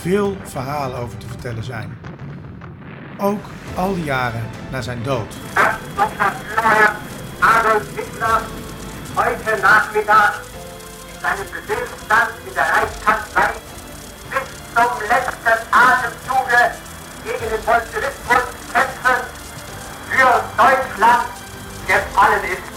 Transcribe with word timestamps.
veel 0.00 0.36
verhalen 0.42 0.98
over 0.98 1.18
te 1.18 1.26
vertellen 1.26 1.64
zijn. 1.64 1.98
Ook 3.18 3.44
al 3.74 3.94
die 3.94 4.04
jaren 4.04 4.42
na 4.70 4.80
zijn 4.80 5.02
dood. 5.02 5.34
Herr 5.54 6.92
Adolf 7.38 7.82
Hitler 7.96 8.40
heute 9.14 9.60
Nachmittag 9.62 10.42
in 11.12 11.20
seinem 11.20 11.46
Befehlsstand 11.52 12.30
in 12.46 12.54
der 12.54 12.66
Reichskanzlei 12.74 13.50
bis 14.30 14.46
zum 14.74 14.92
letzten 15.12 15.58
Atemzuge 15.70 16.62
gegen 17.24 17.48
den 17.52 17.62
Bolschewismus 17.64 18.44
kämpfen 18.72 19.20
für 20.10 20.32
Deutschland 20.56 21.26
gefallen 21.86 22.44
ist. 22.44 22.68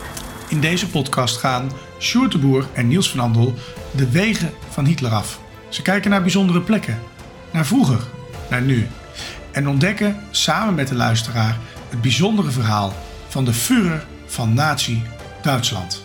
In 0.47 0.61
deze 0.61 0.89
podcast 0.89 1.37
gaan 1.37 1.71
Sjoerd 1.99 2.37
en 2.73 2.87
Niels 2.87 3.09
van 3.09 3.19
Andel 3.19 3.53
de 3.91 4.09
wegen 4.09 4.53
van 4.69 4.85
Hitler 4.85 5.11
af. 5.11 5.39
Ze 5.69 5.81
kijken 5.81 6.09
naar 6.09 6.21
bijzondere 6.21 6.61
plekken, 6.61 6.99
naar 7.53 7.65
vroeger, 7.65 8.03
naar 8.49 8.61
nu. 8.61 8.87
En 9.51 9.67
ontdekken 9.67 10.17
samen 10.31 10.75
met 10.75 10.87
de 10.87 10.95
luisteraar 10.95 11.57
het 11.89 12.01
bijzondere 12.01 12.51
verhaal 12.51 12.93
van 13.27 13.45
de 13.45 13.53
Führer 13.53 14.05
van 14.25 14.53
Nazi-Duitsland. 14.53 16.01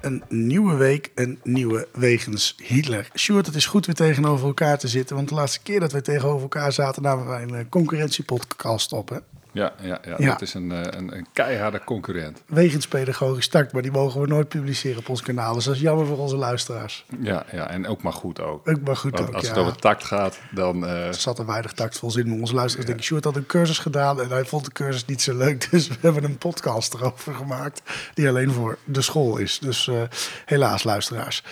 Een 0.00 0.22
nieuwe 0.28 0.74
week, 0.74 1.10
een 1.14 1.38
nieuwe 1.42 1.88
wegens 1.92 2.54
Hitler. 2.62 3.10
Sjoerd, 3.14 3.46
het 3.46 3.54
is 3.54 3.66
goed 3.66 3.86
weer 3.86 3.94
tegenover 3.94 4.46
elkaar 4.46 4.78
te 4.78 4.88
zitten. 4.88 5.16
Want 5.16 5.28
de 5.28 5.34
laatste 5.34 5.62
keer 5.62 5.80
dat 5.80 5.92
wij 5.92 6.00
tegenover 6.00 6.42
elkaar 6.42 6.72
zaten, 6.72 7.02
namen 7.02 7.26
wij 7.26 7.42
een 7.42 7.54
eh, 7.54 7.64
concurrentiepodcast 7.68 8.92
op. 8.92 9.08
Hè? 9.08 9.16
Ja, 9.52 9.72
ja, 9.80 9.98
ja, 10.04 10.14
Ja. 10.18 10.28
dat 10.30 10.42
is 10.42 10.54
een, 10.54 10.72
eh, 10.72 10.80
een, 10.98 11.16
een 11.16 11.26
keiharde 11.32 11.80
concurrent. 11.84 12.42
Wegens 12.46 12.86
pedagogisch 12.88 13.48
takt, 13.48 13.72
maar 13.72 13.82
die 13.82 13.90
mogen 13.90 14.20
we 14.20 14.26
nooit 14.26 14.48
publiceren 14.48 14.98
op 14.98 15.08
ons 15.08 15.22
kanaal. 15.22 15.54
Dus 15.54 15.64
dat 15.64 15.74
is 15.74 15.80
jammer 15.80 16.06
voor 16.06 16.18
onze 16.18 16.36
luisteraars. 16.36 17.04
Ja, 17.20 17.44
ja, 17.52 17.70
en 17.70 17.86
ook 17.86 18.02
maar 18.02 18.12
goed 18.12 18.40
ook. 18.40 18.68
Ook 18.68 18.80
maar 18.80 18.96
goed 18.96 19.12
Want 19.18 19.28
ook, 19.28 19.34
als 19.34 19.42
ja. 19.44 19.48
het 19.48 19.58
over 19.58 19.76
tact 19.76 20.04
gaat, 20.04 20.38
dan... 20.50 20.86
eh, 20.86 21.06
Er 21.06 21.14
zat 21.14 21.38
er 21.38 21.46
weinig 21.46 21.72
tactvol 21.72 22.10
zin 22.10 22.26
in. 22.26 22.40
Onze 22.40 22.54
luisteraars 22.54 22.86
denken, 22.86 23.04
Sjoerd 23.04 23.24
had 23.24 23.36
een 23.36 23.46
cursus 23.46 23.78
gedaan 23.78 24.20
en 24.20 24.28
hij 24.28 24.44
vond 24.44 24.64
de 24.64 24.72
cursus 24.72 25.04
niet 25.04 25.22
zo 25.22 25.36
leuk. 25.36 25.50
Dus 25.70 25.88
we 25.88 25.94
hebben 26.00 26.24
een 26.24 26.38
podcast 26.38 26.94
erover 26.94 27.34
gemaakt 27.34 27.82
die 28.14 28.28
alleen 28.28 28.50
voor 28.52 28.78
de 28.84 29.02
school 29.02 29.36
is. 29.36 29.58
Dus 29.58 29.88
eh, 29.88 30.02
helaas, 30.44 30.82
luisteraars. 30.84 31.42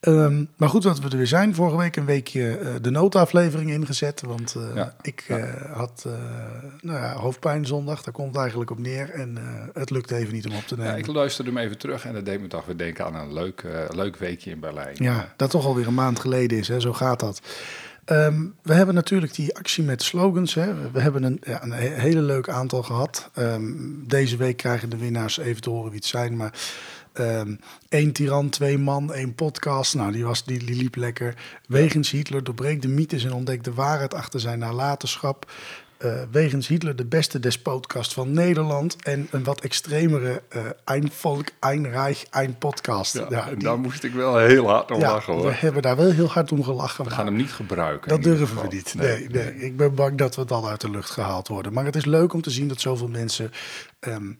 Ehm, 0.00 0.44
maar 0.56 0.68
goed 0.68 0.82
dat 0.82 1.00
we 1.00 1.08
er 1.08 1.16
weer 1.16 1.26
zijn. 1.26 1.54
Vorige 1.54 1.76
week 1.76 1.96
een 1.96 2.04
weekje 2.04 2.56
eh, 2.58 2.74
de 2.80 2.90
noodaflevering 2.90 3.70
ingezet. 3.70 4.22
Want 4.26 4.54
eh, 4.54 4.62
Ja, 4.74 4.94
ik 5.02 5.24
eh, 5.28 5.44
had 5.72 6.06
nou 6.80 6.98
ja, 6.98 7.12
hoofdpijn 7.14 7.66
zondag. 7.66 8.02
Daar 8.02 8.14
komt 8.14 8.28
het 8.28 8.36
eigenlijk 8.36 8.70
op 8.70 8.78
neer. 8.78 9.10
En 9.10 9.38
het 9.74 9.90
lukte 9.90 10.16
even 10.16 10.34
niet 10.34 10.46
om 10.46 10.54
op 10.54 10.62
te 10.66 10.76
ja, 10.76 10.82
nemen. 10.82 10.98
ik 10.98 11.06
luisterde 11.06 11.50
hem 11.50 11.58
even 11.58 11.78
terug 11.78 12.04
en 12.04 12.14
dat 12.14 12.24
deed 12.24 12.40
me 12.40 12.46
toch 12.46 12.66
weer 12.66 12.76
denken 12.76 13.04
aan 13.04 13.14
een 13.14 13.32
leuk, 13.32 13.64
leuk 13.90 14.16
weekje 14.16 14.50
in 14.50 14.60
Berlijn. 14.60 14.96
Ja, 14.98 15.32
dat 15.36 15.50
toch 15.50 15.64
alweer 15.66 15.86
een 15.86 15.94
maand 15.94 16.18
geleden 16.20 16.58
is, 16.58 16.68
hè? 16.68 16.80
zo 16.80 16.92
gaat 16.92 17.20
dat. 17.20 17.40
Ehm, 18.04 18.42
we 18.62 18.74
hebben 18.74 18.94
natuurlijk 18.94 19.34
die 19.34 19.56
actie 19.56 19.84
met 19.84 20.02
slogans. 20.02 20.54
Hè? 20.54 20.90
We 20.90 21.00
hebben 21.00 21.22
een, 21.22 21.40
ja, 21.42 21.62
een 21.62 21.72
he- 21.72 22.00
hele 22.00 22.22
leuk 22.22 22.48
aantal 22.48 22.82
gehad. 22.82 23.30
Ehm, 23.34 23.72
deze 24.06 24.36
week 24.36 24.56
krijgen 24.56 24.90
de 24.90 24.96
winnaars 24.96 25.38
even 25.38 25.62
te 25.62 25.70
horen 25.70 25.90
wie 25.90 25.98
het 25.98 26.08
zijn. 26.08 26.36
Maar 26.36 26.52
ehm 27.12 27.54
één 27.88 28.12
tiran, 28.12 28.48
twee 28.48 28.78
man, 28.78 29.12
één 29.12 29.34
podcast. 29.34 29.94
Nou, 29.94 30.12
die, 30.12 30.24
was, 30.24 30.44
die, 30.44 30.64
die 30.64 30.76
liep 30.76 30.96
lekker. 30.96 31.34
Wegens 31.68 32.10
Hitler 32.10 32.44
doorbreekt 32.44 32.82
de 32.82 32.88
mythes 32.88 33.24
en 33.24 33.32
ontdekt 33.32 33.64
de 33.64 33.74
waarheid 33.74 34.14
achter 34.14 34.40
zijn 34.40 34.58
nalatenschap. 34.58 35.50
Eh, 35.98 36.22
wegens 36.30 36.66
Hitler 36.68 36.96
de 36.96 37.04
beste 37.04 37.40
despotkast 37.40 38.12
van 38.14 38.32
Nederland. 38.32 38.96
En 39.02 39.28
een 39.30 39.44
wat 39.44 39.60
extremere 39.60 40.42
eh 40.48 40.60
Ein 40.84 41.10
Volk, 41.12 41.46
Ein 41.58 41.86
Reich, 41.90 42.24
Ein 42.30 42.58
Podcast. 42.58 43.14
Ja, 43.14 43.26
Ja, 43.30 43.48
en 43.48 43.54
die- 43.54 43.64
daar 43.64 43.78
moest 43.78 44.04
ik 44.04 44.12
wel 44.12 44.38
heel 44.38 44.68
hard 44.68 44.90
om 44.90 45.00
ja, 45.00 45.12
lachen 45.12 45.32
hoor. 45.34 45.46
we 45.46 45.52
hebben 45.54 45.82
daar 45.82 45.96
wel 45.96 46.10
heel 46.10 46.28
hard 46.28 46.52
om 46.52 46.64
gelachen. 46.64 47.04
We 47.04 47.10
gaan 47.10 47.26
hem 47.26 47.36
niet 47.36 47.52
gebruiken. 47.52 48.08
dat 48.08 48.22
durven 48.22 48.60
we 48.62 48.66
niet. 48.74 48.94
Nee, 48.94 49.28
nee, 49.28 49.54
Ik 49.54 49.76
ben 49.76 49.94
bang 49.94 50.18
dat 50.18 50.36
we 50.36 50.44
dan 50.44 50.64
uit 50.64 50.80
de 50.80 50.90
lucht 50.90 51.10
gehaald 51.10 51.48
worden. 51.48 51.72
Maar 51.72 51.84
het 51.84 51.96
is 51.96 52.04
leuk 52.04 52.32
om 52.32 52.42
te 52.42 52.50
zien 52.50 52.68
dat 52.68 52.80
zoveel 52.80 53.08
mensen 53.08 53.50
ehm, 54.00 54.30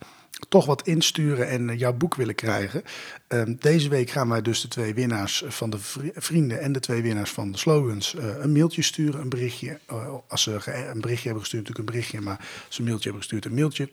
toch 0.49 0.65
wat 0.65 0.87
insturen 0.87 1.47
en 1.47 1.69
eh, 1.69 1.79
jouw 1.79 1.93
boek 1.93 2.15
willen 2.15 2.35
krijgen. 2.35 2.83
Ehm, 3.27 3.55
deze 3.59 3.89
week 3.89 4.09
gaan 4.09 4.29
wij 4.29 4.41
dus 4.41 4.61
de 4.61 4.67
twee 4.67 4.93
winnaars 4.93 5.43
van 5.47 5.69
de 5.69 5.79
vri- 5.79 6.11
vrienden 6.15 6.59
en 6.61 6.71
de 6.71 6.79
twee 6.79 7.01
winnaars 7.01 7.31
van 7.31 7.51
de 7.51 7.57
slogans 7.57 8.15
eh, 8.15 8.25
een 8.39 8.51
mailtje 8.51 8.81
sturen, 8.81 9.21
een 9.21 9.29
berichtje. 9.29 9.79
Eh, 9.85 10.13
als 10.27 10.41
ze 10.41 10.51
een 10.91 11.01
berichtje 11.01 11.25
hebben 11.25 11.41
gestuurd, 11.41 11.67
natuurlijk 11.67 11.77
een 11.79 11.95
berichtje, 11.95 12.21
maar 12.21 12.37
als 12.37 12.75
ze 12.75 12.79
een 12.79 12.87
mailtje 12.87 13.09
hebben 13.09 13.21
gestuurd, 13.21 13.45
een 13.45 13.53
mailtje. 13.53 13.89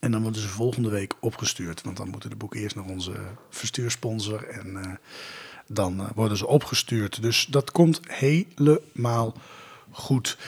En 0.00 0.10
dan 0.10 0.22
worden 0.22 0.40
ze 0.40 0.48
volgende 0.48 0.90
week 0.90 1.14
opgestuurd. 1.20 1.82
Want 1.82 1.96
dan 1.96 2.08
moeten 2.08 2.30
de 2.30 2.36
boeken 2.36 2.60
eerst 2.60 2.76
naar 2.76 2.84
onze 2.84 3.12
verstuursponsor. 3.50 4.48
En 4.48 4.98
dan 5.66 6.08
worden 6.14 6.36
ze 6.36 6.46
opgestuurd. 6.46 7.22
Dus 7.22 7.46
dat 7.50 7.70
komt 7.70 8.00
helemaal 8.06 9.34
goed. 9.90 10.38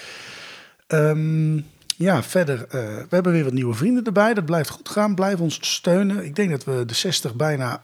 Ehm, 0.87 1.61
ja, 1.99 2.23
verder. 2.23 2.67
eh, 2.69 2.81
we 2.97 3.07
hebben 3.09 3.33
weer 3.33 3.45
wat 3.45 3.53
nieuwe 3.53 3.75
vrienden 3.75 4.05
erbij. 4.05 4.35
Dat 4.35 4.45
blijft 4.45 4.69
goed 4.69 4.89
gaan. 4.89 5.15
Blijf 5.15 5.41
ons 5.41 5.59
steunen. 5.61 6.25
Ik 6.25 6.37
denk 6.37 6.51
dat 6.51 6.65
we 6.65 6.85
de 6.85 6.95
60 6.95 7.35
bijna 7.35 7.83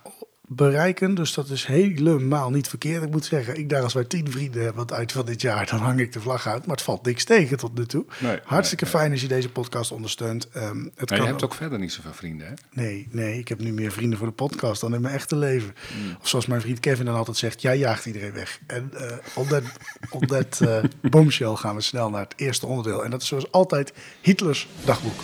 bereiken. 0.48 1.14
Dus 1.14 1.34
dat 1.34 1.48
is 1.48 1.64
helemaal 1.66 2.50
niet 2.50 2.68
verkeerd. 2.68 3.02
Ik 3.02 3.10
moet 3.10 3.24
zeggen, 3.24 3.58
ik 3.58 3.68
daar 3.68 3.82
als 3.82 3.92
wij 3.92 4.04
10 4.04 4.30
vrienden 4.30 4.62
hebben 4.62 4.80
aan 4.80 4.86
het 4.86 4.96
eind 4.96 5.12
van 5.12 5.26
dit 5.26 5.40
jaar, 5.40 5.66
dan 5.66 5.78
hang 5.78 6.00
ik 6.00 6.12
de 6.12 6.20
vlag 6.20 6.46
uit. 6.46 6.66
Maar 6.66 6.76
het 6.76 6.84
valt 6.84 7.04
niks 7.04 7.24
tegen 7.24 7.56
tot 7.56 7.78
nu 7.78 7.86
toe. 7.86 8.04
Nee, 8.18 8.38
Hartstikke 8.44 8.84
nee, 8.84 8.92
fijn 8.92 9.10
als 9.12 9.20
je 9.20 9.28
deze 9.28 9.48
podcast 9.48 9.92
ondersteunt. 9.92 10.48
Ehm, 10.48 10.84
het 10.84 10.94
Maar 10.96 11.06
kan 11.06 11.16
je 11.16 11.26
hebt 11.26 11.44
ook 11.44 11.54
verder 11.54 11.78
niet 11.78 11.92
zoveel 11.92 12.12
vrienden, 12.12 12.46
hè? 12.46 12.52
Nee, 12.70 13.08
nee, 13.10 13.38
ik 13.38 13.48
heb 13.48 13.60
nu 13.60 13.72
meer 13.72 13.92
vrienden 13.92 14.18
voor 14.18 14.26
de 14.26 14.32
podcast 14.32 14.80
dan 14.80 14.94
in 14.94 15.00
mijn 15.00 15.14
echte 15.14 15.36
leven. 15.36 15.74
Of 16.20 16.28
zoals 16.28 16.46
mijn 16.46 16.60
vriend 16.60 16.80
Kevin 16.80 17.04
dan 17.04 17.14
altijd 17.14 17.36
zegt, 17.36 17.62
jij 17.62 17.78
jaagt 17.78 18.06
iedereen 18.06 18.32
weg. 18.32 18.60
En 18.66 18.90
eh 18.94 19.16
op 19.34 19.48
dat, 19.48 19.62
op 20.10 20.28
dat 20.28 20.60
bombshell 21.00 21.54
gaan 21.54 21.74
we 21.74 21.80
snel 21.80 22.10
naar 22.10 22.22
het 22.22 22.34
eerste 22.36 22.66
onderdeel. 22.66 23.04
En 23.04 23.10
dat 23.10 23.22
is 23.22 23.28
zoals 23.28 23.52
altijd 23.52 23.92
Hitlers 24.20 24.68
dagboek. 24.84 25.20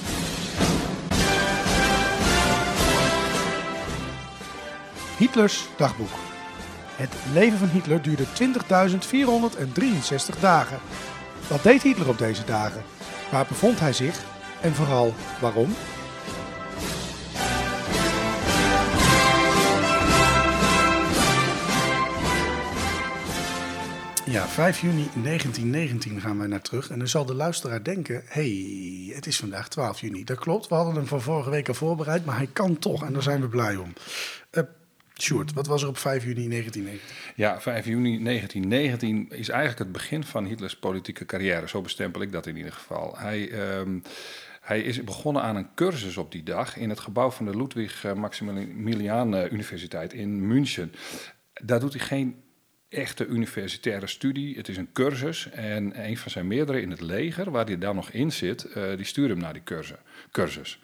Hitlers 5.20 5.68
dagboek. 5.76 6.08
Het 6.96 7.14
leven 7.32 7.58
van 7.58 7.68
Hitler 7.68 8.02
duurde 8.02 8.24
20.463 10.34 10.40
dagen. 10.40 10.78
Wat 11.48 11.62
deed 11.62 11.82
Hitler 11.82 12.08
op 12.08 12.18
deze 12.18 12.44
dagen? 12.44 12.82
Waar 13.30 13.46
bevond 13.48 13.80
hij 13.80 13.92
zich? 13.92 14.24
En 14.60 14.74
vooral 14.74 15.14
waarom? 15.40 15.74
Ja, 24.24 24.46
5 24.48 24.80
juni 24.80 25.08
1919 25.22 26.20
gaan 26.20 26.38
wij 26.38 26.46
naar 26.46 26.60
terug. 26.60 26.90
En 26.90 26.98
dan 26.98 27.08
zal 27.08 27.24
de 27.24 27.34
luisteraar 27.34 27.82
denken: 27.82 28.22
hey, 28.26 29.12
het 29.14 29.26
is 29.26 29.38
vandaag 29.38 29.68
12 29.68 30.00
juni. 30.00 30.24
Dat 30.24 30.38
klopt, 30.38 30.68
we 30.68 30.74
hadden 30.74 30.94
hem 30.94 31.06
van 31.06 31.20
vorige 31.20 31.50
week 31.50 31.68
al 31.68 31.74
voorbereid, 31.74 32.24
maar 32.24 32.36
hij 32.36 32.48
kan 32.52 32.78
toch 32.78 33.04
en 33.04 33.12
daar 33.12 33.22
zijn 33.22 33.40
we 33.40 33.48
blij 33.48 33.76
om. 33.76 33.92
Sjoerd, 35.22 35.52
wat 35.52 35.66
was 35.66 35.82
er 35.82 35.88
op 35.88 35.98
5 35.98 36.24
juni 36.24 36.48
1919? 36.48 37.32
Ja, 37.36 37.60
5 37.60 37.84
juni 37.84 38.22
1919 38.22 39.38
is 39.38 39.48
eigenlijk 39.48 39.78
het 39.78 39.92
begin 39.92 40.24
van 40.24 40.44
Hitlers 40.44 40.76
politieke 40.76 41.24
carrière. 41.24 41.68
Zo 41.68 41.80
bestempel 41.80 42.22
ik 42.22 42.32
dat 42.32 42.46
in 42.46 42.56
ieder 42.56 42.72
geval. 42.72 43.18
Hij, 43.18 43.50
ehm, 43.50 43.98
hij 44.60 44.80
is 44.80 45.04
begonnen 45.04 45.42
aan 45.42 45.56
een 45.56 45.74
cursus 45.74 46.16
op 46.16 46.32
die 46.32 46.42
dag 46.42 46.76
in 46.76 46.88
het 46.88 47.00
gebouw 47.00 47.30
van 47.30 47.46
de 47.46 47.56
Ludwig 47.56 48.04
eh, 48.04 48.12
Maximilian 48.12 49.34
eh, 49.34 49.52
Universiteit 49.52 50.12
in 50.12 50.46
München. 50.46 50.92
Daar 51.52 51.80
doet 51.80 51.92
hij 51.92 52.06
geen 52.06 52.42
echte 52.88 53.26
universitaire 53.26 54.06
studie. 54.06 54.56
Het 54.56 54.68
is 54.68 54.76
een 54.76 54.92
cursus. 54.92 55.50
En 55.50 56.06
een 56.06 56.16
van 56.16 56.30
zijn 56.30 56.46
meerdere 56.46 56.80
in 56.80 56.90
het 56.90 57.00
leger, 57.00 57.50
waar 57.50 57.64
hij 57.66 57.78
daar 57.78 57.94
nog 57.94 58.10
in 58.10 58.32
zit, 58.32 58.64
eh, 58.64 58.96
die 58.96 59.06
stuurt 59.06 59.30
hem 59.30 59.38
naar 59.38 59.52
die 59.52 59.62
cursus. 59.62 59.98
cursus. 60.30 60.78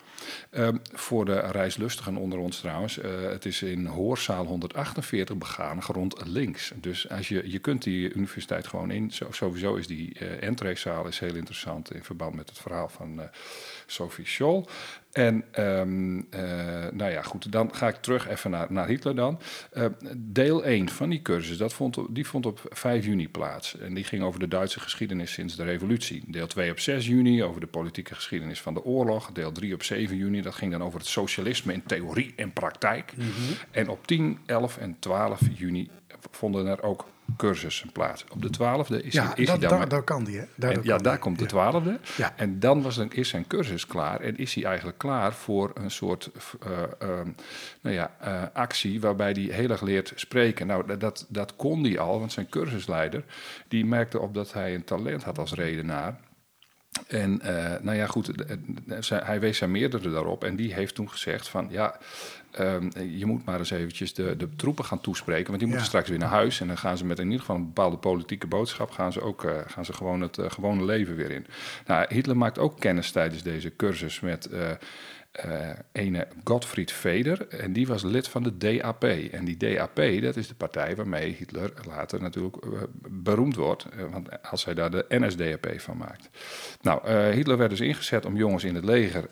Ehm, 0.50 0.76
voor 0.92 1.24
de 1.24 1.38
reislustigen 1.40 2.16
onder 2.16 2.38
ons 2.38 2.60
trouwens, 2.60 2.98
uh, 2.98 3.04
het 3.20 3.44
is 3.44 3.62
in 3.62 3.86
hoorzaal 3.86 4.44
148 4.46 5.36
begaan, 5.36 5.82
grond 5.82 6.26
links. 6.26 6.72
Dus 6.80 7.08
als 7.10 7.28
je, 7.28 7.50
je 7.50 7.58
kunt 7.58 7.82
die 7.82 8.12
universiteit 8.12 8.66
gewoon 8.66 8.90
in. 8.90 9.12
sowieso 9.30 9.74
is 9.74 9.86
die 9.86 10.16
uh, 10.20 10.42
entreezaal 10.42 11.06
is 11.06 11.18
heel 11.18 11.34
interessant 11.34 11.94
in 11.94 12.04
verband 12.04 12.34
met 12.34 12.48
het 12.48 12.58
verhaal 12.58 12.88
van 12.88 13.18
uh, 13.18 13.24
Sophie 13.86 14.26
Scholl. 14.26 14.64
En 15.16 15.44
uh, 15.58 15.82
nou 16.92 17.10
ja, 17.10 17.22
goed, 17.22 17.52
dan 17.52 17.74
ga 17.74 17.88
ik 17.88 17.94
terug 17.94 18.28
even 18.28 18.50
naar, 18.50 18.66
naar 18.72 18.86
Hitler 18.86 19.14
dan. 19.14 19.40
Uh, 19.72 19.84
deel 20.16 20.64
1 20.64 20.88
van 20.88 21.08
die 21.08 21.22
cursus, 21.22 21.56
dat 21.56 21.72
vond, 21.72 21.98
die 22.08 22.26
vond 22.26 22.46
op 22.46 22.60
5 22.68 23.04
juni 23.04 23.28
plaats. 23.28 23.78
En 23.78 23.94
die 23.94 24.04
ging 24.04 24.22
over 24.22 24.40
de 24.40 24.48
Duitse 24.48 24.80
geschiedenis 24.80 25.32
sinds 25.32 25.56
de 25.56 25.64
revolutie. 25.64 26.24
Deel 26.26 26.46
2 26.46 26.70
op 26.70 26.78
6 26.78 27.06
juni 27.06 27.44
over 27.44 27.60
de 27.60 27.66
politieke 27.66 28.14
geschiedenis 28.14 28.60
van 28.60 28.74
de 28.74 28.84
oorlog. 28.84 29.32
Deel 29.32 29.52
3 29.52 29.74
op 29.74 29.82
7 29.82 30.05
juni, 30.14 30.42
dat 30.42 30.54
ging 30.54 30.72
dan 30.72 30.82
over 30.82 30.98
het 30.98 31.08
socialisme 31.08 31.72
in 31.72 31.82
theorie 31.82 32.32
en 32.36 32.52
praktijk. 32.52 33.12
Mm 33.16 33.22
-hmm. 33.22 33.54
En 33.70 33.88
op 33.88 34.06
10, 34.06 34.38
11 34.46 34.78
en 34.78 34.96
12 34.98 35.40
juni 35.54 35.90
vonden 36.30 36.66
er 36.66 36.82
ook 36.82 37.06
cursussen 37.36 37.92
plaats. 37.92 38.24
Op 38.28 38.42
de 38.42 38.50
twaalfde 38.50 39.02
is, 39.02 39.12
ja, 39.12 39.34
is 39.34 39.46
dat, 39.46 39.60
hij 39.60 39.68
dan... 39.68 39.78
Daar, 39.78 39.88
daar 39.88 40.02
kan 40.02 40.24
die, 40.24 40.38
hè? 40.38 40.44
Daar, 40.54 40.72
en, 40.72 40.80
ja, 40.82 40.98
daar 40.98 41.18
komt 41.18 41.38
de 41.38 41.46
twaalfde. 41.46 41.98
Ja. 42.16 42.32
En 42.36 42.60
dan 42.60 42.82
was 42.82 42.96
dan, 42.96 43.12
is 43.12 43.28
zijn 43.28 43.46
cursus 43.46 43.86
klaar. 43.86 44.20
En 44.20 44.36
is 44.36 44.54
hij 44.54 44.64
eigenlijk 44.64 44.98
klaar 44.98 45.32
voor 45.34 45.70
een 45.74 45.90
soort 45.90 46.30
uh, 46.66 46.72
uh, 47.02 47.08
nou 47.80 47.94
ja, 47.94 48.10
uh, 48.24 48.42
actie... 48.52 49.00
waarbij 49.00 49.30
hij 49.30 49.42
heel 49.42 49.70
erg 49.70 49.82
leert 49.82 50.12
spreken. 50.14 50.66
Nou, 50.66 50.96
dat, 50.96 51.26
dat 51.28 51.56
kon 51.56 51.84
hij 51.84 51.98
al, 51.98 52.18
want 52.18 52.32
zijn 52.32 52.48
cursusleider... 52.48 53.24
die 53.68 53.84
merkte 53.84 54.20
op 54.20 54.34
dat 54.34 54.52
hij 54.52 54.74
een 54.74 54.84
talent 54.84 55.24
had 55.24 55.38
als 55.38 55.52
redenaar... 55.52 56.18
En 57.06 57.40
uh, 57.44 57.74
nou 57.80 57.96
ja, 57.96 58.06
goed, 58.06 58.30
hij 59.08 59.40
wees 59.40 59.60
er 59.60 59.70
meerdere 59.70 60.10
daarop. 60.10 60.44
En 60.44 60.56
die 60.56 60.74
heeft 60.74 60.94
toen 60.94 61.10
gezegd 61.10 61.48
van, 61.48 61.68
ja, 61.70 61.98
um, 62.60 62.90
je 63.16 63.26
moet 63.26 63.44
maar 63.44 63.58
eens 63.58 63.70
eventjes 63.70 64.14
de, 64.14 64.36
de 64.36 64.48
troepen 64.56 64.84
gaan 64.84 65.00
toespreken. 65.00 65.46
Want 65.46 65.58
die 65.58 65.66
moeten 65.68 65.84
ja. 65.84 65.90
straks 65.90 66.08
weer 66.08 66.18
naar 66.18 66.28
huis. 66.28 66.60
En 66.60 66.66
dan 66.66 66.78
gaan 66.78 66.98
ze 66.98 67.04
met 67.04 67.18
in 67.18 67.24
ieder 67.24 67.40
geval 67.40 67.56
een 67.56 67.66
bepaalde 67.66 67.96
politieke 67.96 68.46
boodschap... 68.46 68.90
gaan 68.90 69.12
ze 69.12 69.20
ook 69.20 69.44
uh, 69.44 69.52
gaan 69.66 69.84
ze 69.84 69.92
gewoon 69.92 70.20
het 70.20 70.38
uh, 70.38 70.50
gewone 70.50 70.84
leven 70.84 71.16
weer 71.16 71.30
in. 71.30 71.46
Nou, 71.86 72.06
Hitler 72.08 72.36
maakt 72.36 72.58
ook 72.58 72.80
kennis 72.80 73.10
tijdens 73.10 73.42
deze 73.42 73.72
cursus 73.76 74.20
met... 74.20 74.48
Uh, 75.44 75.70
ene 75.92 76.26
Gottfried 76.44 76.92
Veder. 76.92 77.48
En 77.48 77.72
die 77.72 77.86
was 77.86 78.02
lid 78.02 78.28
van 78.28 78.42
de 78.42 78.56
DAP. 78.56 79.04
En 79.04 79.44
die 79.44 79.56
DAP, 79.56 80.00
dat 80.20 80.36
is 80.36 80.48
de 80.48 80.54
partij 80.54 80.96
waarmee 80.96 81.34
Hitler 81.38 81.72
later 81.86 82.20
natuurlijk 82.20 82.64
uh, 82.64 82.82
beroemd 83.08 83.56
wordt. 83.56 83.86
Uh, 83.96 84.12
want 84.12 84.42
als 84.42 84.64
hij 84.64 84.74
daar 84.74 84.90
de 84.90 85.04
NSDAP 85.08 85.80
van 85.80 85.96
maakt. 85.96 86.28
Nou, 86.80 87.10
Hitler 87.10 87.56
werd 87.56 87.70
dus 87.70 87.80
ingezet 87.80 88.26
om 88.26 88.36
jongens 88.36 88.64
in 88.64 88.74
het 88.74 88.84
leger 88.84 89.28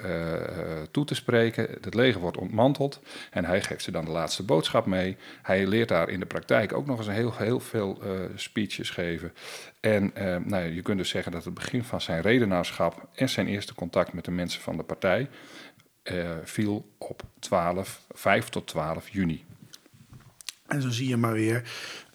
toe 0.90 1.04
te 1.04 1.14
spreken. 1.14 1.68
Het 1.80 1.94
leger 1.94 2.20
wordt 2.20 2.36
ontmanteld. 2.36 3.00
En 3.30 3.44
hij 3.44 3.62
geeft 3.62 3.82
ze 3.82 3.90
dan 3.90 4.04
de 4.04 4.10
laatste 4.10 4.42
boodschap 4.42 4.86
mee. 4.86 5.16
Hij 5.42 5.66
leert 5.66 5.88
daar 5.88 6.08
in 6.08 6.20
de 6.20 6.26
praktijk 6.26 6.72
ook 6.72 6.86
nog 6.86 6.98
eens 6.98 7.06
een 7.06 7.12
heel, 7.12 7.36
heel 7.36 7.60
veel 7.60 8.02
speeches 8.34 8.90
geven. 8.90 9.32
En 9.80 10.12
nou, 10.44 10.64
je 10.64 10.82
kunt 10.82 10.98
dus 10.98 11.08
zeggen 11.08 11.32
dat 11.32 11.44
het 11.44 11.54
begin 11.54 11.84
van 11.84 12.00
zijn 12.00 12.22
redenaarschap 12.22 13.08
en 13.14 13.28
zijn 13.28 13.46
eerste 13.46 13.74
contact 13.74 14.12
met 14.12 14.24
de 14.24 14.30
mensen 14.30 14.60
van 14.60 14.76
de 14.76 14.82
partij 14.82 15.28
uh, 16.12 16.30
viel 16.44 16.90
op 16.98 17.22
12, 17.38 18.00
5 18.10 18.48
tot 18.48 18.66
12 18.66 19.08
juni. 19.08 19.44
En 20.66 20.82
zo 20.82 20.90
zie 20.90 21.08
je 21.08 21.16
maar 21.16 21.32
weer 21.32 21.62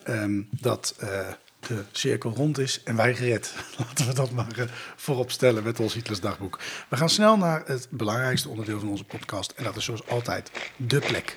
um, 0.08 0.48
dat 0.50 0.96
uh, 1.02 1.28
de 1.60 1.84
cirkel 1.92 2.30
rond 2.30 2.58
is 2.58 2.82
en 2.82 2.96
wij 2.96 3.14
gered. 3.14 3.54
Laten 3.78 4.06
we 4.06 4.14
dat 4.14 4.30
maar 4.30 4.58
uh, 4.58 4.64
voorop 4.96 5.30
stellen 5.30 5.62
met 5.62 5.80
ons 5.80 5.94
Hitlers 5.94 6.20
dagboek. 6.20 6.58
We 6.88 6.96
gaan 6.96 7.10
snel 7.10 7.36
naar 7.36 7.62
het 7.66 7.86
belangrijkste 7.90 8.48
onderdeel 8.48 8.78
van 8.78 8.88
onze 8.88 9.04
podcast. 9.04 9.50
En 9.50 9.64
dat 9.64 9.76
is 9.76 9.84
zoals 9.84 10.08
altijd 10.08 10.50
de 10.76 10.98
plek. 10.98 11.36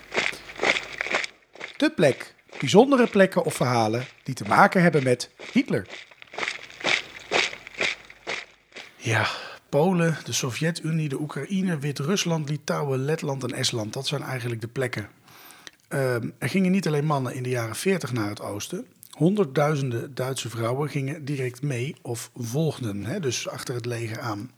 De 1.76 1.90
plek. 1.90 2.34
Bijzondere 2.58 3.06
plekken 3.06 3.44
of 3.44 3.54
verhalen 3.54 4.06
die 4.22 4.34
te 4.34 4.44
maken 4.44 4.82
hebben 4.82 5.02
met 5.02 5.30
Hitler. 5.52 5.86
Ja, 8.96 9.28
Polen, 9.74 10.16
de 10.24 10.32
Sovjet-Unie, 10.32 11.08
de 11.08 11.20
Oekraïne, 11.20 11.78
Wit-Rusland, 11.78 12.48
Litouwen, 12.48 13.04
Letland 13.04 13.42
en 13.42 13.52
Estland. 13.52 13.92
Dat 13.92 14.06
zijn 14.06 14.22
eigenlijk 14.22 14.60
de 14.60 14.68
plekken. 14.68 15.08
Um, 15.88 16.34
er 16.38 16.48
gingen 16.48 16.70
niet 16.70 16.86
alleen 16.86 17.04
mannen 17.04 17.34
in 17.34 17.42
de 17.42 17.48
jaren 17.48 17.76
40 17.76 18.12
naar 18.12 18.28
het 18.28 18.40
oosten. 18.40 18.86
Honderdduizenden 19.10 20.14
Duitse 20.14 20.48
vrouwen 20.48 20.88
gingen 20.88 21.24
direct 21.24 21.62
mee 21.62 21.96
of 22.02 22.30
volgden, 22.36 23.04
hè, 23.04 23.20
dus 23.20 23.48
achter 23.48 23.74
het 23.74 23.86
leger 23.86 24.20
aan. 24.20 24.50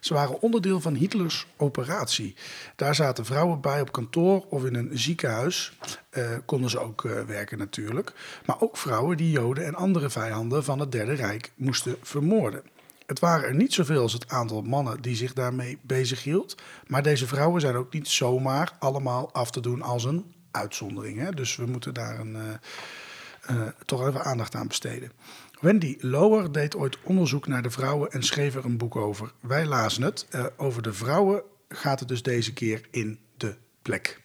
Ze 0.00 0.14
waren 0.14 0.40
onderdeel 0.40 0.80
van 0.80 0.94
Hitlers 0.94 1.46
operatie. 1.56 2.34
Daar 2.76 2.94
zaten 2.94 3.24
vrouwen 3.24 3.60
bij 3.60 3.80
op 3.80 3.92
kantoor 3.92 4.44
of 4.48 4.64
in 4.64 4.74
een 4.74 4.90
ziekenhuis. 4.98 5.72
Uh, 6.12 6.30
konden 6.44 6.70
ze 6.70 6.78
ook 6.78 7.04
uh, 7.04 7.20
werken 7.22 7.58
natuurlijk. 7.58 8.12
Maar 8.46 8.60
ook 8.60 8.76
vrouwen 8.76 9.16
die 9.16 9.30
Joden 9.30 9.66
en 9.66 9.74
andere 9.74 10.10
vijanden 10.10 10.64
van 10.64 10.78
het 10.78 10.92
Derde 10.92 11.14
Rijk 11.14 11.52
moesten 11.56 11.96
vermoorden. 12.02 12.62
Het 13.10 13.18
waren 13.18 13.48
er 13.48 13.54
niet 13.54 13.72
zoveel 13.72 14.02
als 14.02 14.12
het 14.12 14.28
aantal 14.28 14.62
mannen 14.62 15.02
die 15.02 15.16
zich 15.16 15.32
daarmee 15.32 15.78
bezighield. 15.82 16.54
Maar 16.86 17.02
deze 17.02 17.26
vrouwen 17.26 17.60
zijn 17.60 17.74
ook 17.74 17.92
niet 17.92 18.08
zomaar 18.08 18.72
allemaal 18.78 19.32
af 19.32 19.50
te 19.50 19.60
doen 19.60 19.82
als 19.82 20.04
een 20.04 20.34
uitzondering. 20.50 21.18
Hè? 21.18 21.30
Dus 21.30 21.56
we 21.56 21.66
moeten 21.66 21.94
daar 21.94 22.18
een, 22.18 22.36
uh, 22.36 23.56
uh, 23.56 23.68
toch 23.84 24.06
even 24.06 24.24
aandacht 24.24 24.54
aan 24.54 24.66
besteden. 24.66 25.12
Wendy 25.60 25.96
Lower 26.00 26.52
deed 26.52 26.76
ooit 26.76 26.98
onderzoek 27.02 27.46
naar 27.46 27.62
de 27.62 27.70
vrouwen 27.70 28.10
en 28.10 28.22
schreef 28.22 28.54
er 28.54 28.64
een 28.64 28.76
boek 28.76 28.96
over. 28.96 29.32
Wij 29.40 29.66
lazen 29.66 30.02
het. 30.02 30.26
Uh, 30.30 30.46
over 30.56 30.82
de 30.82 30.92
vrouwen 30.92 31.42
gaat 31.68 32.00
het 32.00 32.08
dus 32.08 32.22
deze 32.22 32.52
keer 32.52 32.80
in 32.90 33.18
de 33.36 33.56
plek. 33.82 34.20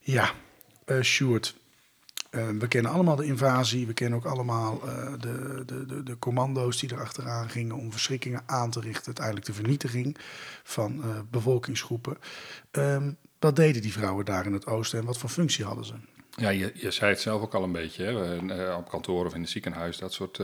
Ja, 0.00 0.32
Sjoerd, 1.02 1.54
uh, 2.30 2.48
we 2.58 2.68
kennen 2.68 2.92
allemaal 2.92 3.16
de 3.16 3.24
invasie, 3.24 3.86
we 3.86 3.92
kennen 3.92 4.18
ook 4.18 4.24
allemaal 4.24 4.80
uh, 4.84 5.12
de, 5.20 5.62
de, 5.66 5.86
de, 5.86 6.02
de, 6.02 6.18
commando's 6.18 6.78
die 6.78 6.92
erachteraan 6.92 7.50
gingen 7.50 7.76
om 7.76 7.92
verschrikkingen 7.92 8.42
aan 8.46 8.70
te 8.70 8.80
richten, 8.80 9.06
uiteindelijk 9.06 9.46
de 9.46 9.52
vernietiging 9.52 10.16
van 10.62 11.02
uh, 11.04 11.18
bevolkingsgroepen. 11.30 12.16
Um, 12.72 13.16
wat 13.38 13.56
deden 13.56 13.82
die 13.82 13.92
vrouwen 13.92 14.24
daar 14.24 14.46
in 14.46 14.52
het 14.52 14.66
oosten 14.66 14.98
en 14.98 15.04
wat 15.04 15.18
voor 15.18 15.30
functie 15.30 15.64
hadden 15.64 15.84
ze? 15.84 15.94
Ja, 16.36 16.48
je, 16.48 16.72
je 16.74 16.90
zei 16.90 17.10
het 17.10 17.20
zelf 17.20 17.42
ook 17.42 17.54
al 17.54 17.62
een 17.62 17.72
beetje, 17.72 18.04
hè? 18.04 18.74
op 18.74 18.88
kantoor 18.88 19.26
of 19.26 19.34
in 19.34 19.40
het 19.40 19.50
ziekenhuis, 19.50 19.98
dat 19.98 20.12
soort 20.12 20.40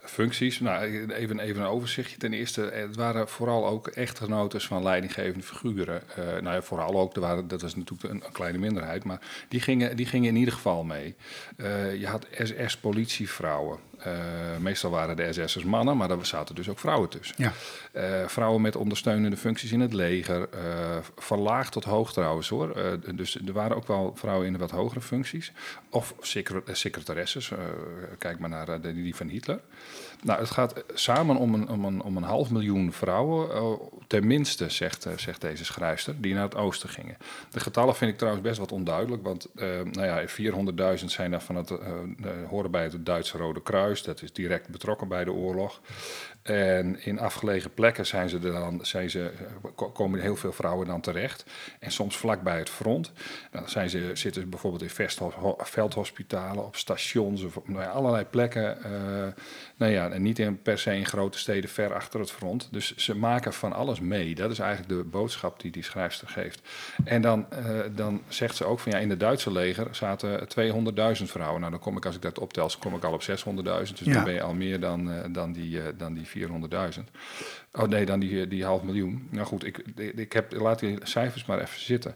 functies. 0.00 0.60
Nou, 0.60 0.84
even, 1.12 1.40
even 1.40 1.62
een 1.62 1.68
overzichtje. 1.68 2.16
Ten 2.16 2.32
eerste, 2.32 2.60
het 2.60 2.96
waren 2.96 3.28
vooral 3.28 3.66
ook 3.66 3.88
echtgenotes 3.88 4.66
van 4.66 4.82
leidinggevende 4.82 5.44
figuren. 5.44 6.02
Uh, 6.18 6.24
nou 6.24 6.54
ja, 6.54 6.62
vooral 6.62 7.00
ook, 7.00 7.14
er 7.14 7.20
waren, 7.20 7.48
dat 7.48 7.62
was 7.62 7.74
natuurlijk 7.74 8.12
een, 8.12 8.32
kleine 8.32 8.58
minderheid, 8.58 9.04
maar 9.04 9.20
die 9.48 9.60
gingen, 9.60 9.96
die 9.96 10.06
gingen 10.06 10.28
in 10.28 10.36
ieder 10.36 10.54
geval 10.54 10.84
mee. 10.84 11.14
Uh, 11.56 11.94
je 11.96 12.06
had 12.06 12.26
SS-politievrouwen. 12.32 13.78
Uh, 14.06 14.12
meestal 14.58 14.90
waren 14.90 15.16
de 15.16 15.32
SS'ers 15.32 15.64
mannen, 15.64 15.96
maar 15.96 16.10
er 16.10 16.26
zaten 16.26 16.54
dus 16.54 16.68
ook 16.68 16.78
vrouwen 16.78 17.08
tussen. 17.08 17.34
Ja. 17.38 17.52
Uh, 17.92 18.28
vrouwen 18.28 18.62
met 18.62 18.76
ondersteunende 18.76 19.36
functies 19.36 19.72
in 19.72 19.80
het 19.80 19.92
leger, 19.92 20.48
uh, 20.54 20.96
verlaagd 21.16 21.72
tot 21.72 21.84
hoog 21.84 22.12
trouwens 22.12 22.48
hoor. 22.48 22.98
dus 23.14 23.38
er 23.46 23.52
waren 23.52 23.76
ook 23.76 23.86
wel 23.86 24.12
vrouwen 24.16 24.46
in 24.46 24.52
de 24.52 24.58
wat 24.58 24.70
hogere 24.70 25.00
functies. 25.00 25.52
Of 25.90 26.14
secretaresses, 26.72 27.52
kijk 28.18 28.38
maar 28.38 28.48
naar 28.48 28.80
die 28.80 29.16
van 29.16 29.28
Hitler. 29.28 29.60
Nou, 30.22 30.40
het 30.40 30.50
gaat 30.50 30.84
samen 30.94 31.36
om 31.36 31.54
een, 31.54 31.68
om 31.68 31.84
een, 31.84 32.02
om 32.02 32.16
een 32.16 32.22
half 32.22 32.50
miljoen 32.50 32.92
vrouwen, 32.92 33.48
uh, 33.56 33.72
tenminste, 34.06 34.70
zegt, 34.70 35.06
uh, 35.06 35.12
zegt 35.16 35.40
deze 35.40 35.64
schrijfster, 35.64 36.20
die 36.20 36.34
naar 36.34 36.42
het 36.42 36.56
oosten 36.56 36.88
gingen. 36.88 37.16
De 37.50 37.60
getallen 37.60 37.96
vind 37.96 38.10
ik 38.10 38.18
trouwens 38.18 38.44
best 38.44 38.58
wat 38.58 38.72
onduidelijk, 38.72 39.22
want 39.22 39.48
uh, 39.54 39.64
nou 39.82 40.06
ja, 40.06 40.26
400.000 40.98 41.04
zijn 41.04 41.30
daar 41.30 41.42
van 41.42 41.56
het, 41.56 41.72
horen 42.48 42.70
bij 42.70 42.82
het 42.82 43.06
Duitse 43.06 43.38
Rode 43.38 43.62
Kruis, 43.62 44.02
dat 44.02 44.22
is 44.22 44.32
direct 44.32 44.68
betrokken 44.68 45.08
bij 45.08 45.24
de 45.24 45.32
oorlog. 45.32 45.80
En 46.42 47.04
in 47.04 47.18
afgelegen 47.18 47.74
plekken 47.74 48.06
zijn 48.06 48.28
ze 48.28 48.36
er 48.36 48.52
dan, 48.52 48.78
zijn 48.82 49.10
ze, 49.10 49.32
komen 49.92 50.20
heel 50.20 50.36
veel 50.36 50.52
vrouwen 50.52 50.86
dan 50.86 51.00
terecht. 51.00 51.44
En 51.78 51.90
soms 51.90 52.16
vlakbij 52.16 52.58
het 52.58 52.70
front. 52.70 53.12
Dan 53.50 53.68
zijn 53.68 53.90
ze, 53.90 54.10
zitten 54.14 54.42
ze 54.42 54.48
bijvoorbeeld 54.48 54.82
in 54.82 55.06
veldhospitalen, 55.58 56.66
op 56.66 56.76
stations, 56.76 57.42
of 57.42 57.58
nou 57.64 57.82
ja, 57.82 57.88
allerlei 57.88 58.24
plekken. 58.24 58.78
nou 59.76 59.92
ja, 59.92 60.10
en 60.10 60.22
niet 60.22 60.38
in 60.38 60.62
per 60.62 60.78
se 60.78 60.94
in 60.94 61.06
grote 61.06 61.38
steden 61.38 61.70
ver 61.70 61.94
achter 61.94 62.20
het 62.20 62.30
front. 62.30 62.68
Dus 62.70 62.96
ze 62.96 63.16
maken 63.16 63.52
van 63.52 63.72
alles 63.72 64.00
mee. 64.00 64.34
Dat 64.34 64.50
is 64.50 64.58
eigenlijk 64.58 64.88
de 64.88 65.04
boodschap 65.04 65.60
die 65.60 65.70
die 65.70 65.82
schrijfster 65.82 66.28
geeft. 66.28 66.60
En 67.04 67.22
dan, 67.22 67.46
uh, 67.52 67.80
dan 67.94 68.22
zegt 68.28 68.56
ze 68.56 68.64
ook 68.64 68.80
van 68.80 68.92
ja, 68.92 68.98
in 68.98 69.10
het 69.10 69.20
Duitse 69.20 69.52
leger 69.52 69.88
zaten 69.90 70.48
200.000 70.48 71.24
vrouwen. 71.24 71.60
Nou, 71.60 71.72
dan 71.72 71.80
kom 71.80 71.96
ik, 71.96 72.06
als 72.06 72.14
ik 72.14 72.22
dat 72.22 72.38
optel, 72.38 72.70
kom 72.78 72.94
ik 72.94 73.04
al 73.04 73.12
op 73.12 73.22
600.000. 73.22 73.26
Dus 73.64 74.00
ja. 74.00 74.12
dan 74.12 74.24
ben 74.24 74.32
je 74.32 74.42
al 74.42 74.54
meer 74.54 74.80
dan, 74.80 75.08
uh, 75.08 75.20
dan 75.28 75.52
die, 75.52 75.96
dan 75.96 76.14
die 76.14 76.26
die 76.32 76.46
400.000. 76.46 77.10
Oh 77.72 77.88
nee, 77.88 78.06
dan 78.06 78.20
die, 78.20 78.48
die 78.48 78.64
half 78.64 78.82
miljoen. 78.82 79.28
Nou 79.30 79.46
goed, 79.46 79.64
ik, 79.64 79.78
ik 79.96 80.32
heb, 80.32 80.52
laat 80.52 80.78
die 80.78 80.98
cijfers 81.02 81.44
maar 81.44 81.60
even 81.60 81.80
zitten. 81.80 82.14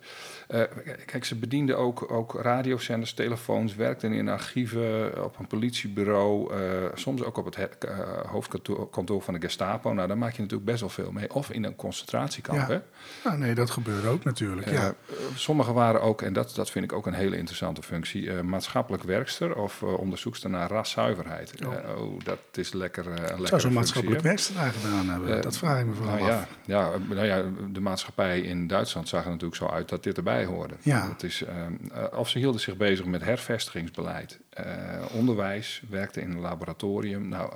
Uh, 0.49 0.63
kijk, 1.07 1.25
ze 1.25 1.35
bedienden 1.35 1.79
ook, 1.79 2.11
ook 2.13 2.35
radiozenders, 2.41 3.15
telefoons, 3.15 3.75
werkten 3.75 4.13
in 4.13 4.29
archieven, 4.29 5.25
op 5.25 5.39
een 5.39 5.47
politiebureau, 5.47 6.55
uh, 6.55 6.61
soms 6.95 7.23
ook 7.23 7.37
op 7.37 7.45
het 7.45 7.59
uh, 7.85 7.99
hoofdkantoor 8.27 9.23
van 9.23 9.35
de 9.35 9.41
Gestapo. 9.41 9.93
Nou, 9.93 10.09
daar 10.09 10.19
maak 10.19 10.33
je 10.33 10.43
natuurlijk 10.43 10.71
best 10.71 10.81
wel 10.81 10.91
veel 10.91 11.13
mee. 11.13 11.35
Of 11.35 11.51
in 11.51 11.65
een 11.65 11.77
concentratiekamp. 11.77 12.59
Ja. 12.59 12.67
Hè? 12.67 12.81
Nou, 13.25 13.39
nee, 13.39 13.55
dat 13.55 13.71
gebeurde 13.71 14.09
ook 14.09 14.25
natuurlijk. 14.25 14.71
ja. 14.71 14.95
Sommigen 15.35 15.75
waren 15.75 16.03
ook, 16.03 16.23
en 16.23 16.33
dat, 16.33 16.55
dat 16.55 16.71
vind 16.71 16.85
ik 16.85 16.93
ook 16.93 17.07
een 17.07 17.15
hele 17.15 17.37
interessante 17.37 17.83
functie, 17.83 18.33
maatschappelijk 18.33 19.03
werkster 19.03 19.57
of 19.57 19.83
onderzoekster 19.83 20.51
naar 20.51 20.71
raszuiverheid. 20.71 21.53
Oh. 21.67 21.73
oh, 21.97 22.21
dat 22.25 22.39
is 22.53 22.73
lekker. 22.73 23.05
lekker 23.11 23.47
Zou 23.47 23.61
zo'n 23.61 23.73
maatschappelijk 23.73 24.04
werkster 24.09 24.55
daar 24.55 24.73
gedaan 24.73 25.09
hebben? 25.09 25.43
dat 25.43 25.57
vraag 25.57 25.81
ik 25.81 25.87
me 25.87 25.93
vooral 25.93 26.17
nou, 26.19 26.31
af. 26.31 26.47
Ja, 26.65 26.91
ja, 26.91 26.99
nou 27.15 27.27
ja, 27.27 27.45
de 27.73 27.81
maatschappij 27.81 28.41
in 28.41 28.67
Duitsland 28.67 29.09
zag 29.09 29.25
er 29.25 29.31
natuurlijk 29.31 29.57
zo 29.57 29.67
uit 29.67 29.89
dat 29.89 30.03
dit 30.03 30.17
erbij 30.17 30.45
hoorde. 30.45 30.75
Ja. 30.83 31.09
Het 31.09 31.23
is, 31.23 31.43
uh, 31.43 32.05
of 32.19 32.29
ze 32.29 32.39
hielden 32.39 32.61
zich 32.61 32.77
bezig 32.77 33.07
met 33.07 33.25
hervestigingsbeleid, 33.25 34.39
uh, 34.61 34.67
onderwijs, 35.13 35.83
werkten 35.89 36.23
in 36.23 36.31
een 36.31 36.41
laboratorium. 36.41 37.29
Nou, 37.29 37.53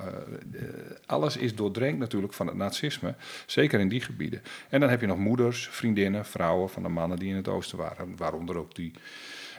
alles 1.06 1.36
is 1.36 1.54
doordrenkt 1.54 1.98
natuurlijk 1.98 2.32
van 2.32 2.46
het 2.46 2.56
nazisme, 2.56 3.14
zeker 3.46 3.80
in 3.80 3.88
die 3.88 4.00
gebieden. 4.00 4.42
En 4.68 4.80
dan 4.80 4.88
heb 4.88 5.00
je 5.00 5.06
nog 5.06 5.18
moeders, 5.18 5.68
vriendinnen, 5.70 6.24
vrouwen 6.24 6.70
van 6.70 6.82
de 6.82 6.88
mannen 6.88 7.18
die 7.18 7.30
in 7.30 7.36
het 7.36 7.48
oosten 7.48 7.78
waren, 7.78 8.16
waaronder 8.16 8.56
ook 8.56 8.74
die, 8.74 8.92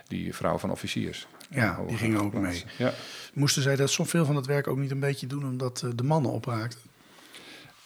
die 0.07 0.35
vrouw 0.35 0.57
van 0.57 0.71
officiers. 0.71 1.27
Ja, 1.49 1.79
die 1.87 1.97
gingen 1.97 2.21
ook 2.21 2.33
mee. 2.33 2.63
Ja. 2.77 2.93
Moesten 3.33 3.61
zij 3.61 3.75
dat 3.75 3.91
veel 4.05 4.25
van 4.25 4.35
het 4.35 4.45
werk 4.45 4.67
ook 4.67 4.77
niet 4.77 4.91
een 4.91 4.99
beetje 4.99 5.27
doen 5.27 5.45
omdat 5.45 5.85
de 5.95 6.03
mannen 6.03 6.31
opraakten? 6.31 6.79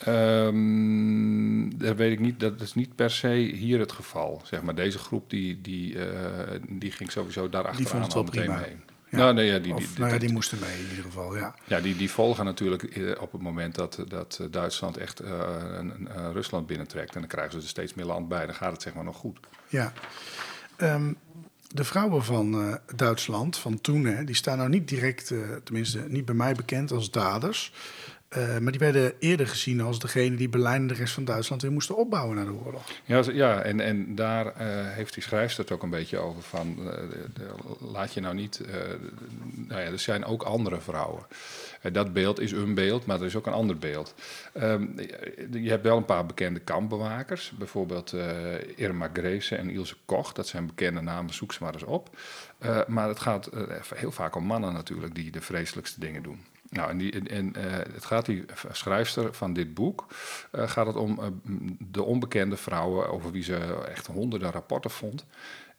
Um, 0.08 1.77
dat 1.77 1.96
weet 1.96 2.12
ik 2.12 2.20
niet. 2.20 2.39
Dat 2.39 2.62
is 2.62 2.74
niet 2.74 2.96
per 2.96 3.12
se 3.12 3.29
hier 3.34 3.79
het 3.79 3.91
geval. 3.91 4.41
Zeg 4.46 4.62
maar, 4.62 4.75
deze 4.75 4.98
groep 4.98 5.29
die, 5.29 5.62
die, 5.62 5.93
uh, 5.93 6.03
die 6.70 6.91
ging 6.91 7.12
sowieso 7.12 7.50
daar 7.50 7.67
al 8.15 8.24
meteen 8.24 8.41
prima. 8.43 8.60
mee. 8.60 8.75
Ja. 9.10 9.17
Nou, 9.17 9.34
nee, 9.34 9.46
ja, 9.46 9.60
die, 9.60 9.74
Of, 9.74 9.79
die, 9.79 9.88
nou 9.93 10.05
ja, 10.05 10.12
dat- 10.12 10.20
die 10.20 10.32
moesten 10.32 10.60
mee 10.60 10.77
in 10.84 10.89
ieder 10.89 11.03
geval, 11.03 11.38
ja. 11.38 11.55
ja, 11.65 11.79
die, 11.79 11.96
die 11.96 12.12
volgen 12.12 12.46
natuurlijk 12.46 12.84
eh, 12.84 13.22
op 13.22 13.32
het 13.32 13.41
moment 13.41 13.75
dat, 13.75 14.03
dat 14.08 14.38
eh, 14.41 14.48
Duitsland 14.51 14.98
echt 14.98 15.20
eh, 15.20 15.32
een- 15.77 16.08
een, 16.15 16.34
Rusland 16.34 16.67
binnentrekt. 16.67 17.13
En 17.13 17.20
dan 17.20 17.29
krijgen 17.29 17.51
ze 17.53 17.60
er 17.60 17.67
steeds 17.67 17.93
meer 17.93 18.05
land 18.05 18.27
bij. 18.27 18.46
Dan 18.46 18.55
gaat 18.55 18.72
het 18.72 18.82
zeg 18.82 18.93
maar 18.93 19.03
nog 19.03 19.15
goed. 19.17 19.39
ja. 19.67 19.93
Ehm, 20.77 21.13
de 21.74 21.84
vrouwen 21.84 22.24
van 22.24 22.53
eh, 22.53 22.75
Duitsland, 22.96 23.58
van 23.58 23.82
toen, 23.82 24.06
hè, 24.06 24.24
die 24.24 24.36
staan 24.36 24.58
nou 24.58 24.70
niet 24.70 24.88
direct, 24.88 25.32
eh, 25.32 25.39
tenminste 25.63 26.06
niet 26.08 26.25
bij 26.25 26.36
mij 26.36 26.53
bekend 26.53 26.92
als 26.92 27.12
daders. 27.12 27.74
Eh, 28.34 28.58
maar 28.58 28.72
die 28.72 28.80
werden 28.82 29.13
eerder 29.20 29.48
gezien 29.48 29.82
als 29.82 30.00
degene 30.00 30.36
die 30.36 30.50
Berlijn 30.50 30.82
en 30.82 30.88
de 30.88 30.94
rest 30.94 31.13
van 31.13 31.25
Duitsland 31.25 31.62
weer 31.62 31.72
moesten 31.72 31.98
opbouwen 31.98 32.36
na 32.36 32.44
de 32.46 32.54
oorlog. 32.54 32.82
Ja, 33.06 33.24
ja 33.32 33.62
en, 33.62 33.80
en 33.80 34.16
daar 34.16 34.46
eh, 34.46 34.56
heeft 34.68 35.13
die 35.13 35.24
schrijfster 35.24 35.63
het 35.63 35.74
ook 35.74 35.84
een 35.84 35.90
beetje 35.90 36.18
over 36.18 36.42
van... 36.42 36.78
eh, 36.80 36.98
de- 37.34 37.86
laat 37.92 38.13
je 38.13 38.22
nou 38.22 38.36
niet... 38.36 38.62
nou 39.56 39.82
ja, 39.82 39.88
er 39.88 40.00
zijn 40.00 40.25
ook 40.25 40.44
andere 40.44 40.82
vrouwen. 40.82 41.25
Dat 41.92 42.13
beeld 42.13 42.40
is 42.40 42.52
een 42.52 42.74
beeld, 42.74 43.06
maar 43.06 43.20
er 43.20 43.25
is 43.25 43.36
ook 43.36 43.48
een 43.48 43.54
ander 43.54 43.78
beeld. 43.78 44.13
Ehm, 44.54 44.86
je 45.52 45.70
hebt 45.70 45.84
wel 45.84 45.98
een 45.98 46.06
paar 46.06 46.25
bekende 46.25 46.60
kampbewakers. 46.60 47.52
Bijvoorbeeld 47.58 48.13
Irma 48.75 49.10
Greese 49.13 49.56
en 49.56 49.70
Ilse 49.70 49.96
Koch. 50.06 50.34
Dat 50.34 50.48
zijn 50.48 50.66
bekende 50.66 51.02
namen, 51.02 51.34
zoek 51.34 51.54
ze 51.54 51.63
maar 51.63 51.74
eens 51.74 51.84
op. 51.84 52.18
Maar 52.88 53.08
het 53.08 53.20
gaat 53.20 53.50
heel 53.96 54.12
vaak 54.12 54.36
om 54.36 54.46
mannen 54.46 54.74
natuurlijk 54.74 55.16
die 55.16 55.32
de 55.32 55.42
vreselijkste 55.42 56.00
dingen 56.00 56.24
doen. 56.24 56.40
Nou, 56.74 56.89
en, 56.89 56.98
die, 56.98 57.30
en, 57.30 57.56
eh, 57.56 57.72
het 57.94 58.06
gaat 58.06 58.25
die 58.25 58.46
schrijfster 58.72 59.34
van 59.34 59.53
dit 59.53 59.74
boek, 59.74 60.08
eh, 60.51 60.70
gaat 60.70 60.88
het 60.88 60.96
om 60.96 61.20
eh, 61.20 61.25
de 61.80 62.03
onbekende 62.03 62.58
vrouwen 62.58 63.10
over 63.10 63.32
wie 63.32 63.44
ze 63.44 63.86
echt 63.89 64.08
honderden 64.08 64.51
rapporten 64.51 64.92
vond. 64.92 65.25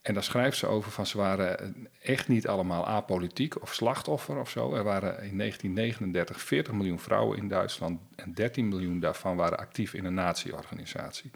En 0.03 0.15
daar 0.15 0.23
schrijft 0.23 0.57
ze 0.57 0.67
over 0.67 0.91
van 0.91 1.07
ze 1.07 1.19
waren 1.19 1.89
echt 2.03 2.29
niet 2.29 2.49
allemaal 2.49 2.87
apolitiek 2.87 3.63
of 3.63 3.75
slachtoffer 3.75 4.39
of 4.39 4.51
zo. 4.51 4.75
Er 4.75 4.85
waren 4.85 5.23
in 5.23 5.39
1939 5.39 6.41
40 6.41 6.73
miljoen 6.73 6.99
vrouwen 6.99 7.39
in 7.39 7.49
Duitsland 7.49 8.01
en 8.17 8.33
13 8.35 8.69
miljoen 8.69 9.01
daarvan 9.01 9.37
waren 9.37 9.59
actief 9.59 9.95
in 9.95 10.05
een 10.05 10.15
nazi-organisatie. 10.15 11.31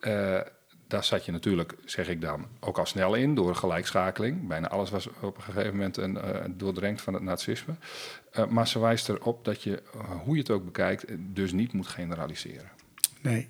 Eh, 0.00 0.40
daar 0.88 1.04
zat 1.04 1.24
je 1.24 1.32
natuurlijk, 1.32 1.74
zeg 1.84 2.08
ik 2.08 2.20
dan, 2.20 2.46
ook 2.60 2.78
al 2.78 2.86
snel 2.86 3.14
in 3.14 3.34
door 3.34 3.54
gelijkschakeling. 3.54 4.48
Bijna 4.48 4.68
alles 4.68 4.90
was 4.90 5.08
op 5.20 5.36
een 5.36 5.42
gegeven 5.42 5.72
moment 5.72 5.96
een, 5.96 6.18
eh, 6.18 6.44
doordrenkt 6.50 7.00
van 7.02 7.14
het 7.14 7.22
nazisme. 7.22 7.74
Eh, 8.36 8.46
maar 8.46 8.68
ze 8.68 8.78
wijst 8.78 9.08
erop 9.08 9.44
dat 9.44 9.62
je, 9.62 9.82
eh, 9.94 10.00
hoe 10.24 10.34
je 10.34 10.40
het 10.40 10.50
ook 10.50 10.64
bekijkt, 10.64 11.04
eh, 11.04 11.16
dus 11.18 11.52
niet 11.52 11.72
moet 11.72 11.86
generaliseren. 11.86 12.70
Nee. 13.20 13.48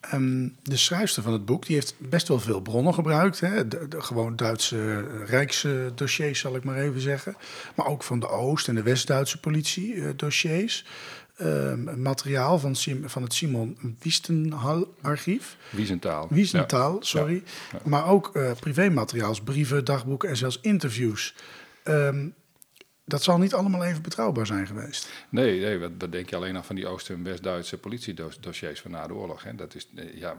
Ehm, 0.00 0.48
de 0.62 0.76
schrijfster 0.76 1.22
van 1.22 1.32
het 1.32 1.44
boek 1.44 1.66
die 1.66 1.74
heeft 1.74 1.94
best 1.98 2.28
wel 2.28 2.40
veel 2.40 2.60
bronnen 2.60 2.94
gebruikt. 2.94 3.40
Hè? 3.40 3.68
De, 3.68 3.88
de- 3.88 4.00
gewoon 4.02 4.36
Duitse 4.36 5.04
Rijksdossiers, 5.24 6.40
zal 6.40 6.56
ik 6.56 6.64
maar 6.64 6.76
even 6.78 7.00
zeggen. 7.00 7.36
Maar 7.76 7.86
ook 7.86 8.02
van 8.02 8.20
de 8.20 8.28
Oost- 8.28 8.68
en 8.68 8.74
de 8.74 8.82
West-Duitse 8.82 9.40
politie-dossiers. 9.40 10.86
Ehm, 11.36 12.02
materiaal 12.02 12.58
van, 12.58 12.76
Sim- 12.76 13.08
van 13.08 13.22
het 13.22 13.34
Simon 13.34 13.96
Wiestenhal-archief. 14.00 15.56
Wiesenthal. 15.70 16.26
Wiesenthal, 16.30 16.92
Ja. 16.94 16.98
sorry. 17.04 17.42
Ja. 17.72 17.78
Maar 17.84 18.06
ook 18.06 18.30
eh 18.36 18.50
privémateriaals, 18.60 19.40
brieven, 19.40 19.84
dagboeken 19.84 20.28
en 20.28 20.36
zelfs 20.36 20.58
interviews. 20.62 21.34
Ehm, 21.82 22.26
dat 23.10 23.22
zal 23.22 23.38
niet 23.38 23.54
allemaal 23.54 23.84
even 23.84 24.02
betrouwbaar 24.02 24.46
zijn 24.46 24.66
geweest. 24.66 25.08
Nee, 25.28 25.60
nee 25.60 25.78
wat, 25.78 26.12
denk 26.12 26.30
je 26.30 26.36
alleen 26.36 26.54
nog 26.54 26.66
van 26.66 26.76
die 26.76 26.86
Oost- 26.86 27.10
en 27.10 27.24
West-Duitse 27.24 27.78
politiedossiers 27.78 28.80
van 28.80 28.90
na 28.90 29.06
de 29.06 29.14
oorlog? 29.14 29.42
Hè? 29.42 29.54
Dat 29.54 29.74
is, 29.74 29.88
eh, 29.96 30.18
ja, 30.18 30.36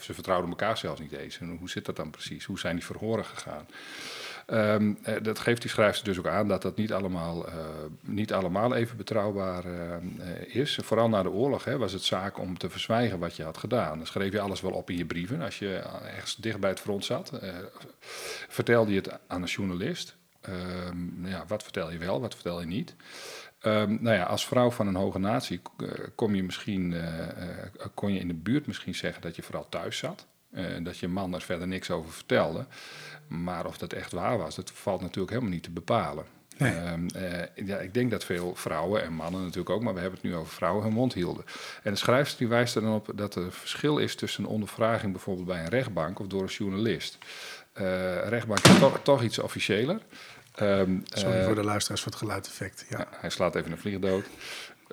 ze 0.00 0.14
vertrouwden 0.14 0.50
elkaar 0.50 0.76
zelfs 0.76 1.00
niet 1.00 1.12
eens. 1.12 1.38
En 1.38 1.56
hoe 1.58 1.70
zit 1.70 1.84
dat 1.84 1.96
dan 1.96 2.10
precies? 2.10 2.44
Hoe 2.44 2.58
zijn 2.58 2.76
die 2.76 2.84
verhoren 2.84 3.24
gegaan? 3.24 3.66
Ehm, 4.46 4.94
eh, 5.02 5.14
dat 5.22 5.38
geeft 5.38 5.60
die 5.60 5.70
schrijfster 5.70 6.04
dus 6.04 6.18
ook 6.18 6.26
aan 6.26 6.48
dat 6.48 6.62
dat 6.62 6.76
niet 6.76 6.92
allemaal, 6.92 7.46
eh, 7.46 7.54
niet 8.00 8.32
allemaal 8.32 8.74
even 8.74 8.96
betrouwbaar 8.96 9.64
is. 10.46 10.78
Vooral 10.82 11.08
na 11.08 11.22
de 11.22 11.30
oorlog 11.30 11.64
hè, 11.64 11.78
was 11.78 11.92
het 11.92 12.02
zaak 12.02 12.38
om 12.38 12.58
te 12.58 12.70
verzwijgen 12.70 13.18
wat 13.18 13.36
je 13.36 13.42
had 13.42 13.58
gedaan. 13.58 13.98
Dan 13.98 14.06
schreef 14.06 14.32
je 14.32 14.40
alles 14.40 14.60
wel 14.60 14.72
op 14.72 14.90
in 14.90 14.96
je 14.96 15.04
brieven 15.04 15.40
als 15.40 15.58
je 15.58 15.82
ergens 16.04 16.36
dicht 16.36 16.60
bij 16.60 16.70
het 16.70 16.80
front 16.80 17.04
zat. 17.04 17.32
Eh, 17.32 17.54
vertelde 18.48 18.90
je 18.90 18.96
het 18.96 19.18
aan 19.26 19.42
een 19.42 19.48
journalist. 19.48 20.16
Ehm, 20.40 21.26
ja, 21.26 21.44
wat 21.46 21.62
vertel 21.62 21.90
je 21.90 21.98
wel, 21.98 22.20
wat 22.20 22.34
vertel 22.34 22.60
je 22.60 22.66
niet? 22.66 22.94
Ehm, 23.60 23.96
nou 24.00 24.16
ja, 24.16 24.24
als 24.24 24.46
vrouw 24.46 24.70
van 24.70 24.86
een 24.86 24.94
hoge 24.94 25.18
natie 25.18 25.60
eh, 25.76 25.88
kom 26.14 26.34
je 26.34 26.42
misschien, 26.42 26.92
eh, 26.92 27.28
eh, 27.28 27.66
kon 27.94 28.12
je 28.12 28.20
in 28.20 28.28
de 28.28 28.34
buurt 28.34 28.66
misschien 28.66 28.94
zeggen 28.94 29.22
dat 29.22 29.36
je 29.36 29.42
vooral 29.42 29.68
thuis 29.68 29.98
zat. 29.98 30.26
Eh, 30.50 30.64
dat 30.82 30.98
je 30.98 31.08
man 31.08 31.34
er 31.34 31.40
verder 31.40 31.68
niks 31.68 31.90
over 31.90 32.12
vertelde. 32.12 32.66
Maar 33.28 33.66
of 33.66 33.78
dat 33.78 33.92
echt 33.92 34.12
waar 34.12 34.38
was, 34.38 34.54
dat 34.54 34.70
valt 34.70 35.00
natuurlijk 35.00 35.30
helemaal 35.30 35.52
niet 35.52 35.62
te 35.62 35.70
bepalen. 35.70 36.24
Nee. 36.56 36.72
Ehm, 36.72 37.06
eh, 37.06 37.66
ja, 37.66 37.76
ik 37.78 37.94
denk 37.94 38.10
dat 38.10 38.24
veel 38.24 38.54
vrouwen 38.54 39.02
en 39.02 39.12
mannen 39.12 39.40
natuurlijk 39.40 39.70
ook, 39.70 39.82
maar 39.82 39.94
we 39.94 40.00
hebben 40.00 40.20
het 40.20 40.30
nu 40.30 40.36
over 40.36 40.52
vrouwen, 40.52 40.82
hun 40.82 40.92
mond 40.92 41.14
hielden. 41.14 41.44
En 41.82 41.92
de 41.92 41.98
schrijfster 41.98 42.38
die 42.38 42.48
wijst 42.48 42.76
er 42.76 42.82
dan 42.82 42.94
op 42.94 43.12
dat 43.14 43.34
er 43.34 43.52
verschil 43.52 43.98
is 43.98 44.14
tussen 44.14 44.44
een 44.44 44.50
ondervraging 44.50 45.12
bijvoorbeeld 45.12 45.46
bij 45.46 45.60
een 45.60 45.68
rechtbank 45.68 46.18
of 46.18 46.26
door 46.26 46.42
een 46.42 46.48
journalist. 46.48 47.18
Eh 47.72 48.28
rechtbank 48.28 48.66
is 48.66 48.78
toch, 48.78 49.00
toch 49.02 49.22
iets 49.22 49.38
officiëler. 49.38 50.00
Ehm, 50.60 50.96
Sorry 51.04 51.38
eh, 51.38 51.44
voor 51.44 51.54
de 51.54 51.64
luisteraars 51.64 52.02
voor 52.02 52.12
het 52.12 52.20
geluideffect. 52.20 52.86
Ja. 52.88 53.06
hij 53.10 53.30
slaat 53.30 53.54
even 53.54 53.70
een 53.72 53.78
vlieg 53.78 53.98
dood. 53.98 54.24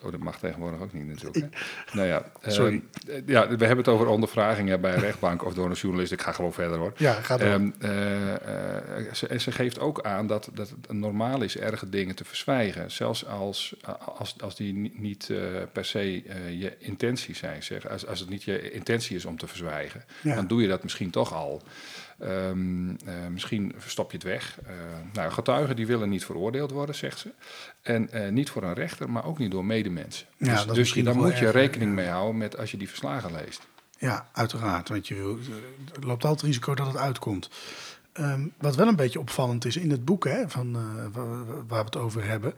Oh, 0.04 0.12
dat 0.12 0.20
mag 0.20 0.40
tegenwoordig 0.40 0.80
ook 0.80 0.94
niet 0.94 1.06
natuurlijk. 1.08 1.36
Hè? 1.36 1.48
Nou 1.96 2.08
ja, 2.08 2.24
eh, 2.42 2.52
Sorry. 2.52 2.84
ja, 3.26 3.48
we 3.48 3.66
hebben 3.66 3.78
het 3.78 3.88
over 3.88 4.08
ondervragingen 4.08 4.82
bij 4.82 4.94
een 4.94 5.00
rechtbank 5.00 5.46
of 5.46 5.54
door 5.54 5.66
een 5.70 5.76
journalist. 5.76 6.12
Ik 6.12 6.22
ga 6.22 6.32
gewoon 6.32 6.54
verder 6.54 6.78
hoor. 6.78 6.94
Ja, 6.98 7.14
gaat 7.14 7.40
door. 7.40 7.50
Ehm, 7.50 7.70
eh, 7.80 9.00
eh, 9.00 9.14
ze, 9.38 9.52
geeft 9.52 9.80
ook 9.80 10.02
aan 10.04 10.28
dat, 10.28 10.50
dat 10.54 10.70
het 10.70 10.92
normaal 10.92 11.42
is 11.42 11.58
erge 11.58 11.90
dingen 11.90 12.16
te 12.16 12.26
verzwijgen. 12.26 12.92
Zelfs 12.92 13.26
als, 13.26 13.76
als, 14.18 14.36
als 14.42 14.56
die 14.56 14.74
ni- 14.74 14.94
niet 14.96 15.32
per 15.72 15.86
se 15.86 16.14
je 16.60 16.76
intentie 16.80 17.36
zijn. 17.36 17.64
Zeg. 17.64 17.90
Als, 17.90 18.08
als 18.08 18.20
het 18.20 18.30
niet 18.30 18.44
je 18.44 18.72
intentie 18.72 19.16
is 19.16 19.26
om 19.26 19.38
te 19.38 19.48
verzwijgen, 19.48 20.04
Ja. 20.22 20.36
dan 20.36 20.48
doe 20.48 20.62
je 20.62 20.68
dat 20.68 20.84
misschien 20.84 21.10
toch 21.10 21.34
al. 21.34 21.62
Ehm, 22.20 22.90
eh, 22.90 23.28
misschien 23.32 23.74
verstop 23.78 24.12
je 24.12 24.18
het 24.18 24.26
weg. 24.26 24.60
Eh, 24.66 24.74
nou, 25.14 25.32
getuigen 25.32 25.76
die 25.76 25.88
willen 25.88 26.10
niet 26.10 26.26
veroordeeld 26.26 26.72
worden, 26.72 26.96
zegt 26.96 27.20
ze. 27.20 27.34
En 27.82 28.12
eh, 28.12 28.32
niet 28.32 28.50
voor 28.50 28.64
een 28.64 28.74
rechter, 28.74 29.10
maar 29.10 29.26
ook 29.26 29.38
niet 29.38 29.52
door 29.52 29.66
medemensen. 29.66 30.28
Ja, 30.38 30.66
dus 30.66 30.76
dus 30.76 31.04
daar 31.04 31.04
wel 31.04 31.24
moet 31.24 31.38
je 31.38 31.50
rekening 31.50 31.94
mee 31.94 32.08
houden 32.08 32.38
met 32.38 32.58
als 32.58 32.72
je 32.72 32.78
die 32.78 32.90
verslagen 32.90 33.32
leest. 33.32 33.68
Ja, 34.00 34.28
uiteraard. 34.32 34.90
Want 34.90 35.08
je 35.08 35.40
loopt 36.00 36.24
altijd 36.24 36.32
het 36.32 36.42
risico 36.42 36.76
dat 36.76 36.88
het 36.88 36.98
uitkomt. 36.98 37.50
Ehm, 38.18 38.48
wat 38.58 38.76
wel 38.76 38.88
een 38.88 38.96
beetje 38.96 39.20
opvallend 39.20 39.66
is 39.66 39.78
in 39.78 39.92
het 39.92 40.06
boek 40.06 40.26
hè, 40.26 40.50
van, 40.50 40.76
uh, 40.76 41.06
waar, 41.68 41.68
we 41.68 41.76
het 41.76 41.96
over 41.96 42.24
hebben, 42.24 42.54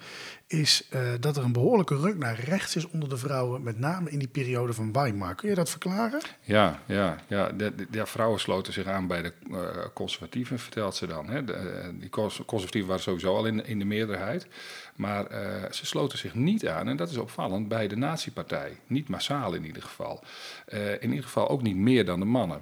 is 0.47 0.87
uh, 0.93 1.01
dat 1.19 1.37
er 1.37 1.43
een 1.43 1.51
behoorlijke 1.51 1.95
ruk 1.97 2.17
naar 2.17 2.39
rechts 2.39 2.75
is 2.75 2.89
onder 2.89 3.09
de 3.09 3.17
vrouwen, 3.17 3.63
met 3.63 3.79
name 3.79 4.09
in 4.09 4.19
die 4.19 4.27
periode 4.27 4.73
van 4.73 4.91
Weimar. 4.91 5.35
Kun 5.35 5.49
je 5.49 5.55
dat 5.55 5.69
verklaren? 5.69 6.21
Ja, 6.41 6.79
ja, 6.85 7.17
ja. 7.27 7.51
De 7.89 8.05
vrouwen 8.05 8.39
sloten 8.39 8.73
zich 8.73 8.85
aan 8.85 9.07
bij 9.07 9.21
de 9.21 9.33
uh, 9.49 9.57
conservatieven, 9.93 10.59
vertelt 10.59 10.95
ze 10.95 11.07
dan. 11.07 11.29
Hè. 11.29 11.43
De, 11.43 11.89
die 11.99 12.09
conservatieven 12.09 12.87
waren 12.87 13.03
sowieso 13.03 13.35
al 13.35 13.45
in, 13.45 13.65
in 13.65 13.79
de 13.79 13.85
meerderheid, 13.85 14.47
maar 14.95 15.25
ze 15.71 15.85
sloten 15.85 16.17
zich 16.17 16.35
niet 16.35 16.67
aan, 16.67 16.87
en 16.87 16.97
dat 16.97 17.09
is 17.09 17.17
opvallend, 17.17 17.67
bij 17.67 17.87
de 17.87 17.95
nazi-partij. 17.95 18.77
Niet 18.87 19.09
massaal 19.09 19.53
in 19.53 19.65
ieder 19.65 19.83
geval. 19.83 20.23
in 20.99 21.09
ieder 21.09 21.23
geval 21.23 21.49
ook 21.49 21.61
niet 21.61 21.75
meer 21.75 22.05
dan 22.05 22.19
de 22.19 22.25
mannen. 22.25 22.61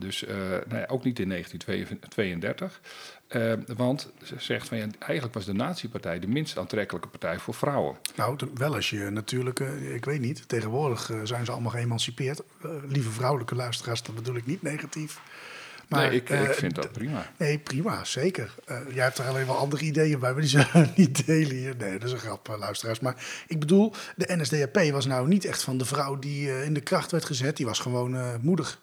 Dus 0.00 0.22
uh, 0.22 0.36
nou 0.38 0.80
ja, 0.80 0.86
ook 0.88 1.04
niet 1.04 1.18
in 1.18 1.28
1932. 1.28 2.80
Uh, 3.28 3.52
want 3.76 4.12
ze 4.22 4.34
zegt 4.38 4.68
van 4.68 4.76
ja, 4.76 4.86
eigenlijk 4.98 5.34
was 5.34 5.44
de 5.44 5.52
Nazi-partij 5.52 6.18
de 6.18 6.26
minst 6.26 6.58
aantrekkelijke 6.58 7.08
partij 7.08 7.38
voor 7.38 7.54
vrouwen. 7.54 7.96
Nou, 8.14 8.38
wel 8.54 8.74
als 8.74 8.90
je 8.90 9.10
natuurlijk, 9.10 9.60
uh, 9.60 9.94
ik 9.94 10.04
weet 10.04 10.20
niet, 10.20 10.48
tegenwoordig 10.48 11.10
zijn 11.24 11.44
ze 11.44 11.52
allemaal 11.52 11.70
geëmancipeerd. 11.70 12.42
lieve 12.88 13.10
vrouwelijke 13.10 13.54
luisteraars, 13.54 14.02
dat 14.02 14.14
bedoel 14.14 14.36
ik 14.36 14.46
niet 14.46 14.62
negatief. 14.62 15.20
Maar, 15.88 16.08
nee, 16.08 16.16
ik, 16.16 16.28
ik 16.28 16.54
vind 16.54 16.74
dat 16.74 16.92
prima. 16.92 17.30
Nee, 17.36 17.58
prima, 17.58 18.04
zeker. 18.04 18.54
jij 18.66 19.04
hebt 19.04 19.18
er 19.18 19.26
alleen 19.26 19.46
wel 19.46 19.56
andere 19.56 19.84
ideeën 19.84 20.18
bij, 20.18 20.32
maar 20.32 20.40
die 20.40 20.50
zullen 20.50 20.92
niet 20.96 21.26
delen 21.26 21.56
hier. 21.56 21.76
Nee, 21.76 21.98
dat 21.98 22.08
is 22.08 22.12
een 22.12 22.18
grap, 22.18 22.56
luisteraars. 22.58 23.00
Maar 23.00 23.24
ik 23.46 23.58
bedoel, 23.58 23.92
de 24.16 24.36
NSDAP 24.36 24.90
was 24.92 25.06
nou 25.06 25.28
niet 25.28 25.44
echt 25.44 25.62
van 25.62 25.78
de 25.78 25.84
vrouw 25.84 26.18
die 26.18 26.64
in 26.64 26.74
de 26.74 26.80
kracht 26.80 27.10
werd 27.10 27.24
gezet. 27.24 27.56
Die 27.56 27.66
was 27.66 27.78
gewoon 27.78 28.40
moedig. 28.40 28.80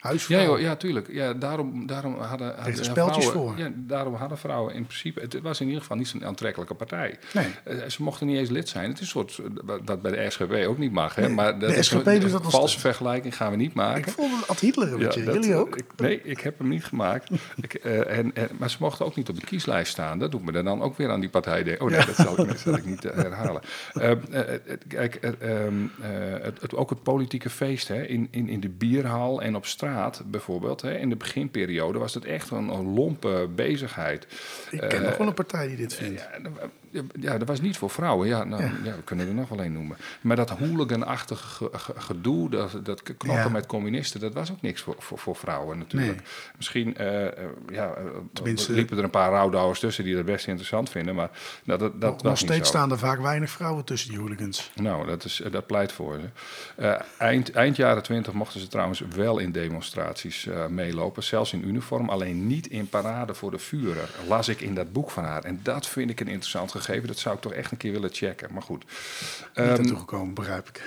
Ja, 0.00 0.42
joh, 0.42 0.60
ja, 0.60 0.76
tuurlijk. 0.76 1.08
Ja, 1.12 1.32
daarom, 1.32 1.86
daarom 1.86 2.18
hadden, 2.18 2.54
hadden 2.56 2.84
speltjes 2.84 3.26
vrouwen, 3.26 3.54
voor. 3.54 3.64
Ja, 3.64 3.72
daarom 3.76 4.14
hadden 4.14 4.38
vrouwen 4.38 4.74
in 4.74 4.86
principe... 4.86 5.20
Het 5.20 5.40
was 5.40 5.60
in 5.60 5.66
ieder 5.66 5.80
geval 5.80 5.96
niet 5.96 6.08
zo'n 6.08 6.24
aantrekkelijke 6.24 6.74
partij. 6.74 7.18
Nee. 7.32 7.46
Uh, 7.68 7.86
ze 7.88 8.02
mochten 8.02 8.26
niet 8.26 8.36
eens 8.36 8.50
lid 8.50 8.68
zijn. 8.68 8.88
Het 8.88 8.94
is 8.94 9.00
een 9.00 9.06
soort... 9.06 9.38
Eh, 9.38 9.74
wat 9.84 10.02
bij 10.02 10.10
de 10.12 10.30
SGP 10.30 10.52
ook 10.52 10.78
niet 10.78 10.92
mag. 10.92 11.14
Hè? 11.14 11.22
Nee, 11.22 11.34
maar 11.34 11.58
dat 11.58 11.70
de 11.70 11.76
is 11.76 11.86
SGP 11.86 12.06
een, 12.06 12.20
doet 12.20 12.30
dat 12.30 12.44
een 12.44 12.50
valse 12.50 12.80
vergelijking 12.80 13.36
gaan 13.36 13.50
we 13.50 13.56
niet 13.56 13.74
maken. 13.74 14.06
Ik 14.06 14.08
vond 14.08 14.48
Ad 14.48 14.60
Hitler 14.60 14.92
een 14.92 14.98
beetje. 14.98 15.24
dat, 15.24 15.34
Jullie 15.34 15.54
ook? 15.54 15.76
Ik, 15.76 15.84
nee, 15.96 16.22
ik 16.22 16.40
heb 16.40 16.58
hem 16.58 16.68
niet 16.68 16.84
gemaakt. 16.84 17.30
ik, 17.56 17.84
uh, 17.84 18.18
en, 18.18 18.34
en, 18.34 18.48
maar 18.58 18.70
ze 18.70 18.76
mochten 18.80 19.06
ook 19.06 19.16
niet 19.16 19.28
op 19.28 19.40
de 19.40 19.46
kieslijst 19.46 19.92
staan. 19.92 20.18
Dat 20.18 20.30
doet 20.30 20.44
me 20.44 20.52
er 20.52 20.64
dan 20.64 20.82
ook 20.82 20.96
weer 20.96 21.10
aan 21.10 21.20
die 21.20 21.30
partij 21.30 21.62
denken. 21.62 21.84
Oh 21.84 21.90
nee, 21.90 22.06
dat 22.06 22.16
zal 22.16 22.40
ik, 22.40 22.48
dat 22.48 22.58
zal 22.58 22.74
ik 22.74 22.84
niet 22.84 23.02
herhalen. 23.02 23.62
kijk, 24.88 25.18
het, 26.42 26.74
ook 26.74 26.90
het 26.90 27.02
politieke 27.02 27.50
feest 27.50 27.88
hè, 27.88 28.02
in, 28.02 28.28
in, 28.30 28.48
in 28.48 28.60
de 28.60 28.68
bierhal 28.68 29.42
en 29.42 29.56
op 29.56 29.66
straat 29.66 29.88
bijvoorbeeld 30.24 30.82
Hè. 30.82 30.98
In 30.98 31.08
de 31.08 31.16
beginperiode 31.16 31.98
was 31.98 32.14
het 32.14 32.24
echt 32.24 32.50
een, 32.50 32.68
een 32.68 32.94
lompe 32.94 33.48
bezigheid. 33.54 34.26
Ik 34.70 34.80
ken 34.80 35.00
uh, 35.00 35.08
nog 35.08 35.16
wel 35.16 35.26
een 35.26 35.34
partij 35.34 35.66
die 35.66 35.76
dit 35.76 35.94
vindt. 35.94 36.20
Ja, 36.20 36.40
ja, 37.20 37.38
dat 37.38 37.48
was 37.48 37.60
niet 37.60 37.76
voor 37.76 37.90
vrouwen. 37.90 38.28
Ja, 38.28 38.44
nou, 38.44 38.62
ja. 38.62 38.70
ja 38.84 38.94
we 38.96 39.02
kunnen 39.04 39.28
er 39.28 39.34
nog 39.34 39.48
wel 39.48 39.64
een 39.64 39.72
noemen. 39.72 39.96
Maar 40.20 40.36
dat 40.36 40.50
hooliganachtige 40.50 41.70
gedoe, 41.96 42.50
dat, 42.50 42.80
dat 42.82 43.02
knokken 43.02 43.34
ja. 43.34 43.48
met 43.48 43.66
communisten, 43.66 44.20
dat 44.20 44.34
was 44.34 44.50
ook 44.50 44.62
niks 44.62 44.80
voor, 44.82 44.94
voor, 44.98 45.18
voor 45.18 45.36
vrouwen 45.36 45.78
natuurlijk. 45.78 46.12
Nee. 46.12 46.24
Misschien 46.56 46.94
uh, 47.00 47.26
ja, 47.68 47.94
Tenminste, 48.32 48.72
liepen 48.72 48.98
er 48.98 49.04
een 49.04 49.10
paar 49.10 49.30
rouwdouwers 49.30 49.80
tussen 49.80 50.04
die 50.04 50.14
dat 50.14 50.24
best 50.24 50.46
interessant 50.46 50.90
vinden, 50.90 51.14
maar 51.14 51.30
nou, 51.64 51.78
dat, 51.78 52.00
dat 52.00 52.10
nog, 52.10 52.22
was 52.22 52.22
nog 52.22 52.36
steeds 52.36 52.52
niet 52.52 52.66
zo. 52.66 52.72
staan 52.72 52.90
er 52.90 52.98
vaak 52.98 53.20
weinig 53.20 53.50
vrouwen 53.50 53.84
tussen 53.84 54.10
die 54.10 54.18
hooligans. 54.18 54.70
Nou, 54.74 55.06
dat, 55.06 55.24
is, 55.24 55.42
dat 55.50 55.66
pleit 55.66 55.92
voor 55.92 56.18
ze. 56.20 56.28
Uh, 56.82 56.94
eind, 57.18 57.50
eind 57.50 57.76
jaren 57.76 58.02
twintig 58.02 58.32
mochten 58.32 58.60
ze 58.60 58.68
trouwens 58.68 59.02
wel 59.14 59.38
in 59.38 59.52
demonstraties 59.52 60.46
uh, 60.46 60.66
meelopen, 60.66 61.22
zelfs 61.22 61.52
in 61.52 61.68
uniform, 61.68 62.08
alleen 62.08 62.46
niet 62.46 62.66
in 62.66 62.88
parade 62.88 63.34
voor 63.34 63.50
de 63.50 63.58
Führer. 63.58 64.10
Las 64.28 64.48
ik 64.48 64.60
in 64.60 64.74
dat 64.74 64.92
boek 64.92 65.10
van 65.10 65.24
haar. 65.24 65.44
En 65.44 65.60
dat 65.62 65.86
vind 65.86 66.10
ik 66.10 66.20
een 66.20 66.28
interessant 66.28 66.70
gegeven. 66.70 66.79
Dat 66.86 67.18
zou 67.18 67.34
ik 67.34 67.40
toch 67.40 67.52
echt 67.52 67.70
een 67.70 67.76
keer 67.76 67.92
willen 67.92 68.10
checken. 68.12 68.52
Maar 68.52 68.62
goed. 68.62 68.84
Niet 68.84 69.66
um, 69.66 69.66
naartoe 69.66 69.96
gekomen, 69.96 70.34
begrijp 70.34 70.68
ik. 70.68 70.82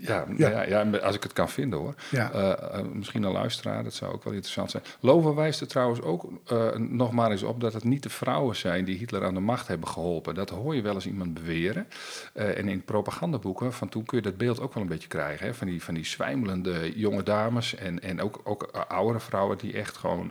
Ja, 0.00 0.24
ja. 0.36 0.48
ja, 0.48 0.62
ja 0.62 0.98
als 0.98 1.14
ik 1.14 1.22
het 1.22 1.32
kan 1.32 1.48
vinden 1.48 1.78
hoor. 1.78 1.94
Ja. 2.10 2.34
Uh, 2.34 2.80
uh, 2.80 2.86
misschien 2.92 3.22
een 3.22 3.32
luisteraar, 3.32 3.84
dat 3.84 3.94
zou 3.94 4.12
ook 4.12 4.24
wel 4.24 4.32
interessant 4.32 4.70
zijn. 4.70 4.82
Loven 5.00 5.34
wijst 5.34 5.60
er 5.60 5.66
trouwens 5.66 6.02
ook 6.02 6.28
uh, 6.52 6.76
nog 6.76 7.12
maar 7.12 7.30
eens 7.30 7.42
op 7.42 7.60
dat 7.60 7.72
het 7.72 7.84
niet 7.84 8.02
de 8.02 8.08
vrouwen 8.08 8.56
zijn 8.56 8.84
die 8.84 8.98
Hitler 8.98 9.24
aan 9.24 9.34
de 9.34 9.40
macht 9.40 9.68
hebben 9.68 9.88
geholpen. 9.88 10.34
Dat 10.34 10.50
hoor 10.50 10.74
je 10.74 10.82
wel 10.82 10.94
eens 10.94 11.06
iemand 11.06 11.34
beweren. 11.34 11.86
en 12.32 12.68
in 12.68 12.84
propagandaboeken 12.84 13.72
van 13.72 13.88
toen 13.88 14.04
kun 14.04 14.16
je 14.16 14.22
dat 14.22 14.36
beeld 14.36 14.60
ook 14.60 14.74
wel 14.74 14.82
een 14.82 14.88
beetje 14.88 15.08
krijgen. 15.08 15.46
Hè? 15.46 15.54
Van, 15.54 15.66
die, 15.66 15.82
van 15.82 15.94
die 15.94 16.04
zwijmelende 16.04 16.98
jonge 16.98 17.22
dames 17.22 17.74
en, 17.74 18.02
en 18.02 18.20
ook, 18.20 18.40
ook 18.44 18.62
oudere 18.88 19.20
vrouwen 19.20 19.58
die 19.58 19.72
echt 19.72 19.96
gewoon 19.96 20.30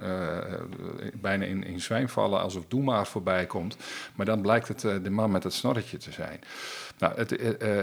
bijna 1.13 1.45
in, 1.45 1.63
in 1.63 1.81
zwijm 1.81 2.09
vallen 2.09 2.41
alsof 2.41 2.63
Doe 2.67 2.83
maar 2.83 3.07
voorbij 3.07 3.45
komt. 3.45 3.77
Maar 4.15 4.25
dan 4.25 4.41
blijkt 4.41 4.67
het 4.67 4.81
de 5.03 5.09
man 5.09 5.31
met 5.31 5.43
het 5.43 5.53
snorretje 5.53 5.97
te 5.97 6.11
zijn. 6.11 6.39
Nou, 6.99 7.13
het, 7.15 7.29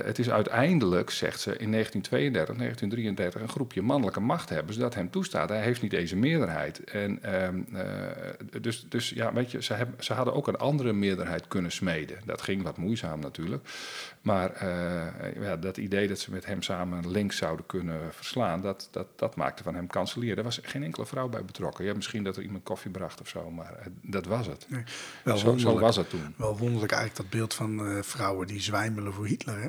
het 0.05 0.19
is 0.19 0.31
uiteindelijk, 0.31 1.11
zegt 1.11 1.41
ze, 1.41 1.57
in 1.57 1.71
1932, 1.71 2.57
1933 2.57 3.41
een 3.41 3.49
groepje 3.49 3.83
mannelijke 3.83 4.21
machthebbers 4.21 4.77
dat 4.77 4.95
hem 4.95 5.11
toestaat. 5.11 5.49
Hij 5.49 5.63
heeft 5.63 5.83
niet 5.83 5.91
deze 5.91 6.17
meerderheid. 6.17 6.85
En, 6.85 7.45
um, 7.45 7.67
uh, 7.73 7.81
dus, 8.61 8.87
dus 8.89 9.09
ja, 9.09 9.33
weet 9.33 9.51
je, 9.51 9.63
ze, 9.63 9.75
hebben, 9.75 10.05
ze 10.05 10.13
hadden 10.13 10.35
ook 10.35 10.49
een 10.49 10.57
andere 10.57 10.93
meerderheid 10.93 11.49
kunnen 11.49 11.73
smeden. 11.73 12.19
Dat 12.25 12.43
ging 12.43 12.63
wat 12.63 12.77
moeizaam 12.77 13.21
natuurlijk. 13.21 13.69
Maar 14.21 14.67
ja, 15.41 15.57
dat 15.57 15.77
idee 15.77 16.09
dat 16.09 16.19
ze 16.19 16.31
met 16.31 16.47
hem 16.47 16.63
samen 16.63 17.11
links 17.11 17.37
zouden 17.37 17.67
kunnen 17.67 18.01
verslaan, 18.11 18.61
dat, 18.61 18.89
dat, 18.91 19.07
dat 19.17 19.37
maakte 19.37 19.63
van 19.63 19.75
hem 19.75 19.87
kanselier. 19.87 20.39
Er 20.39 20.45
was 20.45 20.61
geen 20.63 20.83
enkele 20.83 21.07
vrouw 21.07 21.29
bij 21.29 21.45
betrokken. 21.45 21.85
Ja, 21.85 21.95
misschien 21.95 22.25
dat 22.25 22.37
er 22.37 22.43
iemand 22.43 22.63
koffie 22.63 22.91
bracht 22.91 23.21
of 23.21 23.29
zo, 23.29 23.51
maar 23.51 23.79
dat 24.03 24.27
was 24.27 24.47
het. 24.47 24.67
Nee, 24.69 24.83
wel 25.23 25.37
zo, 25.37 25.57
zo, 25.57 25.79
was 25.79 25.97
het 25.97 26.11
toen. 26.11 26.35
Wel 26.37 26.59
wonderlijk 26.59 26.93
eigenlijk 26.93 27.31
dat 27.31 27.41
beeld 27.41 27.55
van 27.55 28.01
vrouwen 28.05 28.47
die 28.47 28.61
voor 29.13 29.27
Hitler, 29.27 29.61
hè? 29.61 29.69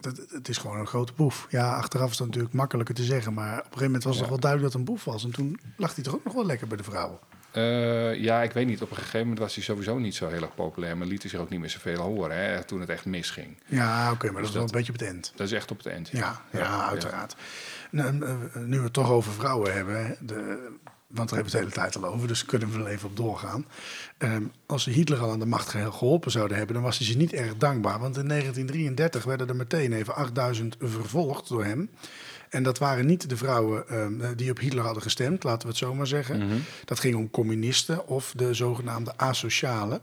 Dat, 0.00 0.20
het 0.28 0.48
is 0.48 0.58
gewoon 0.58 0.78
een 0.78 0.86
grote 0.86 1.12
boef. 1.12 1.46
Ja, 1.50 1.76
achteraf 1.76 2.10
is 2.10 2.16
dat 2.16 2.26
natuurlijk 2.26 2.54
makkelijker 2.54 2.94
te 2.94 3.04
zeggen. 3.04 3.34
Maar 3.34 3.52
op 3.52 3.58
een 3.58 3.64
gegeven 3.64 3.84
moment 3.86 4.04
was 4.04 4.14
het 4.14 4.24
ja. 4.24 4.30
wel 4.30 4.40
duidelijk 4.40 4.72
dat 4.72 4.80
het 4.80 4.88
een 4.88 4.94
boef 4.94 5.04
was. 5.04 5.24
En 5.24 5.30
toen 5.30 5.60
lag 5.76 5.94
hij 5.94 6.04
toch 6.04 6.14
ook 6.14 6.24
nog 6.24 6.34
wel 6.34 6.46
lekker 6.46 6.66
bij 6.66 6.76
de 6.76 6.82
vrouwen. 6.82 7.18
Uh, 7.52 8.14
ja, 8.14 8.42
ik 8.42 8.52
weet 8.52 8.66
niet. 8.66 8.82
Op 8.82 8.90
een 8.90 8.96
gegeven 8.96 9.20
moment 9.20 9.38
was 9.38 9.54
hij 9.54 9.64
sowieso 9.64 9.98
niet 9.98 10.14
zo 10.14 10.28
heel 10.28 10.42
erg 10.42 10.54
populair. 10.54 10.96
Maar 10.96 11.06
liet 11.06 11.22
hij 11.22 11.30
zich 11.30 11.40
ook 11.40 11.48
niet 11.48 11.60
meer 11.60 11.70
zoveel 11.70 12.00
horen 12.00 12.36
hè, 12.36 12.64
toen 12.64 12.80
het 12.80 12.88
echt 12.88 13.04
misging. 13.04 13.56
Ja, 13.66 14.04
oké, 14.04 14.14
okay, 14.14 14.30
maar 14.30 14.42
dus 14.42 14.52
dat 14.52 14.64
is 14.64 14.70
wel 14.70 14.80
een 14.80 14.84
beetje 14.86 14.92
op 14.92 14.98
het 14.98 15.08
eind. 15.08 15.32
Dat 15.36 15.46
is 15.46 15.52
echt 15.52 15.70
op 15.70 15.76
het 15.76 15.86
eind. 15.86 16.08
Ja, 16.08 16.18
ja, 16.18 16.40
ja, 16.50 16.58
ja 16.58 16.88
uiteraard. 16.88 17.36
Nou, 17.90 18.12
nu 18.54 18.78
we 18.78 18.84
het 18.84 18.92
toch 18.92 19.10
over 19.10 19.32
vrouwen 19.32 19.74
hebben. 19.74 20.16
De, 20.20 20.68
want 21.06 21.28
daar 21.28 21.38
hebben 21.38 21.52
we 21.52 21.58
het 21.58 21.72
de 21.72 21.78
hele 21.78 21.90
tijd 21.90 22.04
al 22.04 22.14
over, 22.14 22.28
dus 22.28 22.44
kunnen 22.44 22.72
we 22.72 22.78
er 22.78 22.86
even 22.86 23.08
op 23.08 23.16
doorgaan. 23.16 23.66
Um, 24.18 24.52
als 24.66 24.82
ze 24.82 24.90
Hitler 24.90 25.18
al 25.18 25.30
aan 25.30 25.38
de 25.38 25.46
macht 25.46 25.68
geholpen 25.68 26.30
zouden 26.30 26.56
hebben, 26.56 26.74
dan 26.74 26.84
was 26.84 26.98
hij 26.98 27.06
ze 27.06 27.16
niet 27.16 27.32
erg 27.32 27.56
dankbaar. 27.56 27.98
Want 27.98 28.16
in 28.16 28.28
1933 28.28 29.24
werden 29.24 29.48
er 29.48 29.56
meteen 29.56 29.92
even 29.92 30.14
8000 30.14 30.76
vervolgd 30.78 31.48
door 31.48 31.64
hem. 31.64 31.90
En 32.48 32.62
dat 32.62 32.78
waren 32.78 33.06
niet 33.06 33.28
de 33.28 33.36
vrouwen 33.36 33.94
um, 33.94 34.36
die 34.36 34.50
op 34.50 34.58
Hitler 34.58 34.84
hadden 34.84 35.02
gestemd, 35.02 35.44
laten 35.44 35.62
we 35.62 35.68
het 35.68 35.76
zo 35.76 35.94
maar 35.94 36.06
zeggen. 36.06 36.36
Mhm. 36.36 36.44
Mm 36.46 36.50
-hmm. 36.52 36.62
Dat 36.84 37.00
ging 37.00 37.16
om 37.16 37.30
communisten 37.30 38.06
of 38.06 38.32
de 38.36 38.54
zogenaamde 38.54 39.12
asocialen. 39.16 40.00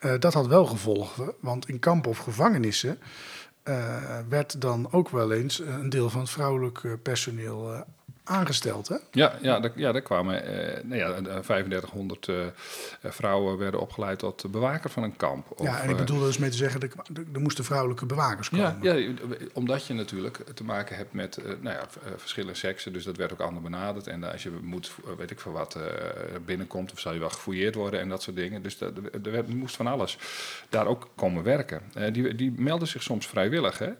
Uh, 0.00 0.12
dat 0.18 0.34
had 0.34 0.46
wel 0.46 0.66
gevolgen, 0.66 1.34
want 1.40 1.68
in 1.68 1.78
kampen 1.78 2.10
of 2.10 2.18
gevangenissen 2.18 2.98
uh, 3.64 4.18
werd 4.28 4.60
dan 4.60 4.92
ook 4.92 5.08
wel 5.08 5.32
eens 5.32 5.58
een 5.58 5.88
deel 5.88 6.10
van 6.10 6.20
het 6.20 6.30
vrouwelijk 6.30 7.02
personeel 7.02 7.72
uh, 7.72 7.80
aangesteld, 8.28 8.88
hè? 8.88 8.96
Ja, 9.10 9.38
ja, 9.40 9.60
daar, 9.60 9.72
ja, 9.74 9.92
daar 9.92 10.02
kwamen 10.02 10.44
uh, 10.44 10.84
nou 10.84 10.96
ja, 10.96 11.40
3500 11.40 12.26
uh, 12.26 12.36
vrouwen 13.02 13.58
werden 13.58 13.80
opgeleid 13.80 14.18
tot 14.18 14.50
bewaker 14.50 14.90
van 14.90 15.02
een 15.02 15.16
kamp. 15.16 15.46
Of, 15.50 15.66
ja, 15.66 15.80
en 15.80 15.90
ik 15.90 15.96
bedoel 15.96 16.20
dus 16.20 16.38
mee 16.38 16.50
te 16.50 16.56
zeggen, 16.56 16.80
er, 16.80 16.90
er 17.32 17.40
moesten 17.40 17.64
vrouwelijke 17.64 18.06
bewakers 18.06 18.48
komen. 18.48 18.78
Ja, 18.82 18.92
ja, 18.92 19.12
omdat 19.52 19.86
je 19.86 19.94
natuurlijk 19.94 20.44
te 20.54 20.64
maken 20.64 20.96
hebt 20.96 21.12
met 21.12 21.38
uh, 21.38 21.44
nou 21.44 21.76
ja, 21.76 21.86
verschillende 22.16 22.54
seksen, 22.54 22.92
dus 22.92 23.04
dat 23.04 23.16
werd 23.16 23.32
ook 23.32 23.40
anders 23.40 23.64
benaderd. 23.64 24.06
En 24.06 24.32
als 24.32 24.42
je 24.42 24.50
moet, 24.62 24.92
weet 25.18 25.30
ik 25.30 25.40
veel 25.40 25.52
wat, 25.52 25.78
binnenkomt, 26.44 26.92
of 26.92 27.00
zou 27.00 27.14
je 27.14 27.20
wel 27.20 27.30
gefouilleerd 27.30 27.74
worden 27.74 28.00
en 28.00 28.08
dat 28.08 28.22
soort 28.22 28.36
dingen. 28.36 28.62
Dus 28.62 28.78
dat, 28.78 28.92
er 29.22 29.30
werd, 29.30 29.54
moest 29.54 29.76
van 29.76 29.86
alles 29.86 30.18
daar 30.68 30.86
ook 30.86 31.08
komen 31.14 31.42
werken. 31.42 31.82
die, 32.12 32.34
die 32.34 32.52
melden 32.56 32.88
zich 32.88 33.02
soms 33.02 33.26
vrijwillig, 33.26 33.78
hè? 33.78 33.90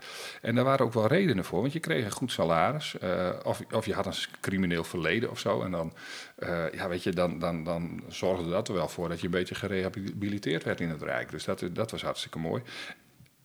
En 0.42 0.54
daar 0.54 0.64
waren 0.64 0.86
ook 0.86 0.92
wel 0.92 1.06
redenen 1.06 1.44
voor, 1.44 1.60
want 1.60 1.72
je 1.72 1.80
kreeg 1.80 2.04
een 2.04 2.10
goed 2.10 2.32
salaris, 2.32 2.96
of, 3.42 3.62
of 3.70 3.86
je 3.86 3.94
had 3.94 4.06
een 4.06 4.14
crimineel 4.40 4.84
verleden 4.84 5.30
of 5.30 5.38
zo. 5.38 5.62
En 5.62 5.70
dan, 5.70 5.92
uh, 6.38 6.72
ja, 6.72 6.88
weet 6.88 7.02
je, 7.02 7.10
dan, 7.10 7.38
dan, 7.38 7.64
dan 7.64 8.02
zorgde 8.08 8.50
dat 8.50 8.68
er 8.68 8.74
wel 8.74 8.88
voor 8.88 9.08
dat 9.08 9.20
je 9.20 9.24
een 9.24 9.30
beetje 9.30 9.54
gerehabiliteerd 9.54 10.64
werd 10.64 10.80
in 10.80 10.88
het 10.88 11.02
Rijk. 11.02 11.30
Dus 11.30 11.44
dat, 11.44 11.64
dat 11.72 11.90
was 11.90 12.02
hartstikke 12.02 12.38
mooi. 12.38 12.62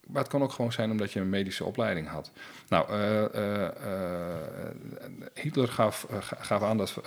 Maar 0.08 0.22
het 0.22 0.32
kon 0.32 0.44
ook 0.44 0.52
gewoon 0.52 0.72
zijn 0.72 0.92
omdat 0.92 1.12
je 1.12 1.20
een 1.20 1.30
medische 1.30 1.66
opleiding 1.66 2.08
had. 2.08 2.32
Nou, 2.68 2.92
uh, 2.92 3.22
uh, 3.36 3.68
Hitler 5.34 5.68
gaf, 5.68 6.08
gaf 6.40 6.62
aan 6.62 6.78
dat 6.78 7.02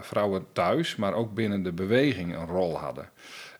vrouwen 0.00 0.46
thuis, 0.52 0.96
maar 0.96 1.14
ook 1.14 1.34
binnen 1.34 1.62
de 1.62 1.72
beweging 1.72 2.36
een 2.36 2.46
rol 2.46 2.78
hadden. 2.78 3.10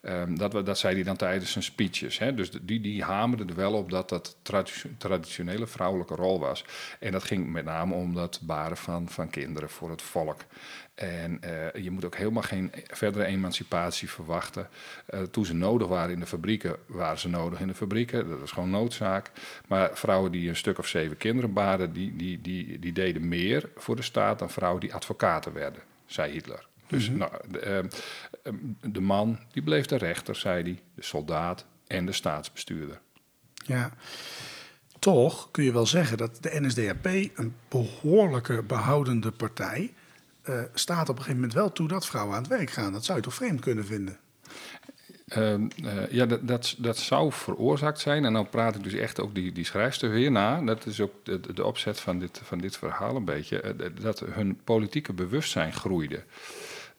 Um, 0.02 0.38
dat, 0.38 0.52
dat 0.66 0.78
zei 0.78 0.94
hij 0.94 1.04
dan 1.04 1.16
tijdens 1.16 1.52
zijn 1.52 1.64
speeches. 1.64 2.18
Hè? 2.18 2.34
Dus 2.34 2.50
die, 2.50 2.80
die 2.80 3.02
hamerde 3.02 3.44
er 3.44 3.54
wel 3.54 3.72
op 3.72 3.90
dat 3.90 4.08
dat 4.08 4.36
traditionele 4.98 5.66
vrouwelijke 5.66 6.14
rol 6.14 6.40
was. 6.40 6.64
En 7.00 7.12
dat 7.12 7.24
ging 7.24 7.52
met 7.52 7.64
name 7.64 7.94
om 7.94 8.14
dat 8.14 8.40
baren 8.42 8.76
van, 8.76 9.08
van 9.08 9.30
kinderen 9.30 9.70
voor 9.70 9.90
het 9.90 10.02
volk. 10.02 10.40
En 10.94 11.40
eh, 11.40 11.82
je 11.82 11.90
moet 11.90 12.04
ook 12.04 12.16
helemaal 12.16 12.42
geen 12.42 12.72
verdere 12.86 13.24
emancipatie 13.24 14.10
verwachten. 14.10 14.68
Uh, 15.10 15.22
toen 15.22 15.44
ze 15.44 15.54
nodig 15.54 15.88
waren 15.88 16.12
in 16.12 16.20
de 16.20 16.26
fabrieken, 16.26 16.76
waren 16.86 17.18
ze 17.18 17.28
nodig 17.28 17.60
in 17.60 17.66
de 17.66 17.74
fabrieken. 17.74 18.28
Dat 18.28 18.42
is 18.42 18.50
gewoon 18.50 18.70
noodzaak. 18.70 19.30
Maar 19.66 19.90
vrouwen 19.92 20.32
die 20.32 20.48
een 20.48 20.56
stuk 20.56 20.78
of 20.78 20.86
zeven 20.86 21.16
kinderen 21.16 21.52
baarden, 21.52 21.92
die, 21.92 22.16
die, 22.16 22.40
die, 22.40 22.78
die 22.78 22.92
deden 22.92 23.28
meer 23.28 23.68
voor 23.76 23.96
de 23.96 24.02
staat 24.02 24.38
dan 24.38 24.50
vrouwen 24.50 24.80
die 24.80 24.94
advocaten 24.94 25.52
werden, 25.52 25.82
zei 26.06 26.32
Hitler. 26.32 26.66
Dus 26.88 27.10
nou, 27.10 27.32
de, 27.50 27.58
ehm, 27.58 27.74
ehm, 27.74 27.88
de, 28.80 29.00
man, 29.00 29.38
die 29.52 29.62
bleef 29.62 29.86
de 29.86 29.96
rechter, 29.96 30.36
zei 30.36 30.62
hij, 30.62 30.82
de 30.94 31.02
soldaat 31.02 31.66
en 31.86 32.06
de 32.06 32.12
staatsbestuurder. 32.12 33.00
Ja, 33.64 33.92
toch 34.98 35.50
kun 35.50 35.64
je 35.64 35.72
wel 35.72 35.86
zeggen 35.86 36.16
dat 36.16 36.42
de 36.42 36.60
NSDAP 36.60 37.06
een 37.34 37.54
behoorlijke 37.68 38.62
behoudende 38.62 39.30
partij 39.30 39.94
uh, 40.48 40.62
staat 40.74 41.08
op 41.08 41.16
een 41.16 41.22
gegeven 41.22 41.34
moment 41.34 41.52
wel 41.52 41.72
toe 41.72 41.88
dat 41.88 42.06
vrouwen 42.06 42.34
aan 42.34 42.42
het 42.42 42.50
werk 42.50 42.70
gaan. 42.70 42.92
Dat 42.92 43.04
zou 43.04 43.18
je 43.18 43.24
toch 43.24 43.34
vreemd 43.34 43.60
kunnen 43.60 43.86
vinden? 43.86 44.18
Uh, 45.36 45.52
uh, 45.54 46.10
ja, 46.10 46.26
dat, 46.26 46.48
dat, 46.48 46.74
dat 46.78 46.96
zou 46.96 47.32
veroorzaakt 47.32 48.00
zijn. 48.00 48.24
En 48.24 48.32
dan 48.32 48.48
praat 48.48 48.74
ik 48.74 48.82
dus 48.82 48.92
echt 48.92 49.20
ook 49.20 49.34
die, 49.34 49.52
die 49.52 49.64
schrijfster 49.64 50.10
weer 50.10 50.30
na. 50.30 50.60
Dat 50.60 50.86
is 50.86 51.00
ook 51.00 51.12
de, 51.22 51.40
de 51.54 51.64
opzet 51.64 52.00
van 52.00 52.18
dit, 52.18 52.40
van 52.44 52.58
dit 52.58 52.76
verhaal 52.76 53.16
een 53.16 53.24
beetje. 53.24 53.76
dat 54.00 54.20
hun 54.20 54.60
politieke 54.64 55.12
bewustzijn 55.12 55.72
groeide. 55.72 56.24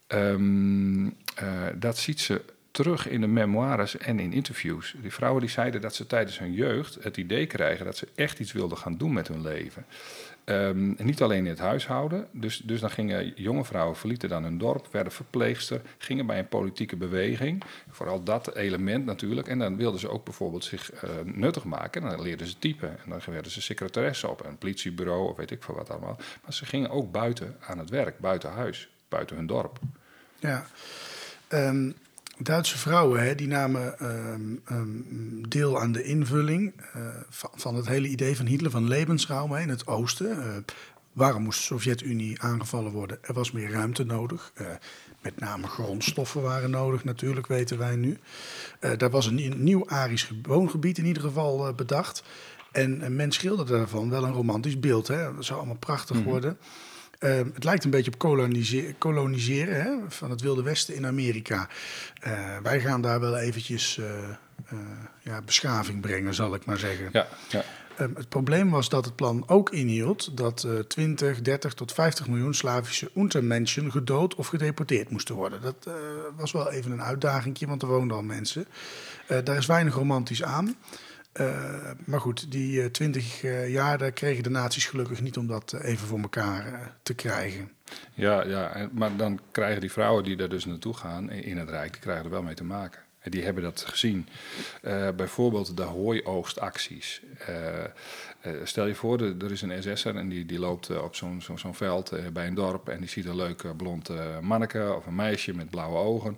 Um, 0.07 1.15
dat 1.75 1.97
ziet 1.97 2.19
ze 2.19 2.41
terug 2.71 3.07
in 3.07 3.21
de 3.21 3.27
memoires 3.27 3.97
en 3.97 4.19
in 4.19 4.33
interviews. 4.33 4.95
Die 5.01 5.13
vrouwen 5.13 5.41
die 5.41 5.49
zeiden 5.49 5.81
dat 5.81 5.95
ze 5.95 6.07
tijdens 6.07 6.39
hun 6.39 6.53
jeugd 6.53 6.97
het 7.01 7.17
idee 7.17 7.45
krijgen 7.45 7.85
dat 7.85 7.97
ze 7.97 8.07
echt 8.15 8.39
iets 8.39 8.51
wilden 8.51 8.77
gaan 8.77 8.97
doen 8.97 9.13
met 9.13 9.27
hun 9.27 9.41
leven. 9.41 9.85
Um, 10.45 10.95
niet 10.97 11.21
alleen 11.21 11.43
in 11.43 11.49
het 11.49 11.59
huishouden. 11.59 12.27
Dus, 12.31 12.57
dus 12.57 12.79
dan 12.79 12.89
gingen 12.89 13.33
jonge 13.35 13.65
vrouwen, 13.65 13.95
verlieten 13.95 14.29
dan 14.29 14.43
hun 14.43 14.57
dorp, 14.57 14.87
werden 14.91 15.13
verpleegster, 15.13 15.81
gingen 15.97 16.25
bij 16.25 16.39
een 16.39 16.47
politieke 16.47 16.95
beweging. 16.95 17.63
Vooral 17.89 18.23
dat 18.23 18.55
element 18.55 19.05
natuurlijk. 19.05 19.47
En 19.47 19.59
dan 19.59 19.77
wilden 19.77 19.99
ze 19.99 20.09
ook 20.09 20.23
bijvoorbeeld 20.23 20.63
zich 20.63 21.03
uh, 21.03 21.09
nuttig 21.23 21.63
maken. 21.63 22.03
En 22.03 22.09
dan 22.09 22.21
leerden 22.21 22.47
ze 22.47 22.59
typen. 22.59 22.89
En 22.89 23.09
dan 23.09 23.19
werden 23.25 23.51
ze 23.51 23.61
secretaresse 23.61 24.27
op 24.27 24.45
een 24.45 24.57
politiebureau 24.57 25.29
of 25.29 25.37
weet 25.37 25.51
ik 25.51 25.63
veel 25.63 25.75
wat 25.75 25.89
allemaal. 25.89 26.17
Maar 26.43 26.53
ze 26.53 26.65
gingen 26.65 26.89
ook 26.89 27.11
buiten 27.11 27.55
aan 27.59 27.77
het 27.77 27.89
werk, 27.89 28.19
buiten 28.19 28.51
huis, 28.51 28.89
buiten 29.09 29.35
hun 29.35 29.47
dorp. 29.47 29.79
Ja. 30.39 30.65
Um, 31.49 31.95
Duitse 32.41 32.77
vrouwen 32.77 33.23
hè, 33.23 33.35
die 33.35 33.47
namen 33.47 34.05
um, 34.05 34.61
um, 34.71 35.49
deel 35.49 35.79
aan 35.79 35.91
de 35.91 36.03
invulling 36.03 36.73
uh, 36.95 37.01
van, 37.29 37.49
van, 37.55 37.75
het 37.75 37.87
hele 37.87 38.07
idee 38.07 38.35
van 38.35 38.45
Hitler 38.45 38.71
van 38.71 38.87
levensruim 38.87 39.55
in 39.55 39.69
het 39.69 39.87
oosten. 39.87 40.37
Uh, 40.37 40.43
waarom 41.13 41.43
moest 41.43 41.57
de 41.57 41.65
Sovjet-Unie 41.65 42.41
aangevallen 42.41 42.91
worden? 42.91 43.17
Er 43.21 43.33
was 43.33 43.51
meer 43.51 43.71
ruimte 43.71 44.03
nodig. 44.03 44.51
Uh, 44.61 44.67
met 45.21 45.39
name 45.39 45.67
grondstoffen 45.67 46.41
waren 46.41 46.69
nodig, 46.69 47.03
natuurlijk, 47.03 47.47
weten 47.47 47.77
wij 47.77 47.95
nu. 47.95 48.17
daar 48.97 49.09
was 49.09 49.25
een 49.25 49.63
nieuw 49.63 49.89
Arisch 49.89 50.31
woongebied 50.41 50.97
in 50.97 51.05
ieder 51.05 51.23
geval 51.23 51.73
bedacht. 51.73 52.23
En 52.71 53.15
men 53.15 53.31
schilderde 53.31 53.77
daarvan 53.77 54.09
wel 54.09 54.23
een 54.23 54.33
romantisch 54.33 54.79
beeld. 54.79 55.07
Hè. 55.07 55.35
Dat 55.35 55.45
zou 55.45 55.59
allemaal 55.59 55.77
prachtig 55.77 56.15
mm 56.15 56.21
-hmm. 56.21 56.31
worden. 56.31 56.57
Uh, 57.19 57.37
het 57.53 57.63
lijkt 57.63 57.83
een 57.83 57.89
beetje 57.89 58.11
op 58.11 58.17
koloniseren, 58.17 58.97
koloniseren 58.97 59.81
hè, 59.81 59.95
van 60.07 60.29
het 60.29 60.41
Wilde 60.41 60.63
Westen 60.63 60.95
in 60.95 61.05
Amerika. 61.05 61.67
Uh, 62.27 62.57
wij 62.63 62.79
gaan 62.79 63.01
daar 63.01 63.19
wel 63.19 63.37
eventjes 63.37 63.97
uh, 63.97 64.05
ja, 65.19 65.41
beschaving 65.41 66.01
brengen, 66.01 66.33
zal 66.33 66.53
ik 66.53 66.65
maar 66.65 66.77
zeggen. 66.77 67.09
Ja, 67.11 67.27
ja. 67.49 67.63
Um, 67.99 68.15
het 68.15 68.29
probleem 68.29 68.69
was 68.69 68.89
dat 68.89 69.05
het 69.05 69.15
plan 69.15 69.43
ook 69.47 69.69
inhield 69.69 70.37
dat 70.37 70.67
20, 70.87 71.41
30 71.41 71.73
tot 71.73 71.93
50 71.93 72.27
miljoen 72.27 72.53
Slavische 72.53 73.11
Untermenschen 73.15 73.91
gedood 73.91 74.35
of 74.35 74.47
gedeporteerd 74.47 75.09
moesten 75.09 75.35
worden. 75.35 75.61
Dat 75.61 75.89
was 76.35 76.51
wel 76.51 76.71
even 76.71 76.91
een 76.91 77.03
uitdaging, 77.03 77.65
want 77.67 77.81
er 77.81 77.87
woonden 77.87 78.17
al 78.17 78.23
mensen. 78.23 78.65
daar 79.43 79.57
is 79.57 79.65
weinig 79.65 79.93
romantisch 79.93 80.43
aan. 80.43 80.75
Uh, 81.33 81.91
maar 82.05 82.19
goed, 82.19 82.51
die 82.51 82.81
uh, 82.81 82.85
twintig 82.85 83.43
uh, 83.43 83.69
jaar, 83.69 84.11
kregen 84.11 84.43
de 84.43 84.49
naties 84.49 84.85
gelukkig 84.85 85.21
niet 85.21 85.37
om 85.37 85.47
dat 85.47 85.73
even 85.73 86.07
voor 86.07 86.19
elkaar 86.19 86.95
te 87.03 87.13
krijgen. 87.13 87.71
Ja, 88.13 88.43
ja, 88.45 88.89
maar 88.91 89.15
dan 89.15 89.39
krijgen 89.51 89.81
die 89.81 89.91
vrouwen 89.91 90.23
die 90.23 90.35
daar 90.35 90.49
dus 90.49 90.65
naartoe 90.65 90.93
gaan 90.93 91.31
in 91.31 91.57
het 91.57 91.69
Rijk, 91.69 91.91
die 91.91 92.01
krijgen 92.01 92.25
er 92.25 92.31
wel 92.31 92.43
mee 92.43 92.53
te 92.53 92.63
maken. 92.63 93.01
En 93.19 93.31
die 93.31 93.43
hebben 93.43 93.63
dat 93.63 93.85
gezien. 93.87 94.27
bijvoorbeeld 95.15 95.77
de 95.77 95.83
hooioogstacties. 95.83 97.21
Uh, 97.49 97.83
stel 98.63 98.85
je 98.85 98.95
voor, 98.95 99.21
er 99.21 99.51
is 99.51 99.61
een 99.61 99.83
SS'er 99.83 100.15
en 100.15 100.29
die, 100.29 100.45
die 100.45 100.59
loopt 100.59 100.89
uh, 100.89 101.03
op 101.03 101.15
zo'n 101.15 101.41
zo, 101.41 101.55
zo 101.55 101.73
veld 101.73 102.13
uh, 102.13 102.19
bij 102.33 102.47
een 102.47 102.53
dorp 102.53 102.89
en 102.89 102.99
die 102.99 103.09
ziet 103.09 103.25
een 103.25 103.35
leuk 103.35 103.77
blond 103.77 104.09
manneke 104.41 104.93
of 104.95 105.05
een 105.05 105.15
meisje 105.15 105.55
met 105.55 105.69
blauwe 105.69 105.97
ogen 105.97 106.37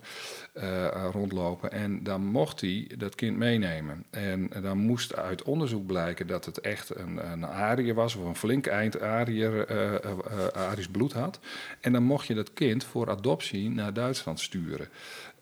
rondlopen. 1.12 1.72
En 1.72 2.04
dan 2.04 2.26
mocht 2.26 2.62
hij 2.62 2.92
dat 2.98 3.16
kind 3.16 3.38
meenemen. 3.38 4.06
En 4.10 4.50
dan 4.62 4.78
moest 4.78 5.16
uit 5.16 5.44
onderzoek 5.44 5.86
blijken 5.86 6.28
dat 6.28 6.46
het 6.46 6.60
echt 6.60 6.96
een, 6.96 7.32
een 7.32 7.94
was 7.94 8.16
of 8.16 8.26
een 8.26 8.36
flink 8.36 8.66
eind 8.66 9.02
Ariër, 9.02 9.68
Arisch 10.54 10.88
bloed 10.88 11.14
had. 11.14 11.40
En 11.82 11.92
dan 11.92 12.04
mocht 12.04 12.28
je 12.28 12.34
dat 12.34 12.54
kind 12.54 12.84
voor 12.84 13.10
adoptie 13.10 13.70
naar 13.70 13.94
Duitsland 13.94 14.40
sturen. 14.40 14.88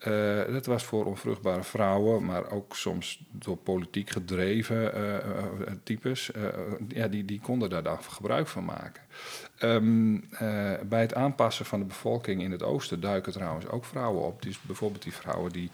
Uh, 0.06 0.52
dat 0.52 0.66
was 0.66 0.84
voor 0.84 1.04
onvruchtbare 1.04 1.62
vrouwen, 1.62 2.24
maar 2.24 2.50
ook 2.50 2.76
soms 2.76 3.24
door 3.30 3.56
politiek 3.56 4.10
gedreven 4.10 4.98
uh, 4.98 5.12
uh, 5.12 5.72
types. 5.82 6.30
ja, 6.88 7.08
die, 7.08 7.24
die 7.24 7.40
konden 7.40 7.70
daar 7.70 7.82
dan 7.82 8.02
gebruik 8.02 8.46
van 8.46 8.64
maken. 8.64 9.02
Um, 9.62 10.28
bij 10.88 11.00
het 11.00 11.14
aanpassen 11.14 11.66
van 11.66 11.78
de 11.78 11.84
bevolking 11.84 12.42
in 12.42 12.50
het 12.50 12.62
oosten 12.62 13.00
duiken 13.00 13.32
trouwens 13.32 13.68
ook 13.68 13.84
vrouwen 13.84 14.22
op. 14.22 14.42
Dus 14.42 14.60
bijvoorbeeld 14.60 15.02
die 15.02 15.12
vrouwen 15.12 15.52
die 15.52 15.70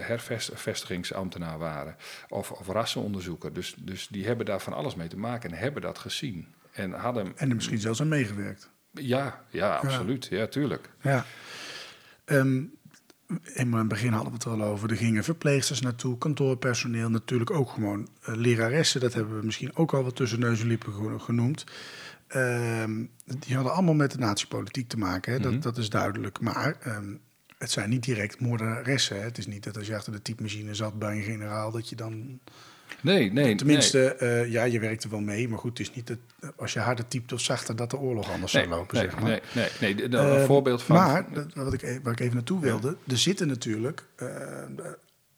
hervestigingsambtenaar 0.00 1.58
waren 1.58 1.96
of, 2.28 2.50
of 2.50 2.68
rassenonderzoeker. 2.68 3.52
Dus, 3.52 3.74
dus 3.78 4.08
die 4.08 4.26
hebben 4.26 4.46
daar 4.46 4.60
van 4.60 4.72
alles 4.72 4.94
mee 4.94 5.08
te 5.08 5.18
maken 5.18 5.50
en 5.50 5.58
hebben 5.58 5.82
dat 5.82 5.98
gezien. 5.98 6.46
En, 6.72 6.92
hadden, 6.92 7.32
en 7.36 7.48
er 7.48 7.54
misschien 7.54 7.78
zelfs 7.78 8.00
aan 8.00 8.08
meegewerkt. 8.08 8.70
Ja, 8.90 9.44
ja, 9.50 9.76
absoluut. 9.76 10.26
Ja, 10.30 10.36
ja 10.36 10.46
tuurlijk. 10.46 10.88
Ja. 11.00 11.24
Um, 12.24 12.80
in 13.54 13.72
het 13.72 13.88
begin 13.88 14.12
hadden 14.12 14.32
we 14.32 14.38
het 14.38 14.46
al 14.46 14.62
over. 14.62 14.90
Er 14.90 14.96
gingen 14.96 15.24
verpleegsters 15.24 15.80
naartoe, 15.80 16.18
kantoorpersoneel, 16.18 17.10
natuurlijk 17.10 17.50
ook 17.50 17.70
gewoon 17.70 18.08
uh, 18.28 18.34
leraressen. 18.36 19.00
Dat 19.00 19.14
hebben 19.14 19.38
we 19.38 19.44
misschien 19.44 19.76
ook 19.76 19.94
al 19.94 20.02
wat 20.02 20.16
tussen 20.16 20.40
neus 20.40 20.60
en 20.60 20.66
lippen 20.66 21.20
genoemd. 21.20 21.64
Uh, 22.36 22.84
die 23.24 23.54
hadden 23.54 23.72
allemaal 23.72 23.94
met 23.94 24.10
de 24.10 24.18
natiepolitiek 24.18 24.88
te 24.88 24.98
maken, 24.98 25.32
hè? 25.32 25.38
Dat, 25.38 25.46
mm 25.46 25.52
-hmm. 25.52 25.62
dat 25.62 25.76
is 25.76 25.88
duidelijk. 25.88 26.40
Maar 26.40 26.76
um, 26.86 27.20
het 27.58 27.70
zijn 27.70 27.90
niet 27.90 28.04
direct 28.04 28.40
moordenaressen. 28.40 29.16
Hè? 29.16 29.22
Het 29.22 29.38
is 29.38 29.46
niet 29.46 29.64
dat 29.64 29.76
als 29.76 29.86
je 29.86 29.96
achter 29.96 30.12
de 30.12 30.22
typemachine 30.22 30.74
zat 30.74 30.98
bij 30.98 31.16
een 31.16 31.22
generaal, 31.22 31.70
dat 31.70 31.88
je 31.88 31.96
dan 31.96 32.40
Nee, 33.00 33.32
nee. 33.32 33.54
Tenminste, 33.54 34.16
nee. 34.20 34.44
Uh, 34.44 34.52
ja, 34.52 34.64
je 34.64 34.80
werkt 34.80 35.04
er 35.04 35.10
wel 35.10 35.20
mee. 35.20 35.48
Maar 35.48 35.58
goed, 35.58 35.78
het 35.78 35.88
is 35.88 35.94
niet 35.94 36.06
dat 36.06 36.18
als 36.56 36.72
je 36.72 36.78
harder 36.78 37.08
typt 37.08 37.32
of 37.32 37.40
zachter 37.40 37.76
dat 37.76 37.90
de 37.90 37.98
oorlog 37.98 38.30
anders 38.30 38.52
nee, 38.52 38.64
zou 38.64 38.76
lopen. 38.76 38.96
Nee, 38.96 39.04
zeg 39.04 39.20
maar. 39.20 39.28
nee, 39.30 39.40
nee, 39.80 39.94
nee. 39.94 40.04
Een 40.04 40.12
uh, 40.40 40.44
voorbeeld 40.44 40.82
van. 40.82 40.96
Maar, 40.96 41.26
wat 41.54 41.72
ik, 41.72 42.00
waar 42.02 42.12
ik 42.12 42.20
even 42.20 42.34
naartoe 42.34 42.60
wilde, 42.60 42.96
er 43.08 43.18
zitten 43.18 43.48
natuurlijk. 43.48 44.06
Uh, 44.22 44.28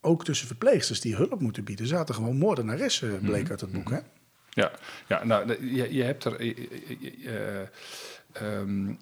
ook 0.01 0.25
tussen 0.25 0.47
verpleegsters 0.47 1.01
die 1.01 1.17
hulp 1.17 1.40
moeten 1.40 1.64
bieden, 1.64 1.87
zaten 1.87 2.14
gewoon 2.14 2.37
moordenaressen, 2.37 3.09
bleek 3.09 3.21
mm 3.21 3.35
-hmm. 3.35 3.51
uit 3.51 3.61
het 3.61 3.73
boek. 3.73 3.90
Hè? 3.90 3.99
Ja, 4.51 4.71
ja 5.09 5.25
nou, 5.25 5.67
je, 5.75 5.95
je 5.95 6.03
hebt 6.03 6.25
er. 6.25 6.55
Um, 8.43 8.99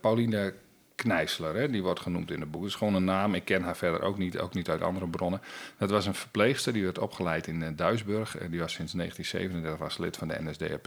Pauline 0.00 0.54
Knijsler, 0.94 1.54
hè, 1.54 1.70
die 1.70 1.82
wordt 1.82 2.00
genoemd 2.00 2.30
in 2.30 2.40
het 2.40 2.50
boek. 2.50 2.62
Het 2.62 2.70
is 2.70 2.76
gewoon 2.76 2.94
een 2.94 3.04
naam, 3.04 3.34
ik 3.34 3.44
ken 3.44 3.62
haar 3.62 3.76
verder 3.76 4.02
ook 4.02 4.18
niet, 4.18 4.38
ook 4.38 4.54
niet 4.54 4.68
uit 4.68 4.82
andere 4.82 5.08
bronnen. 5.08 5.40
Dat 5.78 5.90
was 5.90 6.06
een 6.06 6.14
verpleegster, 6.14 6.72
die 6.72 6.82
werd 6.82 6.98
opgeleid 6.98 7.46
in 7.46 7.60
uh, 7.60 7.68
Duisburg. 7.76 8.40
Uh, 8.40 8.50
die 8.50 8.60
was 8.60 8.72
sinds 8.72 8.92
1937 8.92 9.78
was 9.78 9.98
lid 9.98 10.16
van 10.16 10.28
de 10.28 10.36
NSDAP. 10.40 10.86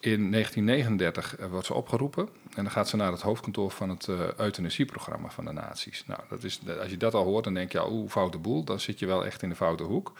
In 0.00 0.30
1939 0.30 1.38
uh, 1.38 1.46
wordt 1.46 1.66
ze 1.66 1.74
opgeroepen 1.74 2.28
en 2.54 2.62
dan 2.62 2.70
gaat 2.70 2.88
ze 2.88 2.96
naar 2.96 3.12
het 3.12 3.20
hoofdkantoor 3.20 3.70
van 3.70 3.88
het 3.88 4.06
uh, 4.06 4.20
euthanasieprogramma 4.36 5.30
van 5.30 5.44
de 5.44 5.52
nazi's. 5.52 6.04
Nou, 6.06 6.20
dat 6.28 6.44
is, 6.44 6.60
als 6.80 6.90
je 6.90 6.96
dat 6.96 7.14
al 7.14 7.24
hoort, 7.24 7.44
dan 7.44 7.54
denk 7.54 7.72
je, 7.72 7.90
oeh, 7.90 8.10
foute 8.10 8.38
boel. 8.38 8.64
Dan 8.64 8.80
zit 8.80 8.98
je 8.98 9.06
wel 9.06 9.24
echt 9.24 9.42
in 9.42 9.48
de 9.48 9.54
foute 9.54 9.82
hoek. 9.82 10.12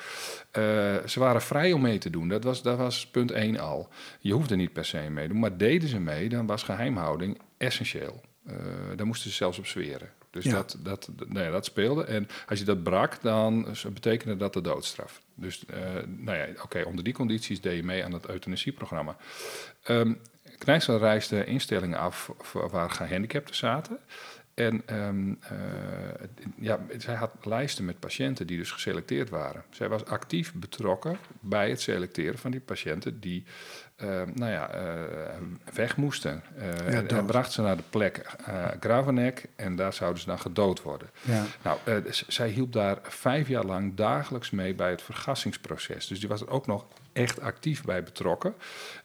Ze 1.06 1.14
waren 1.14 1.42
vrij 1.42 1.72
om 1.72 1.80
mee 1.80 1.98
te 1.98 2.10
doen, 2.10 2.28
dat 2.28 2.44
was, 2.44 2.62
dat 2.62 2.78
was 2.78 3.06
punt 3.06 3.30
1 3.30 3.58
al. 3.58 3.88
Je 4.20 4.32
hoefde 4.32 4.56
niet 4.56 4.72
per 4.72 4.84
se 4.84 4.98
mee 4.98 5.26
te 5.26 5.32
doen, 5.32 5.40
maar 5.40 5.56
deden 5.56 5.88
ze 5.88 6.00
mee, 6.00 6.28
dan 6.28 6.46
was 6.46 6.62
geheimhouding 6.62 7.40
essentieel. 7.56 8.20
Uh, 8.50 8.54
daar 8.96 9.06
moesten 9.06 9.30
ze 9.30 9.36
zelfs 9.36 9.58
op 9.58 9.66
zweren. 9.66 10.10
Dus 10.30 10.44
ja. 10.44 10.52
dat, 10.52 10.76
dat, 10.80 11.10
nou 11.26 11.52
dat 11.52 11.64
speelde. 11.64 12.04
En 12.04 12.28
als 12.46 12.58
je 12.58 12.64
dat 12.64 12.82
brak, 12.82 13.22
dan 13.22 13.76
betekende 13.92 14.36
dat 14.36 14.52
de 14.52 14.60
doodstraf. 14.60 15.20
Dus 15.34 15.64
uh, 15.70 15.76
nou 16.06 16.38
ja, 16.38 16.46
oké, 16.50 16.62
okay, 16.62 16.82
onder 16.82 17.04
die 17.04 17.12
condities 17.12 17.60
deed 17.60 17.76
je 17.76 17.82
mee 17.82 18.04
aan 18.04 18.12
het 18.12 18.28
euthanasieprogramma. 18.28 19.16
Um, 19.88 20.20
reisde 20.86 21.44
instellingen 21.44 21.98
af 21.98 22.30
waar 22.52 22.90
gehandicapten 22.90 23.54
zaten. 23.54 23.98
En 24.58 24.82
ehm, 24.86 25.34
eh, 25.40 25.58
ja, 26.56 26.78
zij 26.98 27.14
had 27.14 27.30
lijsten 27.42 27.84
met 27.84 27.98
patiënten 27.98 28.46
die 28.46 28.58
dus 28.58 28.70
geselecteerd 28.70 29.30
waren. 29.30 29.64
Zij 29.70 29.88
was 29.88 30.04
actief 30.04 30.54
betrokken 30.54 31.18
bij 31.40 31.70
het 31.70 31.80
selecteren 31.80 32.38
van 32.38 32.50
die 32.50 32.60
patiënten 32.60 33.20
die 33.20 33.44
ehm, 33.96 34.30
nou 34.34 34.52
ja, 34.52 34.70
eh, 34.70 35.36
weg 35.74 35.96
moesten. 35.96 36.42
Uh, 36.58 36.92
Ja, 36.92 37.02
en, 37.02 37.26
bracht 37.26 37.52
ze 37.52 37.62
naar 37.62 37.76
de 37.76 37.82
plek 37.90 38.16
eh 38.16 38.64
Gravenek 38.80 39.44
en 39.56 39.76
daar 39.76 39.92
zouden 39.92 40.20
ze 40.20 40.26
dan 40.26 40.38
gedood 40.38 40.82
worden. 40.82 41.10
Ja. 41.20 41.44
Nou, 41.62 41.78
eh, 41.84 41.94
zij 42.28 42.48
hielp 42.48 42.72
daar 42.72 42.98
vijf 43.02 43.48
jaar 43.48 43.64
lang 43.64 43.94
dagelijks 43.94 44.50
mee 44.50 44.74
bij 44.74 44.90
het 44.90 45.02
vergassingsproces. 45.02 46.06
Dus 46.06 46.20
die 46.20 46.28
was 46.28 46.40
er 46.40 46.50
ook 46.50 46.66
nog 46.66 46.86
echt 47.18 47.40
actief 47.40 47.84
bij 47.84 48.02
betrokken. 48.02 48.54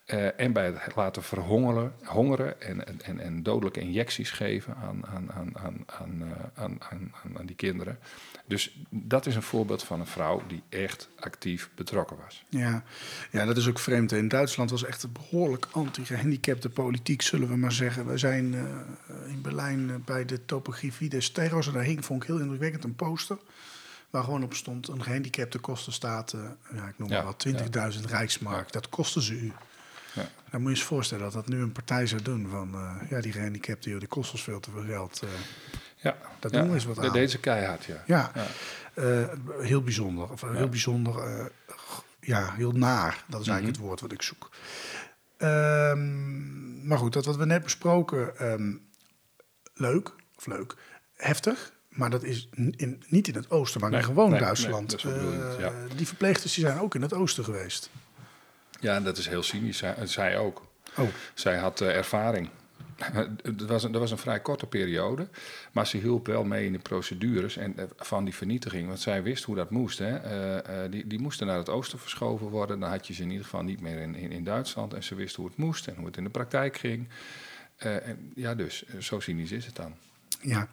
Eh, 0.06 0.40
en 0.40 0.54
bij 0.54 0.66
het 0.78 0.96
laten 0.96 1.24
verhongeren 1.24 1.94
hongeren 2.04 2.62
en, 2.62 3.04
en- 3.04 3.20
en, 3.20 3.44
dodelijke 3.44 3.80
injecties 3.80 4.32
geven 4.32 4.76
aan, 4.76 5.06
aan, 5.08 5.32
aan, 5.34 5.58
aan, 5.58 5.84
aan, 5.86 6.22
eh, 6.22 6.64
aan, 6.64 6.78
aan, 6.90 7.12
aan- 7.24 7.38
aan 7.38 7.46
die 7.46 7.56
kinderen. 7.56 8.00
Dus 8.46 8.80
dat 8.90 9.26
is 9.26 9.36
een 9.36 9.42
voorbeeld 9.44 9.84
van 9.84 10.00
een 10.00 10.06
vrouw 10.06 10.42
die 10.48 10.62
echt 10.70 11.10
actief 11.20 11.70
betrokken 11.76 12.18
was. 12.24 12.44
Ja. 12.50 12.84
ja, 13.32 13.46
dat 13.46 13.58
is 13.58 13.68
ook 13.68 13.80
vreemd. 13.80 14.12
In 14.12 14.28
Duitsland 14.28 14.70
was 14.70 14.86
echt 14.86 15.04
een 15.04 15.12
behoorlijk 15.12 15.68
anti-gehandicapte 15.72 16.70
politiek, 16.70 17.22
zullen 17.22 17.48
we 17.48 17.56
maar 17.56 17.72
zeggen. 17.72 18.06
We 18.06 18.18
zijn 18.18 18.54
eh, 18.54 19.32
in 19.32 19.42
Berlijn 19.42 20.02
bij 20.06 20.26
de 20.26 20.46
topografie 20.46 21.10
des 21.10 21.32
Terrors. 21.32 21.68
En 21.68 21.74
daar 21.74 21.84
hing, 21.84 22.06
vond 22.06 22.22
ik 22.22 22.28
heel 22.28 22.40
indrukwekkend, 22.40 22.84
een 22.84 22.96
poster. 22.96 23.38
Waar 24.14 24.24
gewoon 24.24 24.44
op 24.44 24.54
stond, 24.54 24.88
een 24.88 25.04
gehandicapte 25.04 25.60
kosten 25.60 25.94
staat, 25.94 26.34
eh, 26.34 26.42
ja, 26.76 26.88
ik 26.88 26.98
noem 26.98 27.10
maar 27.10 27.24
wat, 27.24 27.40
20.000 27.40 28.06
rijksmark. 28.06 28.72
Dat 28.72 28.90
kosten 28.90 29.22
ze 29.22 29.34
u. 29.34 29.54
Ja. 30.14 30.30
Dan 30.50 30.62
moet 30.62 30.72
je 30.72 30.76
eens 30.78 30.86
voorstellen 30.86 31.24
dat 31.24 31.34
dat 31.34 31.48
nu 31.48 31.62
een 31.62 31.72
partij 31.72 32.08
zou 32.08 32.22
doen. 32.22 32.48
Van, 32.50 32.74
eh, 32.74 33.10
ja, 33.10 33.22
die 33.22 33.32
gehandicapten, 33.32 33.90
joh, 33.92 34.00
die 34.00 34.10
kost 34.10 34.32
ons 34.32 34.44
veel 34.44 34.60
te 34.60 34.72
veel 34.72 34.84
geld. 34.84 35.22
eh. 35.24 35.30
Ja, 35.96 36.18
Dat 36.40 36.52
ja, 36.52 36.60
doen 36.60 36.68
we 36.68 36.74
eens 36.74 36.86
wat 36.86 37.00
aan. 37.00 37.12
deed 37.14 37.32
ze 37.32 37.40
keihard, 37.40 37.84
ja. 37.86 38.04
Ja, 38.06 38.32
Ja. 38.36 38.46
heel 39.62 39.82
bijzonder. 39.84 40.32
Of, 40.32 40.42
Heel 40.42 40.70
bijzonder, 40.70 41.52
ja, 42.20 42.54
heel 42.54 42.72
naar. 42.72 43.24
Dat 43.28 43.42
is 43.42 43.48
eigenlijk 43.48 43.62
Mhm. 43.62 43.68
het 43.68 43.78
woord 43.78 44.02
wat 44.02 44.12
ik 44.12 44.22
zoek. 44.22 44.50
Ehm, 45.38 46.88
maar 46.88 46.98
goed, 46.98 47.14
dat 47.14 47.26
wat 47.26 47.36
we 47.36 47.46
net 47.46 47.64
besproken, 47.64 48.38
ehm, 48.38 48.74
leuk, 49.74 50.12
of 50.36 50.46
leuk, 50.46 50.76
heftig. 51.16 51.74
Maar 51.94 52.10
dat 52.10 52.24
is 52.24 52.48
in, 52.56 53.04
niet 53.08 53.28
in 53.28 53.36
het 53.36 53.50
oosten, 53.52 53.82
maar 53.82 53.90
Nee, 53.90 54.00
in 54.00 54.06
gewoon 54.06 54.30
nee, 54.30 54.40
Duitsland. 54.40 55.04
nee, 55.04 55.14
dat 55.14 55.24
bedoeld, 55.24 55.54
Eh, 55.56 55.60
ja. 55.60 55.96
Die 55.96 56.08
verpleegsters 56.08 56.54
die 56.54 56.66
zijn 56.66 56.80
ook 56.80 56.96
in 56.96 57.02
het 57.02 57.14
oosten 57.14 57.44
geweest. 57.44 57.90
Ja, 58.80 58.96
en 58.96 59.04
dat 59.04 59.18
is 59.18 59.28
heel 59.28 59.44
cynisch. 59.44 59.78
Zij, 59.78 59.96
zij 60.08 60.38
ook. 60.38 60.66
Oh, 60.98 61.08
Zij 61.34 61.58
had 61.58 61.82
eh, 61.82 61.96
ervaring. 61.96 62.50
Het 63.44 63.66
was, 63.66 63.84
een, 63.84 63.92
dat 63.92 64.02
was 64.02 64.12
een 64.12 64.18
vrij 64.18 64.40
korte 64.40 64.66
periode, 64.66 65.28
maar 65.72 65.88
ze 65.88 65.98
hielp 65.98 66.28
wel 66.28 66.44
mee 66.44 66.66
in 66.66 66.72
de 66.72 66.80
procedures 66.80 67.58
en, 67.58 67.78
eh, 67.78 67.86
van 67.98 68.26
die 68.26 68.36
vernietiging. 68.36 68.88
Want 68.88 69.00
zij 69.00 69.24
wist 69.24 69.44
hoe 69.44 69.56
dat 69.56 69.70
moest. 69.70 70.00
Hè. 70.00 70.16
Eh, 70.18 70.84
eh, 70.86 70.92
die, 70.92 71.08
die 71.08 71.20
moesten 71.20 71.48
naar 71.48 71.58
het 71.58 71.70
oosten 71.70 72.00
verschoven 72.00 72.48
worden. 72.48 72.80
Dan 72.80 72.90
had 72.90 73.08
je 73.08 73.14
ze 73.14 73.22
in 73.22 73.30
ieder 73.30 73.44
geval 73.44 73.64
niet 73.64 73.82
meer 73.82 73.98
in, 73.98 74.16
in, 74.16 74.32
in 74.32 74.44
Duitsland. 74.44 74.94
En 74.94 75.04
ze 75.04 75.16
wist 75.16 75.36
hoe 75.36 75.46
het 75.46 75.58
moest 75.58 75.88
en 75.88 75.96
hoe 75.96 76.06
het 76.06 76.18
in 76.18 76.24
de 76.24 76.30
praktijk 76.30 76.78
ging. 76.78 77.08
Eh, 77.78 78.08
en, 78.08 78.32
ja, 78.36 78.56
dus 78.56 78.86
eh, 78.86 79.00
zo 79.00 79.20
cynisch 79.20 79.52
is 79.52 79.66
het 79.66 79.76
dan. 79.76 79.94
ja. 80.42 80.68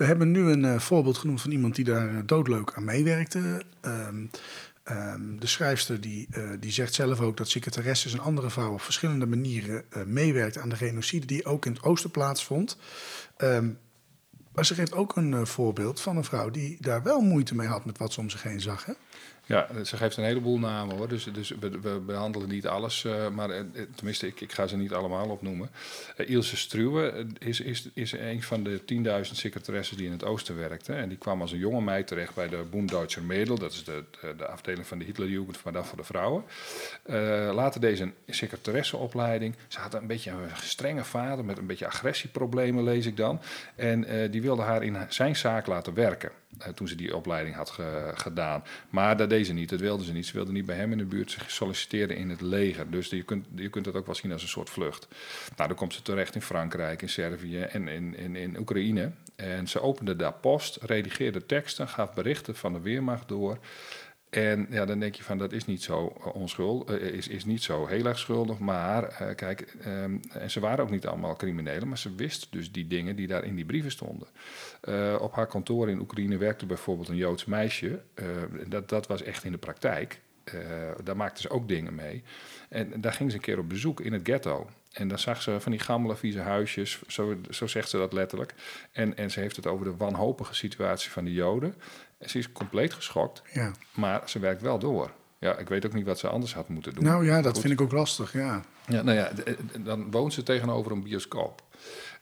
We 0.00 0.06
hebben 0.06 0.30
nu 0.30 0.50
een 0.50 0.64
eh, 0.64 0.78
voorbeeld 0.78 1.18
genoemd 1.18 1.40
van 1.40 1.50
iemand 1.50 1.74
die 1.74 1.84
daar 1.84 2.08
eh, 2.08 2.16
doodleuk 2.24 2.72
aan 2.74 2.84
meewerkte. 2.84 3.62
Ehm, 3.80 4.26
ehm, 4.82 5.38
de 5.38 5.46
schrijfster 5.46 6.00
die, 6.00 6.26
eh, 6.30 6.50
die 6.60 6.72
zegt 6.72 6.94
zelf 6.94 7.20
ook 7.20 7.36
dat 7.36 7.48
secretaresses 7.48 8.12
en 8.12 8.18
andere 8.18 8.50
vrouwen 8.50 8.76
op 8.76 8.82
verschillende 8.82 9.26
manieren 9.26 9.84
eh 9.90 10.02
meewerkt 10.02 10.58
aan 10.58 10.68
de 10.68 10.76
genocide 10.76 11.26
die 11.26 11.44
ook 11.44 11.66
in 11.66 11.72
het 11.72 11.82
oosten 11.82 12.10
plaatsvond. 12.10 12.76
Ehm, 13.36 13.68
maar 14.52 14.66
ze 14.66 14.74
geeft 14.74 14.92
ook 14.92 15.16
een 15.16 15.46
voorbeeld 15.46 16.00
van 16.00 16.16
een 16.16 16.24
vrouw 16.24 16.50
die 16.50 16.76
daar 16.80 17.02
wel 17.02 17.20
moeite 17.20 17.54
mee 17.54 17.68
had 17.68 17.84
met 17.84 17.98
wat 17.98 18.12
ze 18.12 18.20
om 18.20 18.30
zich 18.30 18.42
heen 18.42 18.60
zag. 18.60 18.84
Hè? 18.84 18.92
Ja, 19.50 19.84
ze 19.84 19.96
geeft 19.96 20.16
een 20.16 20.24
heleboel 20.24 20.58
namen 20.58 20.96
hoor. 20.96 21.08
Dus, 21.08 21.24
dus 21.24 21.52
we, 21.60 22.00
behandelen 22.06 22.48
niet 22.48 22.66
alles, 22.66 23.04
eh, 23.04 23.28
maar 23.28 23.50
eh, 23.50 23.62
tenminste, 23.94 24.26
ik, 24.26 24.40
ik 24.40 24.52
ga 24.52 24.66
ze 24.66 24.76
niet 24.76 24.92
allemaal 24.92 25.28
opnoemen. 25.28 25.70
Eh, 26.16 26.28
Ilse 26.28 26.56
Struwe 26.56 27.10
eh, 27.10 27.48
is, 27.48 27.60
is, 27.60 27.88
is 27.94 28.12
een 28.12 28.42
van 28.42 28.62
de 28.62 28.80
10.000 29.24 29.30
secretaresses 29.32 29.96
die 29.96 30.06
in 30.06 30.12
het 30.12 30.24
oosten 30.24 30.56
werkte. 30.56 30.92
En 30.92 31.08
die 31.08 31.18
kwam 31.18 31.40
als 31.40 31.52
een 31.52 31.58
jonge 31.58 31.80
meid 31.80 32.06
terecht 32.06 32.34
bij 32.34 32.48
de 32.48 32.64
Bund 32.70 32.88
Deutscher 32.88 33.22
Mädel. 33.22 33.58
Dat 33.58 33.72
is 33.72 33.84
de, 33.84 34.04
de, 34.20 34.34
de 34.36 34.46
afdeling 34.46 34.86
van 34.86 34.98
de 34.98 35.04
Hitlerjugend, 35.04 35.64
maar 35.64 35.72
dan 35.72 35.86
voor 35.86 35.98
de 35.98 36.04
vrouwen. 36.04 36.44
Eh, 37.02 37.50
later 37.54 37.80
deze 37.80 38.02
een 38.02 38.14
secretaresseopleiding. 38.26 39.54
Ze 39.68 39.78
had 39.78 39.94
een 39.94 40.06
beetje 40.06 40.30
een 40.30 40.48
strenge 40.54 41.04
vader 41.04 41.44
met 41.44 41.58
een 41.58 41.66
beetje 41.66 41.86
agressieproblemen, 41.86 42.84
lees 42.84 43.06
ik 43.06 43.16
dan. 43.16 43.40
En 43.76 44.04
eh, 44.04 44.30
die 44.30 44.42
wilde 44.42 44.62
haar 44.62 44.82
in 44.82 44.96
zijn 45.08 45.36
zaak 45.36 45.66
laten 45.66 45.94
werken. 45.94 46.30
Eh, 46.60 46.72
toen 46.72 46.88
ze 46.88 46.94
die 46.94 47.16
opleiding 47.16 47.56
had 47.56 47.70
ge- 47.70 48.12
gedaan. 48.14 48.62
Maar 48.90 49.16
dat 49.16 49.30
deed 49.30 49.46
ze 49.46 49.52
niet, 49.52 49.68
dat 49.68 49.80
wilde 49.80 50.04
ze 50.04 50.12
niet. 50.12 50.26
Ze 50.26 50.32
wilde 50.32 50.52
niet 50.52 50.66
bij 50.66 50.76
hem 50.76 50.92
in 50.92 50.98
de 50.98 51.04
buurt. 51.04 51.30
Ze 51.30 51.38
solliciteerde 51.46 52.14
in 52.16 52.30
het 52.30 52.40
leger. 52.40 52.90
Dus 52.90 53.08
je 53.08 53.22
kunt, 53.22 53.46
je 53.54 53.68
kunt 53.68 53.86
het 53.86 53.94
ook 53.94 54.06
wel 54.06 54.14
zien 54.14 54.32
als 54.32 54.42
een 54.42 54.48
soort 54.48 54.70
vlucht. 54.70 55.08
Nou, 55.56 55.68
dan 55.68 55.76
komt 55.76 55.94
ze 55.94 56.02
terecht 56.02 56.34
in 56.34 56.42
Frankrijk, 56.42 57.02
in 57.02 57.08
Servië 57.08 57.60
en 57.60 57.88
in, 57.88 58.16
in, 58.16 58.36
in 58.36 58.58
Oekraïne. 58.58 59.10
En 59.36 59.68
ze 59.68 59.80
opende 59.80 60.16
daar 60.16 60.32
post, 60.32 60.78
redigeerde 60.82 61.46
teksten, 61.46 61.88
gaf 61.88 62.12
berichten 62.14 62.56
van 62.56 62.72
de 62.72 62.80
Weermacht 62.80 63.28
door. 63.28 63.58
En 64.30 64.66
ja, 64.70 64.84
dan 64.84 64.98
denk 64.98 65.14
je 65.14 65.22
van 65.22 65.38
dat 65.38 65.52
is 65.52 65.64
niet 65.64 65.82
zo 65.82 66.04
onschuldig, 66.32 66.98
is, 66.98 67.28
is 67.28 67.44
niet 67.44 67.62
zo 67.62 67.86
heel 67.86 68.04
erg 68.04 68.18
schuldig. 68.18 68.58
Maar 68.58 69.04
eh, 69.04 69.34
kijk, 69.34 69.60
ehm, 69.80 70.16
en 70.32 70.50
ze 70.50 70.60
waren 70.60 70.84
ook 70.84 70.90
niet 70.90 71.06
allemaal 71.06 71.36
criminelen, 71.36 71.88
maar 71.88 71.98
ze 71.98 72.14
wist 72.14 72.46
dus 72.50 72.72
die 72.72 72.86
dingen 72.86 73.16
die 73.16 73.26
daar 73.26 73.44
in 73.44 73.54
die 73.54 73.64
brieven 73.64 73.90
stonden. 73.90 74.28
Eh, 74.80 75.16
op 75.20 75.34
haar 75.34 75.46
kantoor 75.46 75.90
in 75.90 76.00
Oekraïne 76.00 76.36
werkte 76.36 76.66
bijvoorbeeld 76.66 77.08
een 77.08 77.16
Joods 77.16 77.44
meisje. 77.44 78.02
Eh, 78.14 78.26
dat, 78.66 78.88
dat 78.88 79.06
was 79.06 79.22
echt 79.22 79.44
in 79.44 79.52
de 79.52 79.58
praktijk. 79.58 80.20
Eh, 80.52 80.60
daar 81.04 81.16
maakte 81.16 81.40
ze 81.40 81.50
ook 81.50 81.68
dingen 81.68 81.94
mee. 81.94 82.22
En 82.68 83.00
daar 83.00 83.12
ging 83.12 83.30
ze 83.30 83.36
een 83.36 83.42
keer 83.42 83.58
op 83.58 83.68
bezoek 83.68 84.00
in 84.00 84.12
het 84.12 84.20
ghetto. 84.24 84.68
En 84.92 85.08
dan 85.08 85.18
zag 85.18 85.42
ze 85.42 85.60
van 85.60 85.72
die 85.72 85.80
gammele, 85.80 86.16
vieze 86.16 86.40
huisjes, 86.40 87.00
zo, 87.06 87.36
zo 87.50 87.66
zegt 87.66 87.88
ze 87.88 87.96
dat 87.96 88.12
letterlijk. 88.12 88.54
En, 88.92 89.16
en 89.16 89.30
ze 89.30 89.40
heeft 89.40 89.56
het 89.56 89.66
over 89.66 89.84
de 89.84 89.96
wanhopige 89.96 90.54
situatie 90.54 91.10
van 91.10 91.24
de 91.24 91.32
Joden. 91.32 91.74
En 92.18 92.30
ze 92.30 92.38
is 92.38 92.52
compleet 92.52 92.92
geschokt, 92.94 93.42
Ja. 93.52 93.72
maar 93.94 94.22
ze 94.28 94.38
werkt 94.38 94.62
wel 94.62 94.78
door. 94.78 95.10
Ja, 95.38 95.56
ik 95.58 95.68
weet 95.68 95.86
ook 95.86 95.92
niet 95.92 96.06
wat 96.06 96.18
ze 96.18 96.28
anders 96.28 96.54
had 96.54 96.68
moeten 96.68 96.94
doen. 96.94 97.04
Nou 97.04 97.24
ja, 97.24 97.42
dat 97.42 97.52
Goed. 97.52 97.60
vind 97.60 97.72
ik 97.72 97.80
ook 97.80 97.92
lastig. 97.92 98.32
Ja. 98.32 98.62
Ja, 98.86 99.02
nou 99.02 99.18
ja, 99.18 99.30
dan 99.80 100.10
woont 100.10 100.32
ze 100.32 100.42
tegenover 100.42 100.92
een 100.92 101.02
bioscoop. 101.02 101.62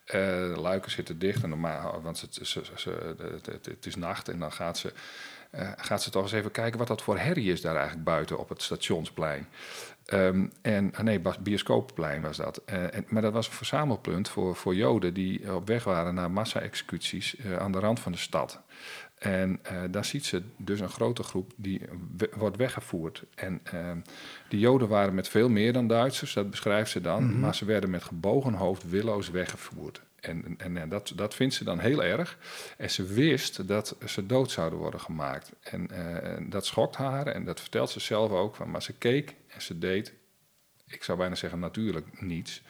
De 0.04 0.54
luiken 0.56 0.90
zitten 0.90 1.18
dicht, 1.18 1.42
en 1.42 1.48
normaal, 1.48 2.00
want 2.02 2.20
het, 2.20 2.34
ze, 2.42 2.62
ze- 2.76 3.14
het, 3.32 3.46
het- 3.46 3.66
het 3.66 3.86
is 3.86 3.96
nacht. 3.96 4.28
En 4.28 4.38
dan 4.38 4.52
gaat 4.52 4.78
ze, 4.78 4.92
eh, 5.50 5.68
gaat 5.76 6.02
ze 6.02 6.10
toch 6.10 6.22
eens 6.22 6.32
even 6.32 6.50
kijken 6.50 6.78
wat 6.78 6.88
dat 6.88 7.02
voor 7.02 7.18
herrie 7.18 7.52
is 7.52 7.60
daar 7.60 7.74
eigenlijk 7.76 8.04
buiten 8.04 8.38
op 8.38 8.48
het 8.48 8.62
stationsplein. 8.62 9.46
Ehm, 10.04 10.46
en, 10.62 10.94
ah 10.94 11.00
nee, 11.04 11.20
bioscoopplein 11.40 12.22
was 12.22 12.36
dat. 12.36 12.62
Eh, 12.64 12.94
en, 12.94 13.04
maar 13.08 13.22
dat 13.22 13.32
was 13.32 13.46
een 13.46 13.52
verzamelpunt 13.52 14.28
voor, 14.28 14.56
voor 14.56 14.74
Joden 14.74 15.14
die 15.14 15.54
op 15.54 15.66
weg 15.66 15.84
waren 15.84 16.14
naar 16.14 16.30
massa-executies 16.30 17.36
eh, 17.36 17.56
aan 17.56 17.72
de 17.72 17.78
rand 17.78 18.00
van 18.00 18.12
de 18.12 18.18
stad. 18.18 18.60
En 19.18 19.58
eh, 19.62 19.76
daar 19.90 20.04
ziet 20.04 20.24
ze 20.26 20.42
dus 20.56 20.80
een 20.80 20.88
grote 20.88 21.22
groep 21.22 21.52
die 21.56 21.80
we- 22.16 22.30
wordt 22.36 22.56
weggevoerd. 22.56 23.24
En 23.34 23.60
ehm, 23.64 23.98
die 24.48 24.60
Joden 24.60 24.88
waren 24.88 25.14
met 25.14 25.28
veel 25.28 25.48
meer 25.48 25.72
dan 25.72 25.86
Duitsers, 25.86 26.32
dat 26.34 26.50
beschrijft 26.50 26.90
ze 26.90 27.00
dan. 27.00 27.40
Maar 27.40 27.54
ze 27.54 27.64
werden 27.64 27.90
met 27.90 28.02
gebogen 28.02 28.54
hoofd 28.54 28.90
willoos 28.90 29.30
weggevoerd. 29.30 30.02
En, 30.20 30.54
en, 30.58 30.76
en 30.76 30.88
dat, 30.88 31.12
dat 31.16 31.34
vindt 31.34 31.54
ze 31.54 31.64
dan 31.64 31.78
heel 31.78 32.04
erg. 32.04 32.38
En 32.76 32.90
ze 32.90 33.06
wist 33.06 33.68
dat 33.68 33.96
ze 34.06 34.26
dood 34.26 34.50
zouden 34.50 34.78
worden 34.78 35.00
gemaakt. 35.00 35.52
En 35.60 35.90
eh, 35.90 36.36
dat 36.50 36.66
schokt 36.66 36.96
haar 36.96 37.26
en 37.26 37.44
dat 37.44 37.60
vertelt 37.60 37.90
ze 37.90 38.00
zelf 38.00 38.30
ook. 38.30 38.56
Van, 38.56 38.70
maar 38.70 38.82
ze 38.82 38.92
keek 38.92 39.34
en 39.48 39.62
ze 39.62 39.78
deed, 39.78 40.14
ik 40.86 41.04
zou 41.04 41.18
bijna 41.18 41.34
zeggen 41.34 41.58
natuurlijk 41.58 42.20
niets. 42.20 42.62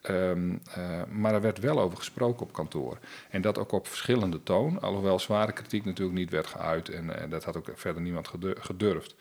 Ehm, 0.00 0.56
eh, 0.74 1.04
maar 1.04 1.34
er 1.34 1.40
werd 1.40 1.58
wel 1.58 1.80
over 1.80 1.98
gesproken 1.98 2.46
op 2.46 2.52
kantoor. 2.52 2.98
En 3.30 3.40
dat 3.40 3.58
ook 3.58 3.72
op 3.72 3.86
verschillende 3.86 4.42
toon. 4.42 4.80
Alhoewel 4.80 5.18
zware 5.18 5.52
kritiek 5.52 5.84
natuurlijk 5.84 6.18
niet 6.18 6.30
werd 6.30 6.46
geuit. 6.46 6.88
En 6.88 7.20
eh, 7.22 7.30
dat 7.30 7.44
had 7.44 7.56
ook 7.56 7.70
verder 7.74 8.02
niemand 8.02 8.28
gedu- 8.28 8.56
gedurfd. 8.58 9.14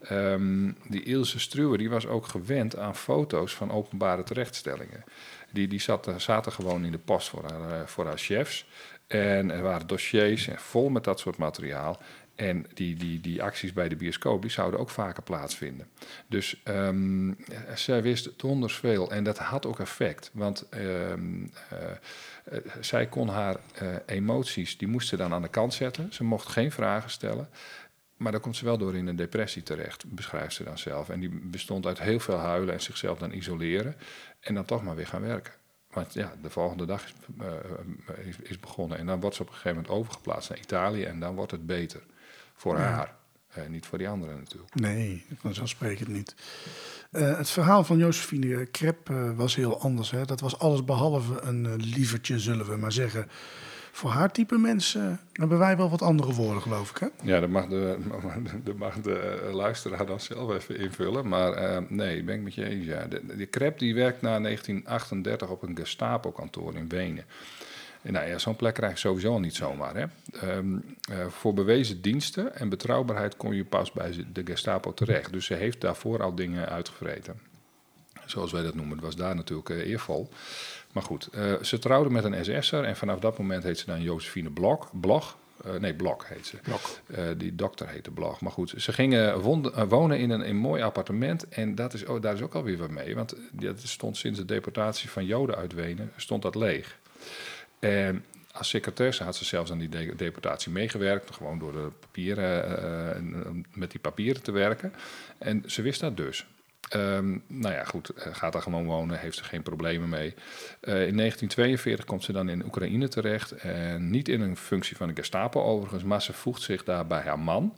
Ehm, 0.00 0.72
die 0.88 1.02
Ilse 1.02 1.38
Struwe 1.38 1.76
die 1.76 1.90
was 1.90 2.06
ook 2.06 2.26
gewend 2.26 2.76
aan 2.76 2.96
foto's 2.96 3.54
van 3.54 3.70
openbare 3.70 4.22
terechtstellingen. 4.22 5.04
Die, 5.52 5.68
die 5.68 5.80
zat, 5.80 6.12
zaten 6.16 6.52
gewoon 6.52 6.84
in 6.84 6.92
de 6.92 6.98
post 6.98 7.28
voor 7.28 7.44
haar, 7.50 7.80
eh, 7.80 7.86
voor 7.86 8.06
haar 8.06 8.18
chefs. 8.18 8.66
En 9.06 9.50
er 9.50 9.62
waren 9.62 9.86
dossiers 9.86 10.48
vol 10.56 10.88
met 10.88 11.04
dat 11.04 11.20
soort 11.20 11.36
materiaal. 11.36 12.00
En 12.38 12.66
die, 12.74 12.96
die, 12.96 13.20
die 13.20 13.42
acties 13.42 13.72
bij 13.72 13.88
de 13.88 13.96
bioscoop 13.96 14.42
die 14.42 14.50
zouden 14.50 14.80
ook 14.80 14.90
vaker 14.90 15.22
plaatsvinden. 15.22 15.88
Dus 16.26 16.60
ehm, 16.64 17.32
zij 17.74 18.02
wist 18.02 18.30
donders 18.36 18.74
veel 18.74 19.10
en 19.10 19.24
dat 19.24 19.38
had 19.38 19.66
ook 19.66 19.80
effect. 19.80 20.30
Want 20.32 20.68
ehm, 20.68 21.46
eh, 21.68 21.90
eh, 22.44 22.58
zij 22.80 23.06
kon 23.06 23.28
haar 23.28 23.56
eh, 23.74 23.88
emoties, 24.06 24.78
die 24.78 24.88
moest 24.88 25.08
ze 25.08 25.16
dan 25.16 25.32
aan 25.32 25.42
de 25.42 25.48
kant 25.48 25.74
zetten. 25.74 26.12
Ze 26.12 26.24
mocht 26.24 26.48
geen 26.48 26.72
vragen 26.72 27.10
stellen. 27.10 27.48
Maar 28.18 28.32
dan 28.32 28.40
komt 28.40 28.56
ze 28.56 28.64
wel 28.64 28.78
door 28.78 28.96
in 28.96 29.06
een 29.06 29.16
depressie 29.16 29.62
terecht, 29.62 30.04
beschrijft 30.14 30.54
ze 30.54 30.64
dan 30.64 30.78
zelf. 30.78 31.08
En 31.08 31.20
die 31.20 31.28
bestond 31.42 31.86
uit 31.86 31.98
heel 32.00 32.20
veel 32.20 32.36
huilen 32.36 32.74
en 32.74 32.80
zichzelf 32.80 33.18
dan 33.18 33.32
isoleren. 33.32 33.96
En 34.40 34.54
dan 34.54 34.64
toch 34.64 34.82
maar 34.82 34.96
weer 34.96 35.06
gaan 35.06 35.22
werken. 35.22 35.52
want 35.90 36.14
ja, 36.14 36.32
de 36.42 36.50
volgende 36.50 36.86
dag 36.86 37.04
is, 37.04 37.14
uh, 37.40 38.26
is, 38.26 38.36
is, 38.38 38.60
begonnen. 38.60 38.98
En 38.98 39.06
dan 39.06 39.20
wordt 39.20 39.36
ze 39.36 39.42
op 39.42 39.48
een 39.48 39.54
gegeven 39.54 39.76
moment 39.76 39.94
overgeplaatst 39.94 40.48
naar 40.50 40.58
Italië. 40.58 41.04
En 41.04 41.20
dan 41.20 41.34
wordt 41.34 41.50
het 41.50 41.66
beter 41.66 42.02
voor 42.54 42.76
haar. 42.76 43.16
Uh, 43.58 43.66
niet 43.66 43.86
voor 43.86 43.98
die 43.98 44.08
anderen 44.08 44.36
natuurlijk. 44.36 44.74
Nee, 44.74 45.24
vanzelfsprekend 45.36 46.08
niet. 46.08 46.34
Uh, 47.12 47.36
het 47.36 47.50
verhaal 47.50 47.84
van 47.84 47.98
Josephine 47.98 48.66
Krep 48.66 49.08
was 49.36 49.56
heel 49.56 49.80
anders. 49.80 50.10
Hè? 50.10 50.24
Dat 50.24 50.40
was 50.40 50.58
alles 50.58 50.84
behalve 50.84 51.40
een 51.40 51.76
lievertje, 51.76 52.38
zullen 52.38 52.66
we 52.66 52.76
maar 52.76 52.92
zeggen 52.92 53.28
voor 53.98 54.10
haar 54.10 54.32
type 54.32 54.58
mensen 54.58 55.20
hebben 55.32 55.58
wij 55.58 55.76
wel 55.76 55.90
wat 55.90 56.02
andere 56.02 56.32
woorden, 56.32 56.62
geloof 56.62 56.90
ik. 56.90 56.98
Hè? 56.98 57.06
Ja, 57.22 57.40
dat 57.40 57.48
mag 57.48 57.66
de, 57.66 57.98
dat 58.64 58.76
mag 58.76 59.00
de 59.00 59.48
luisteraar 59.52 60.06
dan 60.06 60.20
zelf 60.20 60.54
even 60.54 60.78
invullen. 60.78 61.28
Maar 61.28 61.62
uh, 61.62 61.78
nee, 61.88 62.22
ben 62.22 62.34
ik 62.34 62.42
met 62.42 62.54
je 62.54 62.64
eens. 62.64 62.84
Ja. 62.84 63.04
De, 63.04 63.36
de 63.36 63.72
die 63.76 63.94
werkt 63.94 64.22
na 64.22 64.40
1938 64.40 65.48
op 65.48 65.62
een 65.62 65.76
Gestapo-kantoor 65.76 66.74
in 66.74 66.88
Wenen. 66.88 67.24
En 68.02 68.12
nou 68.12 68.28
ja, 68.28 68.38
zo'n 68.38 68.56
plek 68.56 68.74
krijg 68.74 68.92
je 68.92 68.98
sowieso 68.98 69.38
niet 69.38 69.54
zomaar. 69.54 69.94
Hè? 69.94 70.04
Um, 70.56 70.84
uh, 71.10 71.26
voor 71.26 71.54
bewezen 71.54 72.00
diensten 72.00 72.56
en 72.56 72.68
betrouwbaarheid 72.68 73.36
kom 73.36 73.52
je 73.52 73.64
pas 73.64 73.92
bij 73.92 74.26
de 74.32 74.42
Gestapo 74.44 74.94
terecht. 74.94 75.32
Dus 75.32 75.46
ze 75.46 75.54
heeft 75.54 75.80
daarvoor 75.80 76.22
al 76.22 76.34
dingen 76.34 76.68
uitgevreten. 76.68 77.40
Zoals 78.26 78.52
wij 78.52 78.62
dat 78.62 78.74
noemen. 78.74 78.96
Het 78.96 79.04
was 79.04 79.16
daar 79.16 79.34
natuurlijk 79.34 79.68
uh, 79.68 79.86
eervol. 79.86 80.28
Maar 80.92 81.02
goed, 81.02 81.28
uh, 81.34 81.62
ze 81.62 81.78
trouwde 81.78 82.10
met 82.10 82.24
een 82.24 82.44
SS'er 82.44 82.84
en 82.84 82.96
vanaf 82.96 83.18
dat 83.18 83.38
moment 83.38 83.62
heet 83.62 83.78
ze 83.78 83.86
dan 83.86 84.02
Josephine 84.02 84.50
Blok. 84.50 84.90
Blog. 85.00 85.36
Uh, 85.66 85.74
nee, 85.74 85.94
Blok 85.94 86.24
heet 86.26 86.46
ze. 86.46 86.56
Blok. 86.56 86.80
Uh, 87.06 87.24
die 87.36 87.54
dokter 87.54 87.88
heette 87.88 88.10
Blog. 88.10 88.40
Maar 88.40 88.52
goed, 88.52 88.74
ze 88.76 88.92
gingen 88.92 89.40
wonen 89.88 90.18
in 90.18 90.30
een, 90.30 90.42
in 90.42 90.50
een 90.50 90.56
mooi 90.56 90.82
appartement. 90.82 91.48
En 91.48 91.74
dat 91.74 91.94
is, 91.94 92.04
oh, 92.04 92.22
daar 92.22 92.34
is 92.34 92.42
ook 92.42 92.54
alweer 92.54 92.76
wat 92.76 92.90
mee. 92.90 93.14
Want 93.14 93.34
dat 93.52 93.80
stond 93.80 94.16
sinds 94.16 94.38
de 94.38 94.44
deportatie 94.44 95.10
van 95.10 95.26
Joden 95.26 95.56
uit 95.56 95.72
Wenen, 95.72 96.12
stond 96.16 96.42
dat 96.42 96.54
leeg. 96.54 96.98
En 97.78 98.24
als 98.52 98.68
secretaresse 98.68 99.24
had 99.24 99.36
ze 99.36 99.44
zelfs 99.44 99.70
aan 99.70 99.78
die 99.78 99.88
de 99.88 100.14
deportatie 100.16 100.72
meegewerkt. 100.72 101.34
Gewoon 101.34 101.58
door 101.58 101.72
de 101.72 101.88
papieren, 102.00 103.66
met 103.74 103.90
die 103.90 104.00
papieren 104.00 104.42
te 104.42 104.52
werken. 104.52 104.92
En 105.38 105.62
ze 105.66 105.82
wist 105.82 106.00
dat 106.00 106.16
dus. 106.16 106.46
Um, 106.96 107.44
nou 107.46 107.74
ja, 107.74 107.84
goed, 107.84 108.08
eh, 108.08 108.34
gaat 108.34 108.52
daar 108.52 108.62
gewoon 108.62 108.86
wonen, 108.86 109.18
heeft 109.18 109.36
ze 109.36 109.44
geen 109.44 109.62
problemen 109.62 110.08
mee. 110.08 110.34
Uh, 110.82 111.06
in 111.06 111.16
1942 111.16 112.04
komt 112.04 112.24
ze 112.24 112.32
dan 112.32 112.48
in 112.48 112.64
Oekraïne 112.64 113.08
terecht. 113.08 113.52
En 113.52 114.10
niet 114.10 114.28
in 114.28 114.40
een 114.40 114.56
functie 114.56 114.96
van 114.96 115.08
de 115.08 115.14
Gestapo 115.14 115.62
overigens, 115.62 116.04
maar 116.04 116.22
ze 116.22 116.32
voegt 116.32 116.62
zich 116.62 116.84
daar 116.84 117.06
bij 117.06 117.20
haar 117.20 117.38
man. 117.38 117.74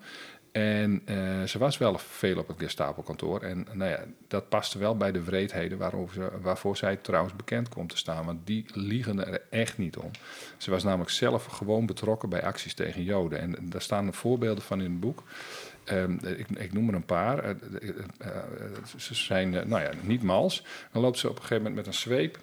En 0.53 1.03
uh, 1.09 1.42
ze 1.42 1.59
was 1.59 1.79
wel 1.79 1.99
veel 1.99 2.38
op 2.38 2.49
het 2.49 2.57
Gestapo-kantoor. 2.59 3.42
En 3.42 3.66
nou 3.73 3.90
ja, 3.90 4.05
dat 4.29 4.49
paste 4.49 4.79
wel 4.79 4.96
bij 4.96 5.12
de 5.12 5.23
wreedheden 5.23 5.79
waarover 5.79 6.14
ze, 6.14 6.31
waarvoor 6.40 6.77
zij 6.77 6.96
trouwens 6.96 7.37
bekend 7.37 7.68
komt 7.68 7.88
te 7.88 7.96
staan. 7.96 8.25
Want 8.25 8.46
die 8.46 8.64
liegen 8.73 9.27
er 9.27 9.42
echt 9.51 9.79
niet 9.79 9.96
om. 9.96 10.11
Ze 10.57 10.70
was 10.70 10.83
namelijk 10.83 11.11
zelf 11.11 11.44
gewoon 11.44 11.87
betrokken 11.87 12.29
bij 12.29 12.42
acties 12.42 12.75
tegen 12.75 13.03
Joden. 13.03 13.40
En 13.40 13.57
daar 13.62 13.83
staan 13.83 14.14
voorbeelden 14.14 14.64
van 14.64 14.81
in 14.81 14.90
het 14.90 15.01
boek. 15.01 15.23
Um, 15.93 16.19
ik, 16.25 16.47
ik, 16.49 16.73
noem 16.73 16.88
er 16.88 16.95
een 16.95 17.05
paar. 17.05 17.45
Uh, 17.45 17.55
uh, 17.81 17.97
ze 18.97 19.14
zijn 19.14 19.51
nou 19.51 19.83
ja, 19.83 19.90
niet 20.03 20.23
mals. 20.23 20.64
Dan 20.93 21.03
loopt 21.03 21.19
ze 21.19 21.29
op 21.29 21.37
een 21.37 21.43
gegeven 21.43 21.62
moment 21.62 21.77
met 21.77 21.87
een 21.87 22.01
zweep 22.01 22.38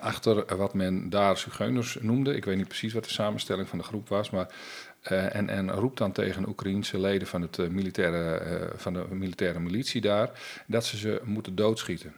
achter 0.00 0.56
wat 0.56 0.74
men 0.74 1.10
daar 1.10 1.36
zigeuners 1.36 1.98
noemde. 2.00 2.34
Ik 2.34 2.44
weet 2.44 2.56
niet 2.56 2.68
precies 2.68 2.92
wat 2.92 3.04
de 3.04 3.10
samenstelling 3.10 3.68
van 3.68 3.78
de 3.78 3.84
groep 3.84 4.08
was, 4.08 4.30
maar 4.30 4.54
en, 5.02 5.48
en, 5.48 5.70
roept 5.70 5.98
dan 5.98 6.12
tegen 6.12 6.48
Oekraïense 6.48 7.00
leden 7.00 7.28
van, 7.28 7.42
het, 7.42 7.70
militaire, 7.70 8.72
van 8.76 8.92
de 8.92 9.04
militaire 9.10 9.60
militie 9.60 10.00
daar 10.00 10.30
dat 10.66 10.84
ze 10.84 10.96
ze 10.96 11.20
moeten 11.24 11.54
doodschieten. 11.54 12.12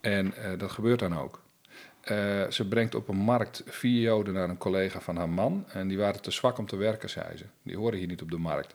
En 0.00 0.34
dat 0.58 0.70
gebeurt 0.70 0.98
dan 0.98 1.18
ook. 1.18 1.42
ze 2.48 2.66
brengt 2.68 2.94
op 2.94 3.08
een 3.08 3.16
markt 3.16 3.62
vier 3.66 4.00
Joden 4.00 4.34
naar 4.34 4.48
een 4.48 4.58
collega 4.58 5.00
van 5.00 5.16
haar 5.16 5.28
man. 5.28 5.64
En 5.68 5.88
die 5.88 5.98
waren 5.98 6.22
te 6.22 6.30
zwak 6.30 6.58
om 6.58 6.66
te 6.66 6.76
werken, 6.76 7.10
zei 7.10 7.36
ze. 7.36 7.44
Die 7.62 7.76
horen 7.76 7.98
hier 7.98 8.06
niet 8.06 8.22
op 8.22 8.30
de 8.30 8.38
markt. 8.38 8.74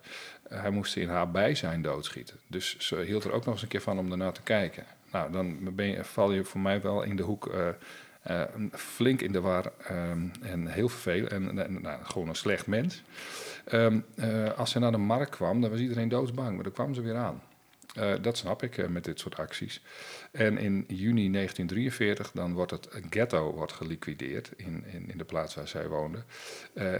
Hij 0.49 0.69
moest 0.69 0.95
in 0.95 1.09
haar 1.09 1.31
bijzijn 1.31 1.81
doodschieten. 1.81 2.39
Dus 2.47 2.77
ze 2.77 2.95
hield 2.95 3.23
er 3.23 3.31
ook 3.31 3.45
nog 3.45 3.53
eens 3.53 3.63
een 3.63 3.67
keer 3.67 3.81
van 3.81 3.99
om 3.99 4.11
ernaar 4.11 4.33
te 4.33 4.41
kijken. 4.41 4.83
Nou, 5.11 5.31
dan 5.31 5.75
ben 5.75 5.87
je, 5.87 6.03
val 6.03 6.31
je 6.31 6.43
voor 6.43 6.59
mij 6.59 6.81
wel 6.81 7.01
in 7.03 7.15
de 7.15 7.23
hoek 7.23 7.53
uh, 8.29 8.41
flink 8.71 9.21
in 9.21 9.31
de 9.31 9.41
war 9.41 9.71
um, 9.91 10.31
en 10.41 10.67
heel 10.67 10.89
vervelend 10.89 11.31
en, 11.31 11.81
nou, 11.81 12.03
gewoon 12.03 12.27
een 12.27 12.35
slecht 12.35 12.67
mens. 12.67 13.03
Um, 13.71 14.05
uh, 14.15 14.53
als 14.53 14.71
ze 14.71 14.79
naar 14.79 14.91
de 14.91 14.97
markt 14.97 15.29
kwam, 15.29 15.61
dan 15.61 15.69
was 15.69 15.79
iedereen 15.79 16.09
doodsbang, 16.09 16.55
maar 16.55 16.63
dan 16.63 16.73
kwam 16.73 16.93
ze 16.93 17.01
weer 17.01 17.15
aan. 17.15 17.41
Dat 18.21 18.37
snap 18.37 18.63
ik 18.63 18.89
met 18.89 19.03
dit 19.03 19.19
soort 19.19 19.37
acties. 19.37 19.81
En 20.31 20.57
in 20.57 20.85
juni 20.87 21.31
1943 21.31 22.31
dan 22.31 22.53
wordt 22.53 22.71
het 22.71 22.89
ghetto 23.09 23.53
wordt 23.53 23.71
geliquideerd 23.71 24.51
in, 24.55 24.83
in, 24.91 25.09
in 25.11 25.17
de 25.17 25.23
plaats 25.23 25.55
waar 25.55 25.67
zij 25.67 25.87
woonde. 25.87 26.23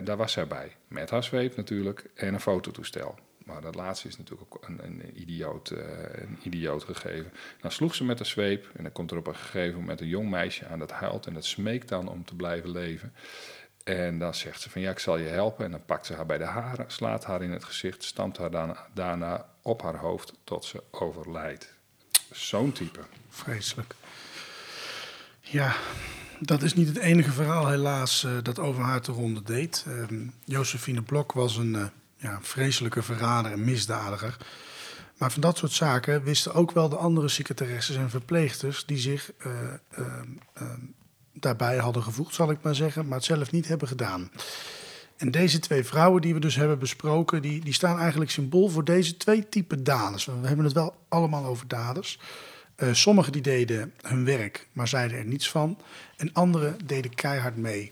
daar 0.04 0.18
was 0.18 0.32
zij 0.32 0.48
bij, 0.48 0.72
met 0.88 1.10
haar 1.10 1.24
zweep 1.24 1.56
natuurlijk 1.56 2.06
en 2.16 2.34
een 2.34 2.40
fototoestel. 2.40 3.16
Maar 3.48 3.62
dat 3.62 3.76
laatste 3.76 4.08
is 4.08 4.18
natuurlijk 4.18 4.56
ook 4.56 4.68
een, 4.68 4.80
een, 4.84 5.22
idioot, 5.22 5.72
uh, 5.72 5.80
een 6.12 6.38
idioot 6.44 6.84
gegeven. 6.84 7.32
Dan 7.62 7.72
sloeg 7.72 7.96
ze 7.96 8.04
met 8.04 8.18
de 8.18 8.24
zweep 8.24 8.70
en 8.76 8.84
dan 8.84 8.92
komt 8.92 9.12
er 9.12 9.18
op 9.18 9.28
een 9.28 9.36
gegeven 9.36 9.80
moment 9.80 10.02
een 10.02 10.08
jong 10.08 10.30
meisje 10.30 10.68
aan 10.68 10.80
dat 10.80 10.92
huilt 10.92 11.26
en 11.26 11.34
dat 11.34 11.46
smeekt 11.46 11.90
dan 11.90 12.08
om 12.08 12.26
te 12.26 12.36
blijven 12.36 12.72
leven. 12.72 13.14
En 13.84 14.20
dan 14.20 14.34
zegt 14.34 14.62
ze 14.62 14.70
van 14.70 14.82
ja, 14.82 14.92
ik 14.92 15.00
zal 15.00 15.18
je 15.18 15.28
helpen. 15.28 15.66
En 15.66 15.72
dan 15.72 15.86
pakt 15.86 16.06
ze 16.06 16.14
haar 16.14 16.26
bij 16.26 16.38
de 16.38 16.44
haren, 16.44 16.86
slaat 16.88 17.26
haar 17.26 17.42
in 17.42 17.52
het 17.52 17.64
gezicht, 17.64 18.04
stampt 18.04 18.38
haar 18.38 18.86
daarna 18.94 19.50
op 19.62 19.82
haar 19.82 19.98
hoofd 19.98 20.34
tot 20.44 20.66
ze 20.66 20.84
overlijdt. 20.92 21.74
Zo'n 22.32 22.72
type. 22.72 23.00
Vreselijk. 23.30 23.96
Ja, 25.42 25.76
dat 26.40 26.62
is 26.62 26.74
niet 26.74 26.88
het 26.88 26.98
enige 26.98 27.32
verhaal 27.32 27.68
helaas 27.68 28.24
uh, 28.24 28.32
dat 28.44 28.60
over 28.60 28.84
haar 28.84 29.02
te 29.02 29.12
ronde 29.12 29.44
deed. 29.44 29.86
Uh, 29.88 30.28
Josephine 30.46 31.02
Blok 31.02 31.32
was 31.32 31.58
een... 31.58 31.92
Ja, 32.18 32.40
vreselijke 32.42 33.04
verrader 33.04 33.52
en 33.52 33.64
misdadiger. 33.64 34.38
Maar 35.18 35.32
van 35.32 35.42
dat 35.42 35.58
soort 35.58 35.72
zaken 35.72 36.24
wisten 36.24 36.54
ook 36.54 36.72
wel 36.72 36.90
de 36.90 36.96
andere 36.96 37.28
secretaresses 37.28 37.96
en 37.96 38.10
verpleegsters 38.10 38.86
die 38.86 38.98
zich 38.98 39.32
uh, 39.46 39.54
uh, 40.00 40.06
uh, 40.62 40.68
daarbij 41.34 41.78
hadden 41.78 42.04
gevoegd, 42.04 42.34
zal 42.34 42.52
ik 42.52 42.62
maar 42.62 42.76
zeggen, 42.76 43.08
maar 43.08 43.18
het 43.18 43.26
zelf 43.26 43.52
niet 43.52 43.68
hebben 43.68 43.88
gedaan. 43.88 44.32
En 45.18 45.32
deze 45.32 45.60
twee 45.60 45.84
vrouwen 45.84 46.22
die 46.22 46.34
we 46.34 46.40
dus 46.40 46.56
hebben 46.56 46.80
besproken, 46.80 47.42
die, 47.42 47.64
die 47.64 47.74
staan 47.74 48.00
eigenlijk 48.00 48.32
symbool 48.32 48.70
voor 48.70 48.84
deze 48.84 49.18
twee 49.18 49.50
typen 49.50 49.84
daders. 49.84 50.26
We 50.26 50.48
hebben 50.48 50.66
het 50.66 50.74
wel 50.74 50.96
allemaal 51.08 51.46
over 51.46 51.68
daders. 51.68 52.20
sommigen 52.92 53.32
die 53.32 53.42
deden 53.42 53.94
hun 54.02 54.26
werk, 54.26 54.68
maar 54.72 54.88
zeiden 54.88 55.18
er 55.18 55.26
niets 55.26 55.50
van. 55.50 55.78
En 56.18 56.34
anderen 56.34 56.78
deden 56.86 57.16
keihard 57.16 57.58
mee. 57.58 57.92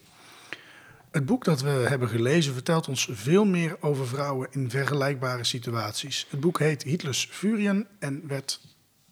Het 1.15 1.25
boek 1.25 1.43
dat 1.43 1.62
we 1.62 1.69
hebben 1.69 2.10
gelezen 2.10 2.54
vertelt 2.54 2.88
ons 2.88 3.10
veel 3.12 3.45
meer 3.45 3.78
over 3.80 4.08
vrouwen 4.08 4.47
in 4.51 4.69
vergelijkbare 4.69 5.43
situaties. 5.43 6.28
Het 6.30 6.39
boek 6.39 6.60
heet 6.60 6.84
Hitlers 6.84 7.28
Furien 7.32 7.88
en 7.99 8.28
werd 8.28 8.62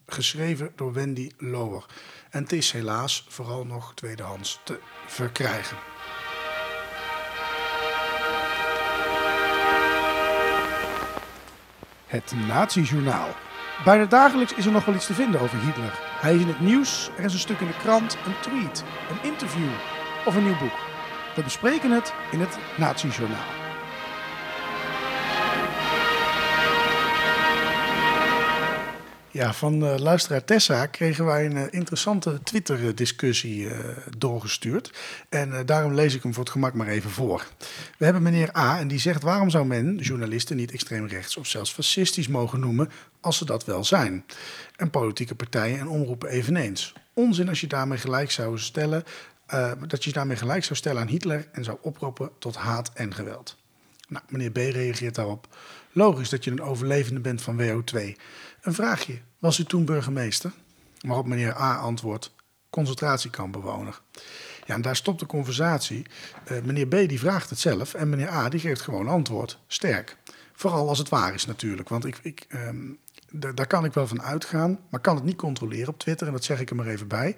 geschreven 0.05 0.71
door 0.75 0.93
Wendy 0.93 1.31
Lower. 1.37 1.85
En 2.29 2.43
het 2.43 2.51
is 2.51 2.71
helaas 2.71 3.25
vooral 3.29 3.65
nog 3.65 3.93
tweedehands 3.93 4.59
te 4.63 4.79
verkrijgen. 5.07 5.77
Het 12.05 12.33
Nazi-journaal. 12.47 13.29
Bijna 13.85 14.05
dagelijks 14.05 14.53
is 14.53 14.65
er 14.65 14.71
nog 14.71 14.85
wel 14.85 14.95
iets 14.95 15.05
te 15.05 15.13
vinden 15.13 15.41
over 15.41 15.59
Hitler. 15.59 15.99
Hij 15.99 16.35
is 16.35 16.41
in 16.41 16.47
het 16.47 16.59
nieuws, 16.59 17.09
er 17.17 17.23
is 17.23 17.33
een 17.33 17.39
stuk 17.39 17.59
in 17.59 17.67
de 17.67 17.77
krant, 17.77 18.17
een 18.25 18.39
tweet, 18.41 18.83
een 19.09 19.29
interview 19.29 19.69
of 20.25 20.35
een 20.35 20.43
nieuw 20.43 20.59
boek. 20.59 20.92
We 21.36 21.43
bespreken 21.43 21.91
het 21.91 22.13
in 22.32 22.39
het 22.39 22.58
Nazi-journaal. 22.78 23.62
Ja, 29.32 29.54
van 29.54 29.84
uh, 29.84 29.98
luisteraar 29.98 30.43
Tessa 30.43 30.86
kregen 30.86 31.26
wij 31.26 31.46
een 31.46 31.56
uh, 31.56 31.63
interessante 31.69 32.39
Twitter-discussie 32.43 33.65
uh, 33.65 33.78
doorgestuurd. 34.17 34.91
En 35.30 35.65
daarom 35.65 35.93
lees 35.93 36.15
ik 36.15 36.24
hem 36.24 36.34
voor 36.34 36.43
het 36.43 36.52
gemak 36.52 36.74
maar 36.74 36.88
even 36.88 37.10
voor. 37.10 37.48
We 37.98 38.06
hebben 38.06 38.24
meneer 38.24 38.58
A 38.58 38.80
en 38.80 38.88
die 38.88 39.00
zegt: 39.00 39.24
waarom 39.24 39.50
zou 39.50 39.65
men 39.65 39.96
journalisten 39.96 40.56
niet 40.56 40.72
extreem 40.72 41.06
rechts 41.06 41.38
of 41.38 41.48
zelfs 41.48 41.74
fascistisch 41.74 42.28
mogen 42.28 42.60
noemen 42.60 42.89
als 43.22 43.38
ze 43.38 43.46
dat 43.46 43.65
wel 43.65 43.84
zijn? 43.84 44.26
En 44.76 44.89
politieke 44.89 45.36
partijen 45.36 45.80
en 45.80 45.88
omroepen 45.88 46.30
eveneens. 46.30 46.93
Onzin 47.13 47.50
als 47.50 47.62
je 47.62 47.67
daarmee 47.67 47.98
gelijk 47.98 48.32
zou 48.32 48.60
stellen 48.60 49.04
uh, 49.53 49.71
dat 49.88 50.03
je 50.03 50.12
daarmee 50.12 50.38
gelijk 50.38 50.63
zou 50.63 50.75
stellen 50.75 51.01
aan 51.01 51.08
Hitler 51.08 51.47
en 51.51 51.63
zou 51.63 51.77
oproepen 51.82 52.29
tot 52.39 52.56
haat 52.56 52.91
en 52.93 53.13
geweld. 53.13 53.58
Nou, 54.08 54.25
meneer 54.29 54.51
B 54.51 54.58
reageert 54.58 55.15
daarop. 55.15 55.47
Logisch 55.91 56.29
dat 56.29 56.43
je 56.43 56.51
een 56.51 56.62
overlevende 56.62 57.19
bent 57.19 57.41
van 57.41 57.62
WO2. 57.62 57.97
Een 58.62 58.73
vraagje, 58.73 59.19
was 59.39 59.60
u 59.60 59.63
toen 59.63 59.86
burgemeester? 59.86 60.51
Waarop 60.99 61.25
meneer 61.25 61.56
A 61.62 61.75
antwoordt, 61.75 62.32
concentratiekampbewoner. 62.69 64.01
Ja, 64.65 64.77
daar 64.77 64.95
stopt 64.95 65.19
de 65.19 65.25
conversatie. 65.25 66.06
Uh, 66.51 66.62
meneer 66.62 66.88
B 66.88 66.91
die 66.91 67.19
vraagt 67.19 67.49
het 67.49 67.60
zelf 67.60 67.93
en 67.93 68.10
meneer 68.10 68.29
A 68.29 68.49
die 68.49 68.60
geeft 68.60 68.82
gewoon 68.82 69.08
antwoord. 69.08 69.60
Sterk. 69.67 70.17
Vooral 70.53 70.88
als 70.88 70.97
het 70.97 71.10
waar 71.10 71.34
is 71.34 71.45
natuurlijk, 71.45 71.89
want 71.89 72.06
ik, 72.06 72.19
ik, 72.21 72.45
um, 72.49 72.97
daar 73.32 73.67
kan 73.67 73.86
ik 73.86 73.93
wel 73.93 74.08
van 74.08 74.21
uitgaan, 74.21 74.79
maar 74.89 74.99
kan 74.99 75.15
het 75.15 75.23
niet 75.23 75.36
controleren 75.36 75.88
op 75.88 75.99
Twitter 75.99 76.27
en 76.27 76.34
dat 76.34 76.43
zeg 76.43 76.60
ik 76.60 76.69
er 76.69 76.75
maar 76.75 76.88
even 76.88 77.08
bij. 77.08 77.36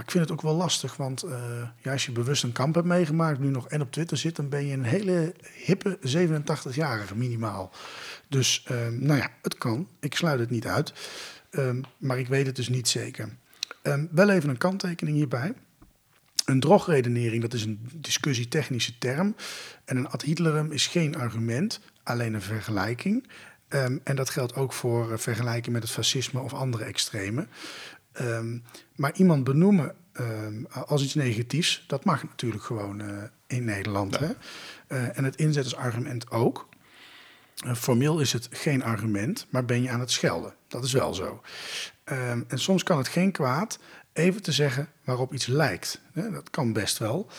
Maar 0.00 0.08
ik 0.08 0.14
vind 0.14 0.28
het 0.28 0.38
ook 0.38 0.50
wel 0.50 0.56
lastig, 0.56 0.96
want 0.96 1.22
eh, 1.22 1.68
ja, 1.82 1.92
als 1.92 2.06
je 2.06 2.12
bewust 2.12 2.42
een 2.42 2.52
kamp 2.52 2.74
hebt 2.74 2.86
meegemaakt, 2.86 3.38
nu 3.38 3.48
nog 3.48 3.68
en 3.68 3.80
op 3.80 3.92
Twitter 3.92 4.16
zit, 4.16 4.36
dan 4.36 4.48
ben 4.48 4.66
je 4.66 4.72
een 4.72 4.84
hele 4.84 5.34
hippe 5.64 5.98
87-jarige 5.98 7.16
minimaal. 7.16 7.72
Dus 8.28 8.62
ehm, 8.66 9.04
nou 9.04 9.18
ja, 9.18 9.30
het 9.42 9.58
kan. 9.58 9.88
Ik 9.98 10.14
sluit 10.14 10.40
het 10.40 10.50
niet 10.50 10.66
uit. 10.66 10.92
Ehm, 11.50 11.80
maar 11.98 12.18
ik 12.18 12.28
weet 12.28 12.46
het 12.46 12.56
dus 12.56 12.68
niet 12.68 12.88
zeker. 12.88 13.28
Ehm, 13.82 14.06
wel 14.10 14.30
even 14.30 14.48
een 14.48 14.58
kanttekening 14.58 15.16
hierbij. 15.16 15.52
Een 16.44 16.60
drogredenering, 16.60 17.42
dat 17.42 17.54
is 17.54 17.64
een 17.64 17.88
discussietechnische 17.94 18.98
term. 18.98 19.34
En 19.84 19.96
een 19.96 20.08
ad 20.08 20.22
Hitlerum 20.22 20.72
is 20.72 20.86
geen 20.86 21.16
argument, 21.16 21.80
alleen 22.02 22.34
een 22.34 22.42
vergelijking. 22.42 23.28
En 24.04 24.16
dat 24.16 24.30
geldt 24.30 24.54
ook 24.54 24.72
voor 24.72 25.10
uh, 25.10 25.18
vergelijking 25.18 25.72
met 25.72 25.82
het 25.82 25.92
fascisme 25.92 26.40
of 26.40 26.54
andere 26.54 26.84
extremen. 26.84 27.48
Ehm, 28.12 28.58
maar 28.96 29.14
iemand 29.14 29.44
benoemen 29.44 29.94
ehm, 30.12 30.64
als 30.64 31.02
iets 31.02 31.14
negatiefs, 31.14 31.84
dat 31.86 32.04
mag 32.04 32.22
natuurlijk 32.22 32.62
gewoon 32.62 33.00
uh, 33.02 33.22
in 33.46 33.64
Nederland. 33.64 34.18
Hè? 34.18 34.26
Uh, 34.88 35.18
en 35.18 35.24
het 35.24 35.36
inzettersargument 35.36 36.30
ook. 36.30 36.68
formeel 37.76 38.20
is 38.20 38.32
het 38.32 38.48
geen 38.50 38.82
argument, 38.82 39.46
maar 39.50 39.64
ben 39.64 39.82
je 39.82 39.90
aan 39.90 40.00
het 40.00 40.10
schelden. 40.10 40.54
Dat 40.68 40.84
is 40.84 40.92
wel 40.92 41.14
zo. 41.14 41.42
en 42.04 42.46
soms 42.54 42.82
kan 42.82 42.98
het 42.98 43.08
geen 43.08 43.32
kwaad 43.32 43.78
even 44.12 44.42
te 44.42 44.52
zeggen 44.52 44.88
waarop 45.04 45.32
iets 45.32 45.46
lijkt. 45.46 46.00
Dat 46.14 46.50
kan 46.50 46.72
best 46.72 46.98
wel. 46.98 47.30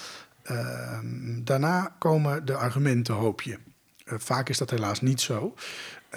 daarna 1.44 1.96
komen 2.00 2.46
de 2.46 2.56
argumenten, 2.56 3.14
hoop 3.14 3.42
je. 3.42 3.58
vaak 4.06 4.50
is 4.50 4.58
dat 4.58 4.70
helaas 4.70 5.02
niet 5.02 5.22
zo. 5.22 5.56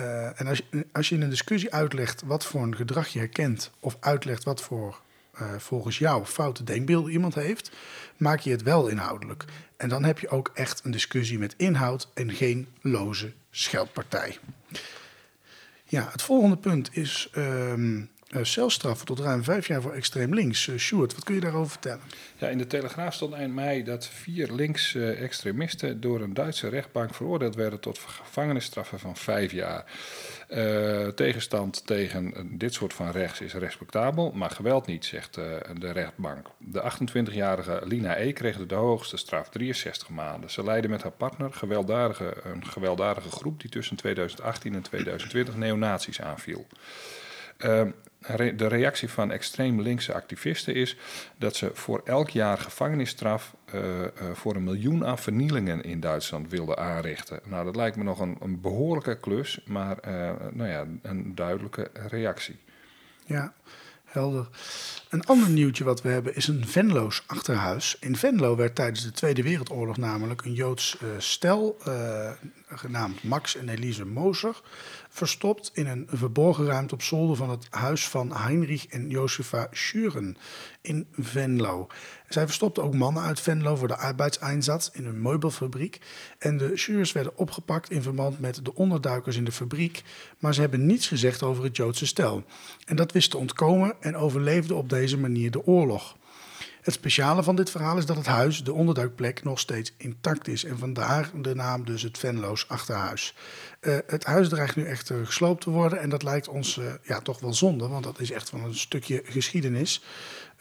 Uh, 0.01 0.41
en 0.41 0.47
als 0.93 1.09
je, 1.09 1.15
in 1.15 1.23
een 1.23 1.31
discussie 1.31 1.73
uitlegt 1.73 2.23
wat 2.27 2.47
voor 2.47 2.63
een 2.63 2.77
gedrag 2.77 3.09
je 3.09 3.19
herkent, 3.19 3.71
of 3.81 3.97
uitlegt 4.01 4.45
wat 4.45 4.63
voor 4.63 5.01
uh, 5.41 5.55
volgens 5.59 5.99
jou 5.99 6.25
foute 6.25 6.65
denkbeelden 6.65 7.13
iemand 7.13 7.35
heeft, 7.35 7.71
maak 8.17 8.41
je 8.41 8.51
het 8.51 8.63
wel 8.63 8.89
inhoudelijk. 8.89 9.45
En 9.77 9.89
dan 9.89 10.05
heb 10.05 10.19
je 10.19 10.29
ook 10.29 10.51
echt 10.55 10.85
een 10.85 10.91
discussie 10.91 11.39
met 11.39 11.55
inhoud 11.57 12.09
en 12.15 12.33
geen 12.33 12.69
loze 12.81 13.33
scheldpartij. 13.51 14.39
Ja, 15.85 16.09
het 16.13 16.23
volgende 16.23 16.57
punt 16.57 16.97
is 16.97 17.31
uh, 17.35 17.73
celstraffen 18.43 19.07
tot 19.07 19.19
ruim 19.19 19.45
vijf 19.45 19.67
jaar 19.67 19.83
voor 19.83 19.93
extreem 19.93 20.35
links. 20.35 20.67
Uh, 20.67 20.79
Sjoerd, 20.79 21.15
wat 21.15 21.25
kun 21.25 21.35
je 21.35 21.41
daarover 21.41 21.71
vertellen? 21.71 22.01
Ja, 22.37 22.49
in 22.49 22.59
de 22.59 22.67
Telegraaf 22.67 23.15
stond 23.15 23.33
eind 23.33 23.55
mei 23.55 23.83
dat 23.83 24.07
vier 24.07 24.53
links 24.53 24.95
uh, 24.95 25.23
extremisten 25.23 26.01
door 26.01 26.21
een 26.21 26.35
Duitse 26.35 26.69
rechtbank 26.69 27.15
veroordeeld 27.15 27.55
werden 27.55 27.81
tot 27.81 27.99
gevangenisstraffen 27.99 28.99
van 28.99 29.17
vijf 29.17 29.53
jaar. 29.53 29.85
tegenstand 31.15 31.87
tegen 31.87 32.49
dit 32.59 32.75
soort 32.75 32.93
van 32.93 33.11
rechts 33.11 33.41
is 33.41 33.55
respectabel, 33.55 34.31
maar 34.31 34.51
geweld 34.51 34.87
niet, 34.87 35.05
zegt 35.05 35.35
de 35.35 35.93
rechtbank. 35.93 36.47
De 36.59 36.93
28-jarige 36.93 37.81
Lina 37.85 38.17
E. 38.17 38.33
kreeg 38.33 38.67
de 38.67 38.75
hoogste 38.75 39.17
straf, 39.17 39.49
63 39.49 40.09
maanden. 40.09 40.51
Ze 40.51 40.65
leidde 40.65 40.89
met 40.89 41.03
haar 41.03 41.13
partner 41.13 41.53
gewelddadige, 41.53 42.35
een 42.45 42.67
gewelddadige 42.67 43.31
groep 43.31 43.61
die 43.61 43.71
tussen 43.71 43.97
2018 43.97 44.75
en 44.75 44.83
2020 44.83 45.57
neonazies 45.57 46.21
aanviel. 46.21 46.67
Uh, 47.59 47.83
de 48.57 48.67
reactie 48.67 49.11
van 49.11 49.31
extreem 49.31 49.81
linkse 49.81 50.15
activisten 50.15 50.75
is 50.75 50.97
dat 51.37 51.57
ze 51.57 51.71
voor 51.73 52.01
elk 52.05 52.31
jaar 52.31 52.59
gevangenisstraf 52.59 53.55
uh, 53.75 54.01
uh, 54.01 54.07
voor 54.33 54.55
een 54.55 54.65
miljoen 54.65 55.07
aan 55.07 55.19
vernielingen 55.19 55.83
in 55.83 56.01
Duitsland 56.01 56.51
wilden 56.51 56.79
aanrichten. 56.79 57.41
Nou, 57.45 57.65
dat 57.65 57.77
lijkt 57.77 57.97
me 57.97 58.05
nog 58.05 58.21
een, 58.21 58.37
een 58.41 58.61
behoorlijke 58.61 59.19
klus, 59.19 59.61
maar 59.67 59.97
uh, 60.09 60.31
nou 60.51 60.71
ja, 60.71 60.87
een 61.03 61.35
duidelijke 61.35 61.91
reactie. 62.09 62.57
Ja, 63.27 63.53
helder. 64.05 64.49
Een 65.15 65.27
ander 65.27 65.51
nieuwtje 65.51 65.85
wat 65.85 66.03
we 66.03 66.09
hebben 66.09 66.37
is 66.37 66.49
een 66.49 66.67
Venlo's 66.67 67.23
achterhuis. 67.27 67.97
In 68.01 68.17
Venlo 68.17 68.57
werd 68.57 68.75
tijdens 68.75 69.03
de 69.03 69.11
Tweede 69.13 69.43
Wereldoorlog 69.43 69.97
namelijk 69.97 70.45
een 70.45 70.53
Joods 70.53 70.97
uh, 71.03 71.09
stel, 71.19 71.77
uh, 71.89 72.31
genaamd 72.69 73.23
Max 73.23 73.57
en 73.57 73.69
Elise 73.69 74.05
Moser, 74.05 74.61
verstopt 75.09 75.71
in 75.75 75.87
een 75.87 76.07
verborgen 76.11 76.67
ruimte 76.67 76.95
op 76.95 77.03
zolder 77.03 77.37
van 77.37 77.51
het 77.51 77.67
huis 77.71 78.09
van 78.09 78.37
Heinrich 78.37 78.87
en 78.87 79.09
Josefa 79.09 79.69
Schuren 79.71 80.37
in 80.81 81.07
Venlo. 81.19 81.87
Zij 82.29 82.45
verstopten 82.45 82.83
ook 82.83 82.95
mannen 82.95 83.23
uit 83.23 83.41
Venlo 83.41 83.77
voor 83.77 83.89
de 83.89 83.97
arbeidseinsatz 83.97 84.89
in 84.93 85.07
een 85.07 85.23
meubelfabriek. 85.23 86.01
En 86.39 86.57
de 86.57 86.71
Schurens 86.75 87.13
werden 87.13 87.37
opgepakt 87.37 87.91
in 87.91 88.03
verband 88.03 88.41
met 88.41 88.65
de 88.65 88.75
onderduikers 88.75 89.37
in 89.37 89.45
de 89.45 89.53
fabriek, 89.53 90.03
maar 90.39 90.55
ze 90.55 90.61
hebben 90.61 90.87
niets 90.87 91.09
gezegd 91.09 91.43
over 91.43 91.65
het 91.65 91.77
Joodse 91.77 92.07
stel. 92.07 92.45
En 92.85 92.97
dat 92.97 93.13
wist 93.13 93.31
te 93.31 93.39
ontkomen 93.39 93.95
en 94.01 94.17
overleefde 94.17 94.75
op 94.75 94.89
deze 94.89 95.04
manier 95.13 95.51
de 95.51 95.67
oorlog. 95.67 96.17
Het 96.85 96.95
speciale 96.95 97.43
van 97.43 97.57
dit 97.57 97.71
verhaal 97.71 97.97
is 97.97 98.07
dat 98.07 98.17
het 98.17 98.27
huis, 98.27 98.65
de 98.65 98.73
onderduikplek, 98.73 99.43
nog 99.43 99.59
steeds 99.59 99.95
intact 99.97 100.49
is. 100.49 100.65
En 100.65 100.79
vandaar 100.79 101.31
de 101.43 101.55
naam 101.55 101.85
dus 101.85 102.03
het 102.03 102.19
Venlo's 102.19 102.65
Achterhuis. 102.69 103.35
Uh, 103.81 103.97
het 104.07 104.25
huis 104.25 104.49
dreigt 104.49 104.77
nu 104.77 104.85
echt 104.85 105.11
gesloopt 105.25 105.61
te 105.61 105.71
worden. 105.71 106.01
En 106.01 106.09
dat 106.09 106.23
lijkt 106.23 106.49
ons 106.49 106.77
uh, 106.77 106.93
ja, 107.03 107.21
toch 107.21 107.41
wel 107.41 107.55
zonde, 107.55 107.89
want 107.89 108.05
dat 108.05 108.21
is 108.21 108.31
echt 108.31 108.49
van 108.49 108.65
een 108.65 108.75
stukje 108.75 109.23
geschiedenis. 109.25 110.03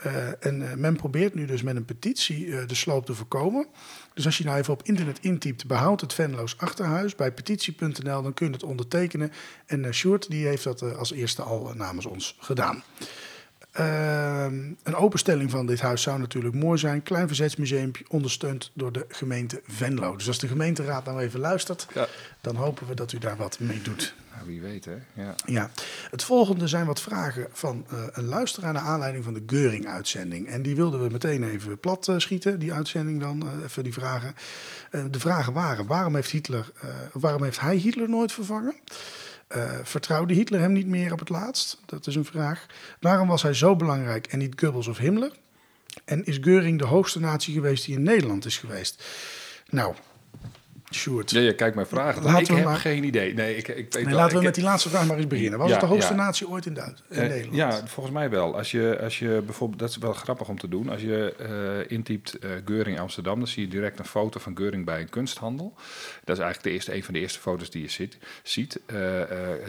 Uh, 0.06 0.46
en 0.46 0.80
men 0.80 0.96
probeert 0.96 1.34
nu 1.34 1.46
dus 1.46 1.62
met 1.62 1.76
een 1.76 1.86
petitie 1.86 2.66
de 2.66 2.76
sloop 2.76 3.06
te 3.06 3.14
voorkomen. 3.14 3.68
Dus 4.14 4.26
als 4.26 4.38
je 4.38 4.44
nou 4.44 4.58
even 4.58 4.74
op 4.74 4.84
internet 4.84 5.20
intypt, 5.22 5.68
behoud 5.68 6.02
het 6.02 6.14
Venlo's 6.14 6.56
Achterhuis 6.58 7.16
bij 7.16 7.32
petitie.nl, 7.32 8.22
dan 8.22 8.34
kun 8.34 8.48
je 8.48 8.54
het 8.54 8.64
ondertekenen. 8.64 9.32
En 9.66 9.94
Sjoerd 9.94 10.30
die 10.30 10.48
heeft 10.48 10.64
dat 10.64 10.98
als 10.98 11.12
eerste 11.12 11.42
al 11.42 11.74
namens 11.76 12.06
ons 12.06 12.38
gedaan. 12.40 12.84
Uh, 13.80 14.46
een 14.84 14.96
openstelling 14.96 15.52
van 15.52 15.66
dit 15.66 15.82
huis 15.82 16.02
zou 16.02 16.20
natuurlijk 16.20 16.56
mooi 16.56 16.78
zijn. 16.78 17.04
Klein 17.04 17.28
verzetsmuseum 17.28 17.92
ondersteund 18.08 18.72
door 18.74 18.92
de 18.92 19.06
gemeente 19.08 19.62
Venlo. 19.68 20.16
Dus 20.16 20.28
als 20.28 20.40
de 20.40 20.48
gemeenteraad 20.48 21.06
nou 21.06 21.20
even 21.20 21.40
luistert, 21.40 21.88
ja. 21.94 22.08
dan 22.42 22.56
hopen 22.56 22.88
we 22.88 22.94
dat 22.94 23.12
u 23.12 23.18
daar 23.18 23.38
wat 23.38 23.60
mee 23.60 23.82
doet. 23.82 24.16
Nou, 24.34 24.48
wie 24.48 24.62
weet, 24.62 24.86
hè? 24.86 24.96
Ja. 25.14 25.36
ja. 25.46 25.70
Het 26.12 26.24
volgende 26.24 26.68
zijn 26.68 26.86
wat 26.86 27.02
vragen 27.02 27.48
van 27.52 27.86
uh, 27.94 28.00
een 28.12 28.26
luisteraar 28.26 28.74
naar 28.74 28.82
aanleiding 28.82 29.24
van 29.24 29.34
de 29.34 29.44
Geuring-uitzending. 29.46 30.48
En 30.48 30.62
die 30.62 30.76
wilden 30.76 31.04
we 31.04 31.10
meteen 31.12 31.44
even 31.44 31.80
plat 31.80 32.08
uh, 32.08 32.18
schieten, 32.18 32.60
die 32.60 32.74
uitzending 32.74 33.20
dan, 33.20 33.44
uh, 33.46 33.64
even 33.64 33.84
die 33.84 33.94
vragen. 33.94 34.36
de 35.12 35.20
vragen 35.20 35.54
waren, 35.54 35.86
waarom 35.86 36.16
heeft, 36.16 36.32
Hitler, 36.32 36.72
waarom 37.14 37.44
heeft 37.44 37.60
hij 37.60 37.76
Hitler 37.76 38.10
nooit 38.10 38.32
vervangen? 38.32 38.76
Uh, 39.56 39.72
vertrouwde 39.84 40.34
Hitler 40.34 40.60
hem 40.60 40.72
niet 40.72 40.88
meer 40.88 41.12
op 41.12 41.20
het 41.20 41.30
laatst? 41.30 41.78
Dat 41.86 42.08
is 42.08 42.16
een 42.16 42.26
vraag. 42.26 42.66
Waarom 43.00 43.28
was 43.28 43.42
hij 43.42 43.54
zo 43.54 43.76
belangrijk 43.76 44.28
en 44.28 44.40
niet 44.40 44.60
Goebbels 44.60 44.88
of 44.88 44.98
Himmler? 44.98 45.32
En 46.06 46.26
is 46.26 46.38
Geuring 46.42 46.80
de 46.80 46.86
hoogste 46.86 47.20
natie 47.20 47.54
geweest 47.54 47.86
die 47.86 47.96
in 47.96 48.04
Nederland 48.04 48.46
is 48.46 48.58
geweest? 48.58 49.04
Nou, 49.70 49.96
Sjoerd. 50.94 51.32
Ja, 51.32 51.40
je 51.40 51.56
kijkt 51.56 51.76
mijn 51.76 51.88
vragen. 51.88 52.24
Laten 52.24 52.42
ik 52.42 52.48
heb 52.48 52.64
maar... 52.64 52.76
geen 52.76 53.04
idee. 53.04 53.34
Nee, 53.34 53.56
ik, 53.56 53.68
ik 53.68 53.94
weet 53.94 54.06
nee, 54.06 54.14
laten 54.14 54.32
we 54.32 54.38
ik... 54.38 54.46
met 54.46 54.56
die 54.56 54.64
laatste 54.64 54.90
vraag 54.90 55.08
maar 55.08 55.18
eens 55.18 55.28
beginnen. 55.28 55.60
Was 55.60 55.68
ja, 55.68 55.74
het 55.74 55.84
de 55.84 55.90
hoogste 55.90 56.14
ja. 56.14 56.20
natie 56.20 56.48
ooit 56.48 56.66
in, 56.66 56.74
Duits, 56.74 57.04
in 57.10 57.24
uh, 57.24 57.28
Nederland? 57.28 57.56
Ja, 57.56 57.88
volgens 57.88 58.16
mij 58.16 58.30
wel. 58.30 58.58
Als 58.58 58.72
je, 58.72 59.00
als 59.02 59.20
je 59.20 59.42
bijvoorbeeld, 59.46 59.80
dat 59.80 59.90
is 59.90 59.98
wel 59.98 60.14
grappig 60.14 60.50
om 60.50 60.60
te 60.60 60.68
doen. 60.68 60.90
Als 60.90 61.02
je 61.02 61.36
uh, 61.86 61.92
intypt 61.92 62.38
uh, 62.40 62.52
Geuring 62.66 63.00
Amsterdam, 63.00 63.38
dan 63.40 63.48
zie 63.48 63.64
je 63.64 63.70
direct 63.70 64.00
een 64.00 64.06
foto 64.06 64.40
van 64.40 64.58
Geuring 64.58 64.86
bij 64.86 65.02
een 65.02 65.10
kunsthandel. 65.10 65.74
Dat 66.24 66.38
is 66.38 66.44
eigenlijk 66.44 66.64
de 66.64 66.70
eerste, 66.70 66.96
een 66.96 67.04
van 67.04 67.14
de 67.14 67.20
eerste 67.20 67.40
foto's 67.40 67.70
die 67.70 67.82
je 67.82 67.90
ziet. 67.90 68.18
ziet. 68.44 68.80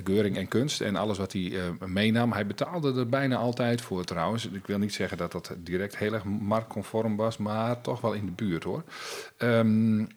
Geuring 0.05 0.37
en 0.37 0.49
kunst 0.49 0.81
en 0.81 0.97
alles 0.97 1.19
wat 1.19 1.33
hij 1.33 1.53
meenam. 1.87 2.33
Hij 2.33 2.47
betaalde 2.47 2.95
er 2.95 3.09
bijna 3.09 3.37
altijd 3.37 3.81
voor 3.81 4.05
trouwens. 4.05 4.47
Ik 4.47 4.67
wil 4.67 4.79
niet 4.79 4.95
zeggen 4.95 5.19
dat 5.19 5.33
dat 5.33 5.53
direct 5.59 5.97
heel 5.97 6.13
erg 6.13 6.25
marktconform 6.25 7.17
was, 7.17 7.37
maar 7.37 7.81
toch 7.81 8.01
wel 8.01 8.13
in 8.13 8.27
de 8.27 8.33
buurt 8.33 8.65
hoor. 8.65 8.83
Um, 9.39 10.09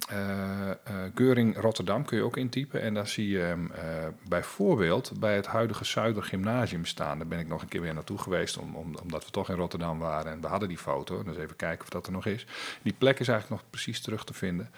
Geuring 1.15 1.57
Rotterdam 1.57 2.05
kun 2.05 2.17
je 2.17 2.23
ook 2.23 2.37
intypen. 2.37 2.81
En 2.81 2.93
dan 2.93 3.07
zie 3.07 3.29
je 3.29 3.55
uh, 3.69 4.07
bijvoorbeeld 4.27 5.11
bij 5.19 5.35
het 5.35 5.45
huidige 5.45 5.85
Zuider 5.85 6.23
Gymnasium 6.23 6.85
staan. 6.85 7.17
Daar 7.17 7.27
ben 7.27 7.39
ik 7.39 7.47
nog 7.47 7.61
een 7.61 7.67
keer 7.67 7.81
weer 7.81 7.93
naartoe 7.93 8.17
geweest, 8.17 8.57
om, 8.57 8.75
om, 8.75 8.95
omdat 9.03 9.25
we 9.25 9.31
toch 9.31 9.49
in 9.49 9.55
Rotterdam 9.55 9.99
waren. 9.99 10.31
En 10.31 10.41
we 10.41 10.47
hadden 10.47 10.67
die 10.67 10.77
foto, 10.77 11.23
dus 11.23 11.37
even 11.37 11.55
kijken 11.55 11.83
of 11.83 11.89
dat 11.89 12.05
er 12.05 12.11
nog 12.11 12.25
is. 12.25 12.45
Die 12.81 12.93
plek 12.97 13.19
is 13.19 13.27
eigenlijk 13.27 13.61
nog 13.61 13.69
precies 13.69 14.01
terug 14.01 14.23
te 14.23 14.33
vinden. 14.33 14.71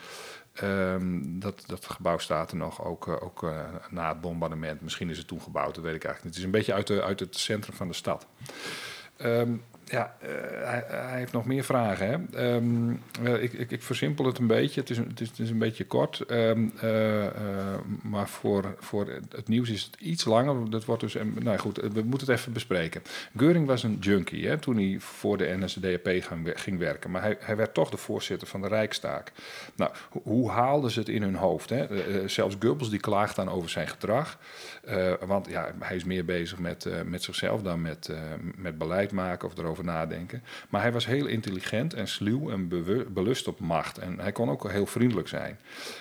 Um, 0.63 1.39
dat, 1.39 1.63
dat 1.65 1.85
gebouw 1.85 2.17
staat 2.17 2.51
er 2.51 2.57
nog, 2.57 2.83
ook, 2.85 3.07
uh, 3.07 3.23
ook 3.23 3.53
na 3.89 4.09
het 4.09 4.21
bombardement. 4.21 4.81
Misschien 4.81 5.09
is 5.09 5.17
het 5.17 5.27
toen 5.27 5.41
gebouwd, 5.41 5.75
dat 5.75 5.83
weet 5.83 5.95
ik 5.95 6.03
eigenlijk 6.03 6.23
niet. 6.23 6.33
Het 6.33 6.37
is 6.37 6.43
een 6.43 6.59
beetje 6.59 6.73
uit, 6.73 6.87
de, 6.87 7.03
uit 7.03 7.19
het 7.19 7.37
centrum 7.37 7.75
van 7.75 7.87
de 7.87 7.93
stad. 7.93 8.27
Um, 9.21 9.63
ja, 9.91 10.15
uh, 10.23 10.29
hij, 10.63 11.17
heeft 11.17 11.31
nog 11.31 11.45
meer 11.45 11.63
vragen. 11.63 12.07
Hè? 12.07 12.53
Um, 12.55 13.01
uh, 13.23 13.43
ik, 13.43 13.53
ik, 13.53 13.71
ik, 13.71 13.83
versimpel 13.83 14.25
het 14.25 14.37
een 14.37 14.47
beetje. 14.47 14.79
Het 14.79 14.89
is, 14.89 14.97
het 14.97 15.39
is, 15.39 15.49
een 15.49 15.57
beetje 15.57 15.85
kort. 15.85 16.23
Um, 16.31 16.73
uh, 16.83 17.25
maar 18.01 18.29
voor, 18.29 18.75
voor 18.79 19.07
het 19.29 19.47
nieuws 19.47 19.69
is 19.69 19.83
het 19.83 20.01
iets 20.01 20.25
langer. 20.25 20.69
Dat 20.69 20.85
wordt 20.85 21.01
dus, 21.01 21.15
nou 21.39 21.57
goed, 21.57 21.77
we 21.77 22.01
moeten 22.01 22.27
het 22.27 22.37
even 22.37 22.53
bespreken. 22.53 23.01
Geuring 23.37 23.67
was 23.67 23.83
een 23.83 23.97
junkie 23.99 24.47
hè, 24.47 24.57
toen 24.57 24.75
hij 24.75 24.97
voor 24.99 25.37
de 25.37 25.57
NSDAP 25.59 26.07
ging, 26.07 26.51
ging 26.53 26.77
werken. 26.77 27.11
Maar 27.11 27.21
hij, 27.21 27.37
hij 27.39 27.55
werd 27.55 27.73
toch 27.73 27.89
de 27.89 27.97
voorzitter 27.97 28.47
van 28.47 28.61
de 28.61 28.67
Rijkstaak. 28.67 29.31
Nou, 29.75 29.91
hoe 30.09 30.49
haalden 30.49 30.91
ze 30.91 30.99
het 30.99 31.09
in 31.09 31.21
hun 31.21 31.35
hoofd? 31.35 31.69
Hè? 31.69 31.87
zelfs 32.27 32.55
Goebbels 32.59 32.89
die 32.89 32.99
klaagt 32.99 33.35
dan 33.35 33.49
over 33.49 33.69
zijn 33.69 33.87
gedrag. 33.87 34.37
want 35.25 35.47
ja, 35.49 35.71
hij 35.79 35.95
is 35.95 36.03
meer 36.03 36.25
bezig 36.25 36.59
met, 36.59 36.89
met 37.05 37.23
zichzelf 37.23 37.61
dan 37.61 37.81
met, 37.81 38.09
met 38.55 38.77
beleid 38.77 39.11
maken 39.11 39.47
of 39.47 39.57
erover 39.57 39.78
nadenken. 39.85 40.43
Maar 40.69 40.81
hij 40.81 40.91
was 40.91 41.05
heel 41.05 41.25
intelligent 41.25 41.93
en 41.93 42.07
sluw 42.07 42.49
en 42.49 42.67
belust 43.13 43.47
op 43.47 43.59
macht. 43.59 43.97
En 43.97 44.19
hij 44.19 44.31
kon 44.31 44.49
ook 44.49 44.71
heel 44.71 44.85
vriendelijk 44.85 45.27
zijn. 45.27 45.59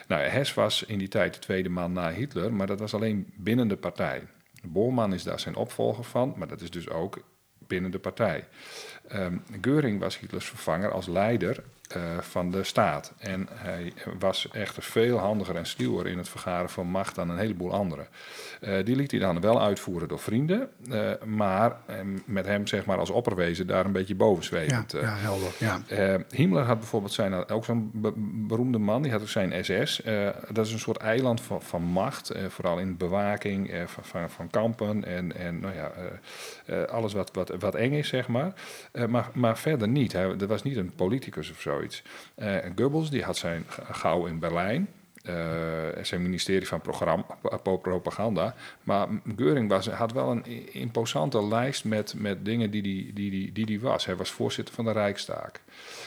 Nou, 0.09 0.23
Hess 0.23 0.55
was 0.55 0.83
in 0.83 0.99
die 0.99 1.09
tijd 1.09 1.35
de 1.35 1.41
tweede 1.41 1.69
man 1.69 1.93
na 1.93 2.13
Hitler, 2.13 2.53
maar 2.53 2.67
dat 2.67 2.81
was 2.81 2.95
alleen 2.95 3.33
binnen 3.37 3.69
de 3.69 3.77
partij. 3.77 4.23
Bormann 4.63 5.13
is 5.13 5.23
daar 5.23 5.41
zijn 5.41 5.57
opvolger 5.57 6.05
van, 6.05 6.35
maar 6.37 6.49
dat 6.49 6.61
is 6.61 6.71
dus 6.71 6.89
ook 6.89 7.19
binnen 7.59 7.91
de 7.91 7.99
partij. 7.99 8.45
Um, 9.15 9.43
Geuring 9.61 10.01
was 10.01 10.19
Hitlers 10.19 10.49
vervanger 10.49 10.91
als 10.91 11.07
leider 11.07 11.63
uh, 11.97 12.03
van 12.21 12.51
de 12.51 12.65
staat. 12.65 13.13
En 13.19 13.49
hij 13.53 13.93
was 14.19 14.49
echter 14.53 14.83
veel 14.83 15.19
handiger 15.19 15.57
en 15.57 15.67
sluwer 15.67 16.07
in 16.07 16.19
het 16.19 16.29
vergaren 16.29 16.71
van 16.71 16.87
macht 16.87 17.15
dan 17.15 17.31
een 17.31 17.39
heleboel 17.39 17.73
anderen. 17.73 18.07
Uh, 18.61 18.85
die 18.85 18.97
liet 18.97 19.11
hij 19.11 19.21
dan 19.21 19.41
wel 19.41 19.63
uitvoeren 19.63 20.09
door 20.09 20.19
vrienden, 20.19 20.69
uh, 20.91 21.11
maar 21.25 21.77
met 22.25 22.47
hem 22.47 22.67
zeg 22.67 22.85
maar 22.85 22.99
als 22.99 23.11
opperwezen 23.11 23.67
daar 23.67 23.85
een 23.85 23.93
beetje 23.93 24.15
boven 24.15 24.45
zwevend. 24.45 24.93
Ja, 24.93 25.01
ja 25.01 25.15
helder. 25.17 25.53
Ja. 25.59 25.81
Himmler 26.31 26.65
had 26.65 26.79
bijvoorbeeld 26.79 27.13
zijn, 27.13 27.49
ook 27.49 27.65
zo'n 27.65 27.91
be 27.95 28.13
beroemde 28.47 28.79
man, 28.79 29.03
die 29.03 29.13
had 29.13 29.21
ook 29.21 29.29
zijn 29.29 29.65
SS. 29.65 30.03
dat 30.53 30.67
is 30.67 30.73
een 30.73 30.79
soort 30.79 30.97
eiland 30.97 31.41
van, 31.41 31.63
van 31.63 31.83
macht, 31.83 32.33
vooral 32.49 32.79
in 32.79 32.97
bewaking 32.97 33.71
van, 33.87 34.05
van, 34.05 34.31
van, 34.31 34.51
kampen 34.51 35.05
en, 35.05 35.37
en 35.37 35.61
nou 35.61 35.75
ja, 35.75 35.93
alles 36.87 37.13
wat, 37.13 37.31
wat, 37.33 37.53
wat 37.59 37.75
eng 37.75 37.93
is, 37.93 38.09
zeg 38.09 38.29
maar. 38.29 38.53
Maar, 39.07 39.29
maar 39.35 39.59
verder 39.59 39.89
niet. 39.89 40.13
Hij, 40.13 40.23
er 40.39 40.47
was 40.47 40.63
niet 40.63 40.77
een 40.77 40.95
politicus 40.95 41.51
of 41.51 41.61
zo 41.61 41.71
zoiets. 41.71 42.03
Uh, 42.37 42.57
Goebbels 42.77 43.11
die 43.11 43.23
had 43.23 43.37
zijn 43.37 43.65
gauw 43.91 44.27
in 44.27 44.39
Berlijn. 44.39 44.89
Uh, 45.23 45.35
zijn 46.03 46.23
ministerie 46.23 46.69
van 46.69 46.81
propaganda. 47.83 48.55
Maar 48.83 49.09
Geuring 49.37 49.69
was, 49.69 49.89
had 49.89 50.13
wel 50.13 50.31
een 50.31 50.73
imposante 50.73 51.47
lijst 51.47 51.85
met, 51.85 52.15
met 52.17 52.45
dingen 52.45 52.71
die 52.71 52.83
hij 52.83 53.13
die, 53.15 53.31
die, 53.31 53.53
die, 53.53 53.67
die 53.67 53.81
was. 53.81 54.07
Hij 54.07 54.17
was 54.17 54.31
voorzitter 54.31 54.75
van 54.75 54.85
de 54.85 54.93
Rijkstaak. 54.93 55.61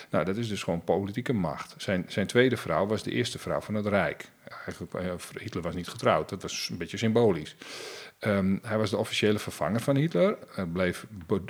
Nou, 0.10 0.26
dat 0.26 0.38
is 0.38 0.48
dus 0.48 0.64
gewoon 0.64 0.84
politieke 0.84 1.34
macht. 1.34 1.74
Zijn, 1.78 2.06
zijn 2.08 2.28
tweede 2.28 2.58
vrouw 2.58 2.86
was 2.88 3.04
de 3.04 3.12
eerste 3.12 3.40
vrouw 3.40 3.62
van 3.62 3.74
het 3.74 3.86
Rijk. 3.86 4.30
Eigenlijk, 4.66 4.94
eh, 4.94 5.42
Hitler 5.42 5.64
was 5.64 5.76
niet 5.76 5.88
getrouwd, 5.88 6.30
dat 6.30 6.42
was 6.42 6.70
een 6.72 6.78
beetje 6.78 6.98
symbolisch. 6.98 7.56
Um, 8.28 8.60
hij 8.62 8.78
was 8.78 8.90
de 8.90 8.98
officiële 8.98 9.40
vervanger 9.40 9.80
van 9.80 9.96
Hitler. 9.96 10.38
Hij 10.52 10.66
bleef 10.66 11.06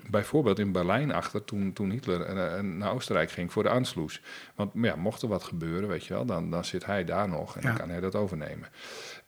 bijvoorbeeld 0.09 0.59
in 0.59 0.71
Berlijn 0.71 1.11
achter 1.11 1.45
toen, 1.45 1.73
toen 1.73 1.89
Hitler 1.89 2.35
uh, 2.35 2.59
naar 2.59 2.93
Oostenrijk 2.93 3.31
ging 3.31 3.51
voor 3.51 3.63
de 3.63 3.69
Anschluss. 3.69 4.21
Want 4.55 4.71
ja, 4.73 4.95
mocht 4.95 5.21
er 5.21 5.27
wat 5.27 5.43
gebeuren, 5.43 5.89
weet 5.89 6.05
je 6.05 6.13
wel, 6.13 6.25
dan, 6.25 6.49
dan 6.49 6.65
zit 6.65 6.85
hij 6.85 7.05
daar 7.05 7.29
nog 7.29 7.55
en 7.55 7.61
dan 7.61 7.77
kan 7.77 7.89
hij 7.89 7.99
dat 7.99 8.15
overnemen. 8.15 8.67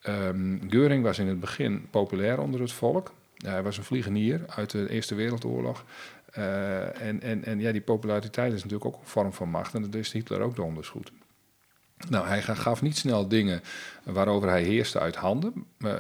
Um, 0.08 0.62
Geuring 0.70 1.04
was 1.04 1.20
in 1.20 1.28
het 1.28 1.40
begin 1.40 1.88
populair 1.90 2.40
onder 2.40 2.62
het 2.62 2.72
volk. 2.72 3.12
hij 3.38 3.64
was 3.64 3.78
een 3.78 3.84
vliegenier 3.84 4.42
uit 4.48 4.70
de 4.72 4.90
Eerste 4.90 5.16
Wereldoorlog. 5.16 5.84
Uh, 6.38 7.02
en, 7.02 7.22
en, 7.22 7.44
en 7.44 7.60
ja, 7.60 7.72
die 7.72 7.82
populariteit 7.82 8.54
is 8.54 8.64
natuurlijk 8.64 8.86
ook 8.86 9.02
een 9.02 9.08
vorm 9.08 9.34
van 9.34 9.50
macht. 9.50 9.74
En 9.74 9.82
dat 9.82 9.96
is 9.96 10.12
Hitler 10.12 10.42
ook 10.42 10.56
de 10.56 10.62
onderschoed. 10.62 11.12
Nou, 12.10 12.28
hij 12.28 12.42
gaf 12.42 12.82
niet 12.82 12.98
snel 12.98 13.28
dingen 13.28 13.62
waarover 14.04 14.50
hij 14.50 14.64
heerste 14.64 15.00
uit 15.00 15.16
handen. 15.16 15.66
Uh, 15.80 15.94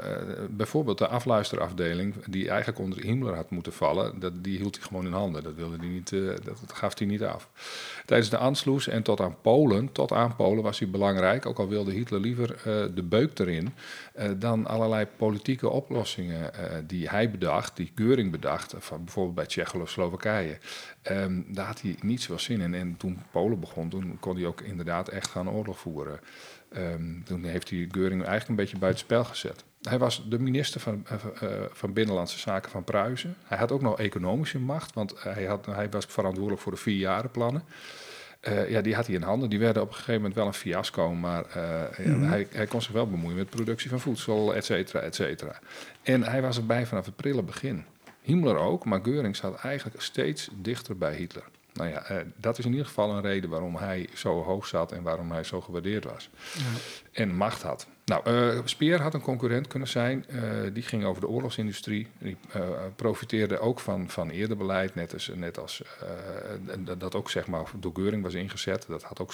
bijvoorbeeld 0.49 0.97
de 0.97 1.07
afluisterafdeling, 1.07 2.25
die 2.25 2.49
eigenlijk 2.49 2.79
onder 2.79 3.03
Himmler 3.03 3.35
had 3.35 3.49
moeten 3.49 3.73
vallen, 3.73 4.19
dat, 4.19 4.43
die 4.43 4.57
hield 4.57 4.75
hij 4.75 4.85
gewoon 4.85 5.05
in 5.05 5.11
handen. 5.11 5.43
Dat, 5.43 5.55
wilde 5.55 5.77
hij 5.77 5.87
niet, 5.87 6.11
uh, 6.11 6.35
dat, 6.43 6.61
gaf 6.73 6.97
hij 6.97 7.07
niet 7.07 7.23
af. 7.23 7.49
Tijdens 8.05 8.29
de 8.29 8.37
Anschluss 8.37 8.87
en 8.87 9.03
tot 9.03 9.21
aan 9.21 9.35
Polen, 9.41 9.91
tot 9.91 10.11
aan 10.11 10.35
Polen 10.35 10.63
was 10.63 10.79
hij 10.79 10.89
belangrijk, 10.89 11.45
ook 11.45 11.59
al 11.59 11.67
wilde 11.67 11.91
Hitler 11.91 12.19
liever 12.19 12.49
uh, 12.49 12.63
de 12.95 13.03
beuk 13.03 13.39
erin, 13.39 13.73
dan 14.37 14.67
allerlei 14.67 15.07
politieke 15.17 15.69
oplossingen 15.69 16.51
die 16.87 17.09
hij 17.09 17.31
bedacht, 17.31 17.75
die 17.75 17.91
Geuring 17.95 18.31
bedacht, 18.31 18.73
van 18.77 19.03
bijvoorbeeld 19.03 19.35
bij 19.35 19.45
Tsjechoslowakije. 19.45 20.57
Um, 21.11 21.45
daar 21.47 21.65
had 21.65 21.81
hij 21.81 21.95
niet 22.01 22.21
zoveel 22.21 22.39
zin 22.39 22.61
in. 22.61 22.73
En 22.73 22.97
toen 22.97 23.19
Polen 23.31 23.59
begon, 23.59 23.89
toen 23.89 24.17
kon 24.19 24.35
hij 24.35 24.45
ook 24.45 24.61
inderdaad 24.61 25.09
echt 25.09 25.27
gaan 25.27 25.49
oorlog 25.49 25.79
voeren. 25.79 26.19
Um, 26.77 27.23
toen 27.25 27.43
heeft 27.43 27.69
hij 27.69 27.87
Geuring 27.91 28.21
eigenlijk 28.21 28.49
een 28.49 28.55
beetje 28.55 28.77
buitenspel 28.77 29.23
gezet. 29.23 29.63
Hij 29.81 29.97
was 29.97 30.25
de 30.29 30.39
minister 30.39 30.81
van, 30.81 31.05
uh, 31.43 31.49
van 31.71 31.93
Binnenlandse 31.93 32.39
Zaken 32.39 32.71
van 32.71 32.83
Pruisen. 32.83 33.35
Hij 33.43 33.57
had 33.57 33.71
ook 33.71 33.81
nog 33.81 33.99
economische 33.99 34.59
macht, 34.59 34.93
want 34.93 35.23
hij, 35.23 35.45
had, 35.45 35.65
hij 35.65 35.89
was 35.89 36.05
verantwoordelijk 36.05 36.61
voor 36.61 36.71
de 36.71 36.77
vierjarenplannen. 36.77 37.63
Uh, 38.47 38.69
ja, 38.69 38.81
die 38.81 38.95
had 38.95 39.05
hij 39.05 39.15
in 39.15 39.21
handen. 39.21 39.49
Die 39.49 39.59
werden 39.59 39.81
op 39.81 39.87
een 39.87 39.93
gegeven 39.93 40.15
moment 40.15 40.35
wel 40.35 40.47
een 40.47 40.53
fiasco, 40.53 41.13
maar 41.13 41.45
uh, 41.57 42.05
mm 42.05 42.13
-hmm. 42.13 42.23
hij, 42.23 42.47
hij, 42.51 42.65
kon 42.65 42.81
zich 42.81 42.91
wel 42.91 43.09
bemoeien 43.09 43.37
met 43.37 43.49
productie 43.49 43.89
van 43.89 43.99
voedsel, 43.99 44.55
et 44.55 44.65
cetera, 44.65 44.99
et 44.99 45.15
cetera. 45.15 45.59
En 46.01 46.23
hij 46.23 46.41
was 46.41 46.57
erbij 46.57 46.85
vanaf 46.85 47.05
het 47.05 47.15
prille 47.15 47.43
begin. 47.43 47.85
Himmler 48.23 48.57
ook, 48.57 48.85
maar 48.85 48.99
Geuring 49.03 49.35
zat 49.35 49.55
eigenlijk 49.55 50.01
steeds 50.01 50.49
dichter 50.53 50.97
bij 50.97 51.15
Hitler. 51.15 51.43
Nou 51.73 51.89
ja, 51.89 52.11
uh, 52.11 52.17
dat 52.35 52.57
is 52.57 52.65
in 52.65 52.71
ieder 52.71 52.85
geval 52.85 53.11
een 53.11 53.21
reden 53.21 53.49
waarom 53.49 53.75
hij 53.75 54.09
zo 54.13 54.43
hoog 54.43 54.67
zat 54.67 54.91
en 54.91 55.03
waarom 55.03 55.31
hij 55.31 55.43
zo 55.43 55.61
gewaardeerd 55.61 56.03
was. 56.03 56.29
Ja. 56.53 56.63
En 57.11 57.35
macht 57.35 57.61
had. 57.61 57.87
Nou, 58.05 58.29
uh, 58.29 58.59
Speer 58.65 59.01
had 59.01 59.13
een 59.13 59.21
concurrent 59.21 59.67
kunnen 59.67 59.87
zijn. 59.87 60.25
Uh, 60.29 60.41
die 60.73 60.83
ging 60.83 61.05
over 61.05 61.21
de 61.21 61.27
oorlogsindustrie. 61.27 62.07
Die 62.17 62.37
profiteerde 62.95 63.59
ook 63.59 63.79
van, 63.79 64.09
van 64.09 64.29
eerder 64.29 64.57
beleid, 64.57 64.95
net 64.95 65.13
als, 65.13 65.31
net 65.35 65.59
als 65.59 65.81
dat 66.97 67.15
ook 67.15 67.29
zeg 67.29 67.47
maar 67.47 67.65
door 67.79 67.91
Geuring 67.93 68.23
was 68.23 68.33
ingezet. 68.33 68.85
Dat 68.87 69.03
had 69.03 69.19
ook 69.19 69.33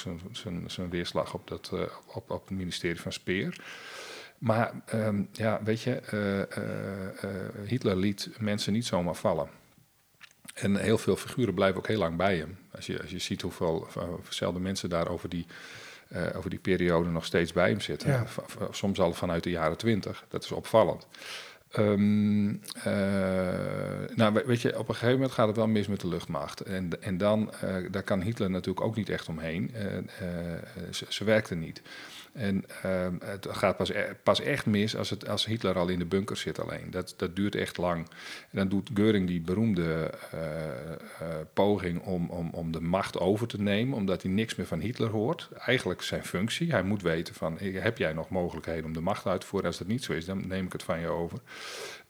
zijn 0.68 0.90
weerslag 0.90 1.34
op, 1.34 1.48
dat, 1.48 1.72
op, 2.06 2.32
op 2.32 2.48
het 2.48 2.58
ministerie 2.58 3.02
van 3.02 3.14
Speer. 3.14 3.56
Maar 4.40 4.72
um, 4.94 5.30
ja, 5.32 5.60
weet 5.64 5.82
je, 5.82 6.02
Hitler 7.66 7.96
liet 7.96 8.30
mensen 8.40 8.74
niet 8.74 8.86
zomaar 8.86 9.16
vallen. 9.16 9.50
En 10.54 10.76
heel 10.76 10.98
veel 10.98 11.16
figuren 11.16 11.54
blijven 11.54 11.78
ook 11.78 11.88
heel 11.88 11.98
lang 11.98 12.18
bij 12.18 12.38
hem. 12.38 12.58
Als 12.72 12.86
je, 12.86 13.02
als 13.02 13.12
je 13.12 13.20
ziet 13.20 13.42
hoeveel 13.42 13.88
verschillende 14.22 14.60
mensen 14.60 14.90
daar 14.90 15.08
over 15.08 15.30
die, 15.30 15.46
uh, 16.14 16.22
over 16.36 16.50
die 16.50 16.60
periode 16.60 17.10
nog 17.10 17.26
steeds 17.26 17.54
bij 17.54 17.70
hem 17.70 17.82
zitten. 17.82 18.10
Ja. 18.10 18.26
Soms 18.72 19.00
al 19.00 19.14
vanuit 19.14 19.44
de 19.44 19.50
jaren 19.50 19.78
twintig. 19.78 20.26
Dat 20.28 20.44
is 20.44 20.52
opvallend. 20.52 21.08
Um, 21.78 22.50
uh, 22.50 22.84
nou, 24.16 24.42
weet 24.46 24.62
je, 24.62 24.78
op 24.80 24.88
een 24.90 24.94
gegeven 24.94 25.14
moment 25.14 25.32
gaat 25.32 25.48
het 25.48 25.56
wel 25.56 25.68
mis 25.68 25.88
met 25.88 26.00
de 26.00 26.08
luchtmacht. 26.08 26.62
En, 26.62 27.02
en 27.02 27.18
dan, 27.18 27.52
uh, 27.64 27.76
daar 27.92 28.04
kan 28.04 28.22
Hitler 28.22 28.50
natuurlijk 28.50 28.86
ook 28.86 28.96
niet 28.96 29.10
echt 29.10 29.28
omheen. 29.28 29.72
ze, 30.92 31.06
ze 31.10 31.24
werkte 31.24 31.56
niet. 31.56 31.82
En 32.34 32.66
uh, 32.86 33.08
het 33.20 33.48
gaat 33.50 33.78
pas, 33.78 33.90
e-, 33.90 34.14
pas 34.24 34.42
echt 34.42 34.66
mis 34.66 34.96
als, 34.96 35.10
het, 35.10 35.30
als 35.30 35.46
Hitler 35.46 35.78
al 35.78 35.88
in 35.88 36.00
de 36.00 36.06
bunker 36.06 36.38
zit 36.38 36.60
alleen. 36.60 36.92
Dat, 36.92 37.14
dat 37.18 37.36
duurt 37.36 37.56
echt 37.56 37.78
lang. 37.78 38.08
En 38.52 38.58
dan 38.58 38.68
doet 38.68 38.90
Geuring 38.94 39.28
die 39.28 39.42
beroemde 39.42 40.14
uh, 40.34 40.42
uh, 41.22 41.36
poging 41.54 42.02
om, 42.02 42.30
om, 42.30 42.50
om 42.52 42.72
de 42.72 42.82
macht 42.82 43.20
over 43.20 43.48
te 43.48 43.62
nemen, 43.62 43.98
omdat 43.98 44.22
hij 44.22 44.32
niks 44.32 44.56
meer 44.56 44.66
van 44.66 44.80
Hitler 44.80 45.10
hoort. 45.10 45.50
Eigenlijk 45.66 46.02
zijn 46.02 46.26
functie. 46.26 46.72
Hij 46.72 46.84
moet 46.84 47.02
weten 47.02 47.34
van, 47.34 47.58
heb 47.60 47.98
jij 47.98 48.14
nog 48.14 48.30
mogelijkheden 48.30 48.86
om 48.86 48.94
de 48.94 49.02
macht 49.02 49.26
uit 49.26 49.42
te 49.42 49.48
voeren? 49.48 49.68
Als 49.68 49.78
dat 49.78 49.88
niet 49.88 50.04
zo 50.04 50.14
is, 50.14 50.26
dan 50.26 50.48
neem 50.48 50.66
ik 50.66 50.74
het 50.74 50.84
van 50.84 51.00
je 51.00 51.08
over. 51.08 51.40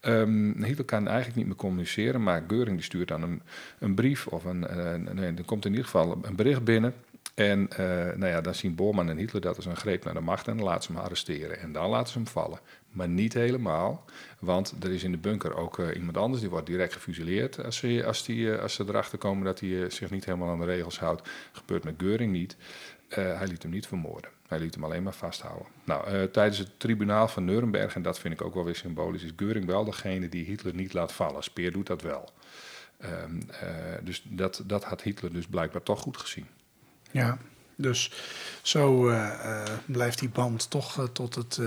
Um, 0.01 0.63
Hitler 0.63 0.85
kan 0.85 1.07
eigenlijk 1.07 1.37
niet 1.37 1.45
meer 1.45 1.55
communiceren, 1.55 2.23
maar 2.23 2.43
Geuring 2.47 2.75
die 2.75 2.85
stuurt 2.85 3.07
dan 3.07 3.21
een, 3.21 3.41
een 3.79 3.95
brief 3.95 4.27
of 4.27 4.43
een, 4.45 4.59
nee, 5.13 5.33
er 5.33 5.45
komt 5.45 5.65
in 5.65 5.71
ieder 5.71 5.85
geval 5.85 6.19
een 6.21 6.35
bericht 6.35 6.63
binnen 6.63 6.93
en 7.39 7.69
uh, 7.71 7.77
nou 8.15 8.25
ja, 8.25 8.41
dan 8.41 8.55
zien 8.55 8.75
Bormann 8.75 9.09
en 9.09 9.17
Hitler 9.17 9.41
dat 9.41 9.55
als 9.55 9.65
een 9.65 9.75
greep 9.75 10.03
naar 10.03 10.13
de 10.13 10.19
macht 10.19 10.47
en 10.47 10.57
dan 10.57 10.65
laten 10.65 10.83
ze 10.83 10.91
hem 10.91 11.01
arresteren. 11.01 11.59
En 11.59 11.71
dan 11.71 11.89
laten 11.89 12.11
ze 12.11 12.17
hem 12.17 12.27
vallen. 12.27 12.59
Maar 12.89 13.09
niet 13.09 13.33
helemaal, 13.33 14.05
want 14.39 14.75
er 14.83 14.91
is 14.91 15.03
in 15.03 15.11
de 15.11 15.17
bunker 15.17 15.55
ook 15.55 15.77
uh, 15.77 15.95
iemand 15.95 16.17
anders, 16.17 16.41
die 16.41 16.49
wordt 16.49 16.65
direct 16.65 16.93
gefusilleerd 16.93 17.63
als 17.63 17.77
ze, 17.77 18.03
als 18.05 18.23
die, 18.23 18.45
uh, 18.45 18.59
als 18.59 18.73
ze 18.73 18.83
erachter 18.87 19.17
komen 19.17 19.45
dat 19.45 19.59
hij 19.59 19.89
zich 19.89 20.09
niet 20.09 20.25
helemaal 20.25 20.49
aan 20.49 20.59
de 20.59 20.65
regels 20.65 20.99
houdt. 20.99 21.29
Gebeurt 21.51 21.83
met 21.83 21.95
Geuring 21.97 22.31
niet. 22.31 22.55
hij 23.09 23.47
liet 23.47 23.61
hem 23.61 23.71
niet 23.71 23.87
vermoorden. 23.87 24.31
Hij 24.47 24.59
liet 24.59 24.73
hem 24.73 24.83
alleen 24.83 25.03
maar 25.03 25.13
vasthouden. 25.13 25.67
Nou, 25.83 26.29
tijdens 26.29 26.57
het 26.57 26.69
tribunaal 26.77 27.27
van 27.27 27.45
Nuremberg, 27.45 27.95
en 27.95 28.01
dat 28.01 28.19
vind 28.19 28.33
ik 28.33 28.41
ook 28.41 28.53
wel 28.53 28.65
weer 28.65 28.75
symbolisch, 28.75 29.23
is 29.23 29.31
Geuring 29.35 29.65
wel 29.65 29.83
degene 29.85 30.29
die 30.29 30.45
Hitler 30.45 30.73
niet 30.73 30.93
laat 30.93 31.11
vallen. 31.11 31.43
Speer 31.43 31.71
doet 31.71 31.87
dat 31.87 32.01
wel. 32.01 32.29
Um, 33.23 33.39
dus 34.03 34.23
dat, 34.25 34.63
dat 34.65 34.83
had 34.83 35.01
Hitler 35.01 35.33
dus 35.33 35.47
blijkbaar 35.47 35.83
toch 35.83 35.99
goed 35.99 36.17
gezien. 36.17 36.47
Ja, 37.11 37.37
dus 37.75 38.11
zo 38.61 39.09
uh, 39.09 39.15
uh, 39.15 39.63
blijft 39.85 40.19
die 40.19 40.29
band 40.29 40.69
toch 40.69 40.99
uh, 40.99 41.05
tot 41.05 41.35
het 41.35 41.59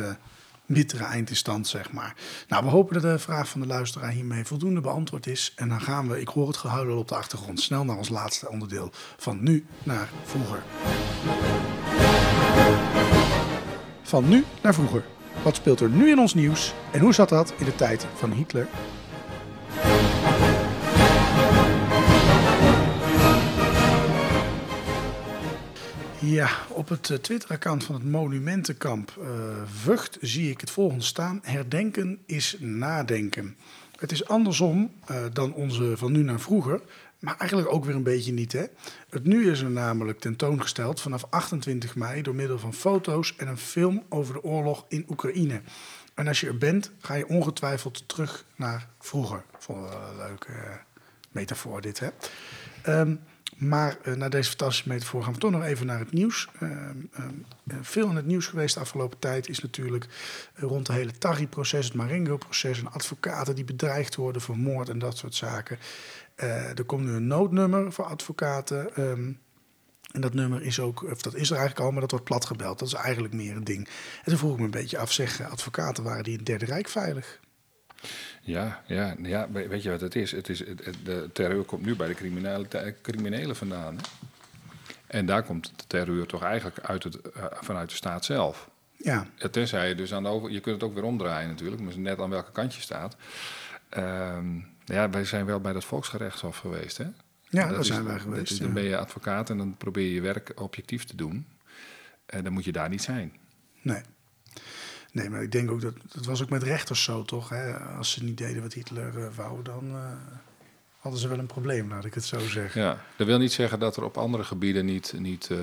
bittere 0.67 1.05
eind 1.05 1.31
in 1.31 1.37
stand, 1.37 1.69
zeg 1.69 1.93
maar. 1.93 2.15
Nou, 2.49 2.65
we 2.65 2.71
hopen 2.71 2.95
dat 2.95 3.03
de 3.03 3.19
vraag 3.19 3.49
van 3.49 3.61
de 3.61 3.67
luisteraar 3.67 4.11
hiermee 4.11 4.45
voldoende 4.45 4.81
beantwoord 4.81 5.27
is. 5.27 5.53
En 5.57 5.69
dan 5.69 5.81
gaan 5.81 6.09
we, 6.09 6.21
ik 6.21 6.29
hoor 6.29 6.47
het 6.47 6.57
gehuil 6.57 6.99
op 6.99 7.09
de 7.09 7.15
achtergrond, 7.15 7.61
snel 7.61 7.85
naar 7.85 7.97
ons 7.97 8.09
laatste 8.09 8.49
onderdeel. 8.49 8.91
Van 9.17 9.43
nu 9.43 9.67
naar 9.83 10.09
vroeger. 10.25 10.63
Van 14.03 14.29
nu 14.29 14.45
naar 14.63 14.75
vroeger. 14.75 15.05
Wat 15.43 15.57
speelt 15.57 15.81
er 15.81 15.89
nu 15.89 16.11
in 16.11 16.19
ons 16.19 16.35
nieuws 16.35 16.75
en 16.93 17.01
hoe 17.01 17.15
zat 17.15 17.29
dat 17.29 17.53
in 17.59 17.65
de 17.65 17.75
tijd 17.75 18.07
van 18.15 18.33
Hitler 18.33 18.69
Ja, 26.25 26.51
op 26.69 26.89
het 26.89 27.09
uh, 27.09 27.19
Twitter-account 27.19 27.85
van 27.85 27.95
het 27.95 28.05
Monumentenkamp 28.05 29.17
uh, 29.19 29.27
Vught 29.65 30.19
zie 30.21 30.51
ik 30.51 30.61
het 30.61 30.71
volgende 30.71 31.05
staan. 31.05 31.41
Herdenken 31.43 32.23
is 32.27 32.57
nadenken. 32.61 33.57
Het 33.97 34.13
is 34.13 34.29
andersom 34.29 34.93
uh, 35.11 35.17
dan 35.33 35.55
onze 35.55 35.97
van 35.97 36.13
nu 36.13 36.23
naar 36.23 36.41
vroeger. 36.41 36.81
Maar 37.19 37.37
eigenlijk 37.37 37.73
ook 37.73 37.85
weer 37.85 37.95
een 37.95 38.03
beetje 38.03 38.33
niet, 38.33 38.53
hè? 38.53 38.65
Het 39.11 39.25
nu 39.25 39.51
is 39.51 39.61
er 39.61 39.71
namelijk 39.71 40.21
tentoongesteld 40.21 41.01
vanaf 41.01 41.25
28 41.31 41.97
mei 41.97 42.23
door 42.23 42.35
middel 42.35 42.59
van 42.59 42.75
foto's 42.75 43.37
en 43.37 43.49
een 43.49 43.59
film 43.59 44.03
over 44.09 44.35
de 44.35 44.43
oorlog 44.43 44.85
in 44.89 45.07
Oekraïne. 45.09 45.61
En 46.15 46.29
als 46.29 46.41
je 46.41 46.47
er 46.47 46.59
bent, 46.59 46.91
ga 46.99 47.15
je 47.15 47.29
ongetwijfeld 47.29 48.09
terug 48.09 48.45
naar 48.57 48.89
vroeger. 48.99 49.45
Vond 49.59 49.89
wel 49.89 50.01
een 50.11 50.17
leuke 50.17 50.53
metafoor 51.31 51.81
dit, 51.81 52.01
hè? 52.01 52.09
Um, 53.01 53.21
maar 53.63 53.99
uh, 54.05 54.15
na 54.15 54.29
deze 54.29 54.49
fantastische 54.49 54.89
metafoor 54.89 55.23
gaan 55.23 55.33
we 55.33 55.39
toch 55.39 55.51
nog 55.51 55.63
even 55.63 55.87
naar 55.87 55.99
het 55.99 56.13
nieuws. 56.13 56.49
Uh, 56.61 56.71
uh, 57.19 57.77
veel 57.81 58.09
in 58.09 58.17
het 58.17 58.27
nieuws 58.27 58.47
geweest 58.47 58.75
de 58.75 58.81
afgelopen 58.81 59.19
tijd 59.19 59.49
is 59.49 59.59
natuurlijk 59.59 60.07
rond 60.55 60.87
het 60.87 60.97
hele 60.97 61.19
Tari-proces, 61.19 61.85
het 61.85 61.95
Marengo-proces, 61.95 62.79
en 62.79 62.93
advocaten 62.93 63.55
die 63.55 63.65
bedreigd 63.65 64.15
worden, 64.15 64.43
vermoord 64.43 64.89
en 64.89 64.99
dat 64.99 65.17
soort 65.17 65.35
zaken. 65.35 65.79
er 66.37 66.85
komt 66.85 67.05
nu 67.05 67.13
een 67.13 67.27
noodnummer 67.27 67.93
voor 67.93 68.05
advocaten. 68.05 69.03
Um, 69.03 69.41
en 70.13 70.21
dat 70.21 70.35
nummer 70.35 70.63
is 70.63 70.81
ook, 70.81 71.03
of 71.03 71.23
dat 71.23 71.35
is 71.35 71.51
er 71.51 71.57
eigenlijk 71.57 71.87
al, 71.87 71.93
maar 71.93 72.01
dat 72.01 72.11
wordt 72.11 72.27
plat 72.27 72.45
gebeld. 72.45 72.79
Dat 72.79 72.89
is 72.89 72.95
eigenlijk 72.95 73.35
meer 73.35 73.57
een 73.57 73.65
ding. 73.65 73.89
En 74.17 74.25
toen 74.25 74.39
vroeg 74.39 74.53
ik 74.53 74.59
me 74.59 74.65
een 74.65 74.71
beetje 74.71 74.99
af, 74.99 75.13
zeg, 75.13 75.51
advocaten 75.51 76.05
waren 76.05 76.23
die 76.23 76.33
in 76.33 76.39
het 76.39 76.47
Derde 76.47 76.65
Rijk 76.65 76.89
veilig? 76.89 77.41
Ja, 78.45 78.83
ja, 78.87 79.15
ja, 79.23 79.51
weet 79.51 79.83
je 79.83 79.91
wat 79.91 80.01
het 80.01 80.15
is? 80.15 80.33
Het 80.33 80.49
is 80.49 80.59
de 81.05 81.31
terreur 81.33 81.65
komt 81.65 81.85
nu 81.85 81.97
bij 81.97 82.09
de 82.09 82.15
criminelen, 82.15 82.69
criminelen 83.03 83.57
vandaan. 83.57 83.97
Hè? 83.97 84.03
En 85.07 85.27
daar 85.27 85.43
komt 85.43 85.73
de 85.77 85.87
terreur 85.87 86.27
toch 86.27 86.43
eigenlijk 86.43 86.79
uit 86.79 87.05
het, 87.05 87.19
uh, 87.37 87.45
vanuit 87.51 87.89
de 87.89 87.97
staat 87.97 88.25
zelf. 88.25 88.71
Ja. 88.97 89.27
Tenzij 89.51 89.89
je 89.89 89.95
dus 89.95 90.15
aan 90.15 90.23
de 90.23 90.29
over... 90.29 90.51
Je 90.51 90.61
kunt 90.61 90.75
het 90.75 90.85
ook 90.85 90.95
weer 90.95 91.05
omdraaien 91.05 91.49
natuurlijk, 91.49 91.83
maar 91.83 91.99
net 91.99 92.21
aan 92.21 92.31
welke 92.31 92.53
kant 92.53 92.75
je 92.75 92.81
staat. 92.81 93.17
Uh, 93.99 94.39
ja, 94.85 95.11
wij 95.11 95.25
zijn 95.25 95.47
wel 95.47 95.61
bij 95.61 95.73
dat 95.73 95.85
volksgerechtshof 95.85 96.59
geweest, 96.59 96.99
hè? 96.99 97.07
Ja, 97.49 97.69
daar 97.69 97.85
zijn 97.85 98.05
wij 98.05 98.19
geweest. 98.19 98.53
Is, 98.53 98.59
Dan 98.59 98.73
ben 98.73 98.83
je 98.83 98.97
advocaat 98.97 99.51
en 99.51 99.59
dan 99.59 99.77
probeer 99.77 100.05
je 100.05 100.15
je 100.15 100.21
werk 100.21 100.53
objectief 100.61 101.05
te 101.05 101.17
doen. 101.17 101.47
En 102.27 102.45
dan 102.45 102.53
moet 102.53 102.65
je 102.65 102.73
daar 102.73 102.89
niet 102.89 103.03
zijn. 103.03 103.33
Nee. 103.83 104.03
Nee, 105.13 105.31
maar 105.31 105.43
ik 105.43 105.53
denk 105.53 105.71
ook 105.71 105.81
dat 105.81 105.95
dat 106.15 106.25
was 106.25 106.43
ook 106.43 106.49
met 106.49 106.63
rechters 106.63 107.03
zo, 107.03 107.23
toch? 107.23 107.49
Hè? 107.49 107.79
Als 107.79 108.11
ze 108.11 108.25
niet 108.25 108.39
deden 108.39 108.63
wat 108.63 108.73
Hitler 108.73 109.19
uh, 109.19 109.27
wou, 109.37 109.63
dan 109.63 109.87
uh, 109.87 110.13
hadden 110.99 111.21
ze 111.21 111.29
wel 111.29 111.39
een 111.39 111.47
probleem, 111.47 111.89
laat 111.89 112.05
ik 112.05 112.15
het 112.15 112.25
zo 112.25 112.39
zeggen. 112.39 112.83
Ja, 112.83 113.05
dat 113.17 113.27
wil 113.27 113.39
niet 113.39 113.53
zeggen 113.53 113.79
dat 113.79 113.97
er 113.97 114.05
op 114.05 114.17
andere 114.17 114.45
gebieden 114.45 114.85
niet, 114.85 115.15
niet 115.19 115.49
uh, 115.49 115.59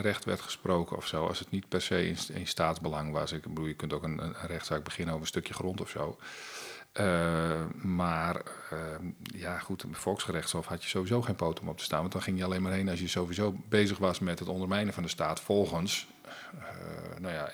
recht 0.00 0.24
werd 0.24 0.40
gesproken 0.40 0.96
of 0.96 1.06
zo. 1.06 1.26
Als 1.26 1.38
het 1.38 1.50
niet 1.50 1.68
per 1.68 1.82
se 1.82 2.08
in, 2.08 2.46
staatsbelang 2.46 3.12
was. 3.12 3.32
Ik 3.32 3.42
bedoel, 3.42 3.66
je 3.66 3.74
kunt 3.74 3.92
ook 3.92 4.02
een, 4.02 4.24
een 4.24 4.34
rechtszaak 4.46 4.84
beginnen 4.84 5.14
over 5.14 5.26
een 5.26 5.32
stukje 5.32 5.54
grond 5.54 5.80
of 5.80 5.88
zo. 5.88 6.18
maar 7.82 8.42
ja, 9.22 9.58
goed, 9.58 9.82
een 9.82 9.94
volksgerechtshof 9.94 10.66
had 10.66 10.82
je 10.82 10.88
sowieso 10.88 11.22
geen 11.22 11.36
poten 11.36 11.64
om 11.64 11.70
op 11.70 11.78
te 11.78 11.84
staan. 11.84 12.00
Want 12.00 12.12
dan 12.12 12.22
ging 12.22 12.38
je 12.38 12.44
alleen 12.44 12.62
maar 12.62 12.72
heen 12.72 12.88
als 12.88 13.00
je 13.00 13.08
sowieso 13.08 13.54
bezig 13.68 13.98
was 13.98 14.18
met 14.18 14.38
het 14.38 14.48
ondermijnen 14.48 14.94
van 14.94 15.02
de 15.02 15.08
staat 15.08 15.40
volgens 15.40 16.06
nou 17.18 17.34
ja, 17.34 17.50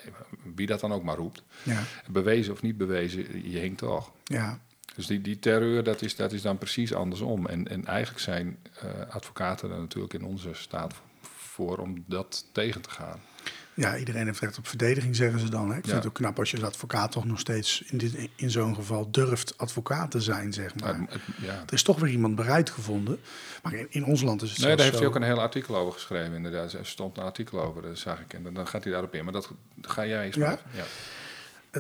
wie 0.55 0.67
dat 0.67 0.81
dan 0.81 0.93
ook 0.93 1.03
maar 1.03 1.17
roept. 1.17 1.43
Ja. 1.63 1.83
Bewezen 2.11 2.53
of 2.53 2.63
niet 2.63 2.77
bewezen, 2.77 3.51
je 3.51 3.59
hinkt 3.59 3.79
toch. 3.79 4.13
Ja. 4.25 4.61
Dus 4.95 5.07
die, 5.07 5.21
die 5.21 5.39
terreur, 5.39 5.85
dat 5.85 6.03
is, 6.03 6.17
dat 6.17 6.33
is 6.33 6.43
dan 6.43 6.59
precies 6.59 6.95
andersom. 6.95 7.47
En, 7.47 7.69
en 7.69 7.87
eigenlijk 7.87 8.21
zijn 8.21 8.59
uh, 8.85 9.15
advocaten 9.15 9.71
er 9.71 9.79
natuurlijk 9.79 10.15
in 10.15 10.25
onze 10.25 10.55
staat 10.55 10.95
voor 11.23 11.79
om 11.79 12.05
dat 12.07 12.45
tegen 12.53 12.81
te 12.81 12.91
gaan. 12.91 13.21
Ja, 13.79 13.97
iedereen 13.97 14.27
heeft 14.27 14.41
recht 14.41 14.59
op 14.59 14.67
verdediging, 14.67 15.17
zeggen 15.17 15.41
ze 15.41 15.51
dan. 15.51 15.71
Hè? 15.71 15.77
Ik 15.77 15.85
vind 15.85 15.97
het 15.97 16.07
ook 16.07 16.15
knap 16.15 16.39
als 16.39 16.51
je 16.51 16.57
als 16.57 16.67
advocaat 16.67 17.13
toch 17.13 17.25
nog 17.25 17.39
steeds 17.39 17.83
in, 17.87 17.99
dit, 17.99 18.29
in 18.37 18.51
zo'n 18.51 18.75
geval 18.75 19.11
durft 19.11 19.59
advocaat 19.59 20.11
te 20.11 20.21
zijn, 20.21 20.53
zeg 20.53 20.75
maar. 20.75 21.01
Ja. 21.41 21.53
Er 21.67 21.73
is 21.73 21.83
toch 21.83 21.99
weer 22.01 22.11
iemand 22.11 22.35
bereid 22.35 22.71
gevonden. 22.71 23.21
Maar 23.63 23.73
in, 23.73 23.87
in 23.91 24.05
ons 24.05 24.23
land 24.23 24.43
is 24.43 24.51
het 24.51 24.59
Nee, 24.59 24.69
daar 24.69 24.79
heeft 24.79 24.93
zo... 24.93 24.99
hij 24.99 25.09
ook 25.09 25.15
een 25.15 25.23
heel 25.23 25.41
artikel 25.41 25.77
over 25.77 25.93
geschreven, 25.93 26.35
inderdaad. 26.35 26.73
Er 26.73 26.87
stond 26.87 27.17
een 27.17 27.23
artikel 27.23 27.63
over, 27.63 27.83
dat 27.83 27.99
zag 27.99 28.21
ik. 28.21 28.33
En 28.33 28.55
dan 28.55 28.67
gaat 28.67 28.83
hij 28.83 28.93
daarop 28.93 29.15
in. 29.15 29.25
Maar 29.25 29.33
dat 29.33 29.51
ga 29.81 30.07
jij 30.07 30.25
eens 30.25 30.37
ja? 30.37 30.59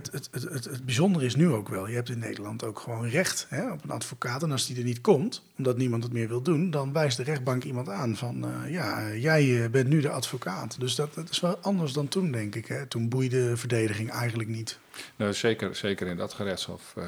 Het, 0.07 0.29
het, 0.31 0.51
het, 0.53 0.65
het, 0.65 0.85
bijzondere 0.85 1.25
is 1.25 1.35
nu 1.35 1.49
ook 1.49 1.69
wel, 1.69 1.89
je 1.89 1.95
hebt 1.95 2.09
in 2.09 2.19
Nederland 2.19 2.65
ook 2.65 2.79
gewoon 2.79 3.09
recht 3.09 3.47
hè, 3.49 3.73
op 3.73 3.85
een 3.85 3.91
advocaat. 3.91 4.43
En 4.43 4.53
als 4.53 4.67
die 4.67 4.77
er 4.77 4.85
niet 4.85 5.01
komt, 5.01 5.43
omdat 5.59 5.77
niemand 5.77 6.03
het 6.03 6.13
meer 6.13 6.29
wil 6.29 6.43
doen, 6.43 6.71
dan 6.71 6.93
wijst 6.93 7.17
de 7.17 7.23
rechtbank 7.23 7.65
iemand 7.65 7.89
aan 7.89 8.17
van, 8.17 8.45
uh, 8.45 8.71
ja, 8.73 9.13
jij 9.15 9.45
uh, 9.45 9.69
bent 9.69 9.89
nu 9.89 10.01
de 10.01 10.11
advocaat. 10.11 10.81
Dus 10.81 10.95
dat, 10.95 11.15
dat, 11.15 11.31
is 11.31 11.41
wel 11.41 11.59
anders 11.59 11.93
dan 11.93 12.09
toen, 12.09 12.31
denk 12.33 12.55
ik. 12.55 12.67
Hè. 12.67 12.87
Toen 12.87 13.09
boeide 13.09 13.57
verdediging 13.57 14.11
eigenlijk 14.11 14.49
niet. 14.49 14.79
Nou, 15.17 15.33
zeker, 15.33 15.75
zeker 15.75 16.07
in 16.07 16.17
dat 16.17 16.33
gerechtshof 16.33 16.95
uh, 16.99 17.05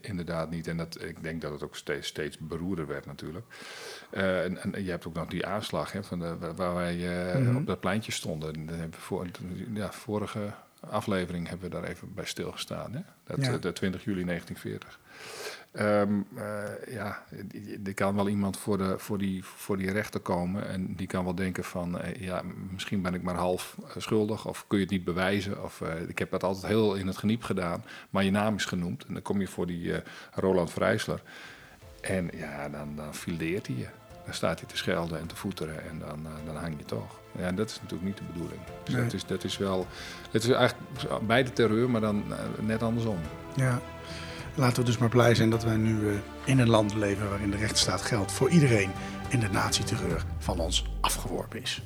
inderdaad 0.00 0.50
niet. 0.50 0.66
En 0.66 0.76
dat, 0.76 1.02
ik 1.02 1.22
denk 1.22 1.40
dat 1.40 1.52
het 1.52 1.62
ook 1.62 1.76
steeds, 1.76 2.06
steeds 2.06 2.38
beroerder 2.38 2.86
werd 2.86 3.06
natuurlijk. 3.06 3.46
En, 4.10 4.62
en, 4.62 4.84
je 4.84 4.90
hebt 4.90 5.06
ook 5.06 5.14
nog 5.14 5.26
die 5.26 5.46
aanslag 5.46 5.92
hè, 5.92 6.04
van 6.04 6.18
de, 6.18 6.36
waar 6.56 6.74
wij 6.74 6.94
mm 7.36 7.46
-hmm. 7.46 7.56
op 7.56 7.66
dat 7.66 7.80
pleintje 7.80 8.12
stonden. 8.12 8.54
En, 8.54 8.92
voor, 8.98 9.26
ja, 9.74 9.92
vorige 9.92 10.52
aflevering 10.80 11.48
hebben 11.48 11.70
we 11.70 11.76
daar 11.76 11.88
even 11.88 12.14
bij 12.14 12.24
stilgestaan. 12.24 12.92
Hè? 12.92 13.00
Dat, 13.24 13.44
ja. 13.44 13.58
De 13.58 13.72
20 13.72 14.04
juli 14.04 14.24
1940. 14.24 14.98
Um, 15.72 16.26
uh, 16.34 16.94
ja, 16.94 17.22
er 17.84 17.94
kan 17.94 18.14
wel 18.14 18.28
iemand 18.28 18.56
voor, 18.56 18.78
de, 18.78 18.98
voor, 18.98 19.18
die, 19.18 19.44
voor 19.44 19.76
die 19.76 19.90
rechter 19.90 20.20
komen 20.20 20.68
en 20.68 20.94
die 20.94 21.06
kan 21.06 21.24
wel 21.24 21.34
denken 21.34 21.64
van, 21.64 21.98
uh, 21.98 22.14
ja, 22.14 22.42
misschien 22.70 23.02
ben 23.02 23.14
ik 23.14 23.22
maar 23.22 23.34
half 23.34 23.76
schuldig 23.96 24.46
of 24.46 24.64
kun 24.66 24.78
je 24.78 24.84
het 24.84 24.92
niet 24.92 25.04
bewijzen. 25.04 25.64
Of 25.64 25.80
uh, 25.80 26.08
ik 26.08 26.18
heb 26.18 26.30
dat 26.30 26.42
altijd 26.42 26.66
heel 26.66 26.94
in 26.94 27.06
het 27.06 27.16
geniep 27.16 27.42
gedaan, 27.42 27.84
maar 28.10 28.24
je 28.24 28.30
naam 28.30 28.54
is 28.54 28.64
genoemd. 28.64 29.04
En 29.04 29.12
dan 29.12 29.22
kom 29.22 29.40
je 29.40 29.48
voor 29.48 29.66
die 29.66 29.92
Roland 30.34 30.72
Vrijsler 30.72 31.22
en 32.00 32.30
ja, 32.34 32.68
dan, 32.68 32.96
dan 32.96 33.14
fileert 33.14 33.66
hij 33.66 33.76
je. 33.76 33.99
Dan 34.30 34.38
staat 34.38 34.58
hij 34.58 34.68
te 34.68 34.76
schelden 34.76 35.18
en 35.18 35.26
te 35.26 35.36
voeteren 35.36 35.88
en 35.90 35.98
dan, 35.98 36.26
dan 36.46 36.56
hang 36.56 36.74
je 36.78 36.84
toch. 36.84 37.18
Ja, 37.38 37.52
dat 37.52 37.70
is 37.70 37.74
natuurlijk 37.82 38.02
niet 38.02 38.16
de 38.16 38.24
bedoeling. 38.32 38.60
Dus 38.84 38.94
nee. 38.94 39.02
dat, 39.02 39.12
is, 39.12 39.26
dat 39.26 39.44
is 39.44 39.58
wel. 39.58 39.86
Het 40.30 40.44
is 40.44 40.50
eigenlijk 40.50 41.26
beide 41.26 41.52
terreur, 41.52 41.90
maar 41.90 42.00
dan 42.00 42.24
net 42.60 42.82
andersom. 42.82 43.18
Ja. 43.54 43.80
Laten 44.54 44.78
we 44.78 44.84
dus 44.84 44.98
maar 44.98 45.08
blij 45.08 45.34
zijn 45.34 45.50
dat 45.50 45.64
wij 45.64 45.76
nu 45.76 46.00
uh, 46.00 46.12
in 46.44 46.58
een 46.58 46.68
land 46.68 46.94
leven 46.94 47.28
waarin 47.28 47.50
de 47.50 47.56
rechtsstaat 47.56 48.02
geldt 48.02 48.32
voor 48.32 48.50
iedereen 48.50 48.90
en 49.28 49.40
de 49.40 49.48
nazi-terreur 49.48 50.24
van 50.38 50.58
ons 50.58 50.84
afgeworpen 51.00 51.62
is. 51.62 51.82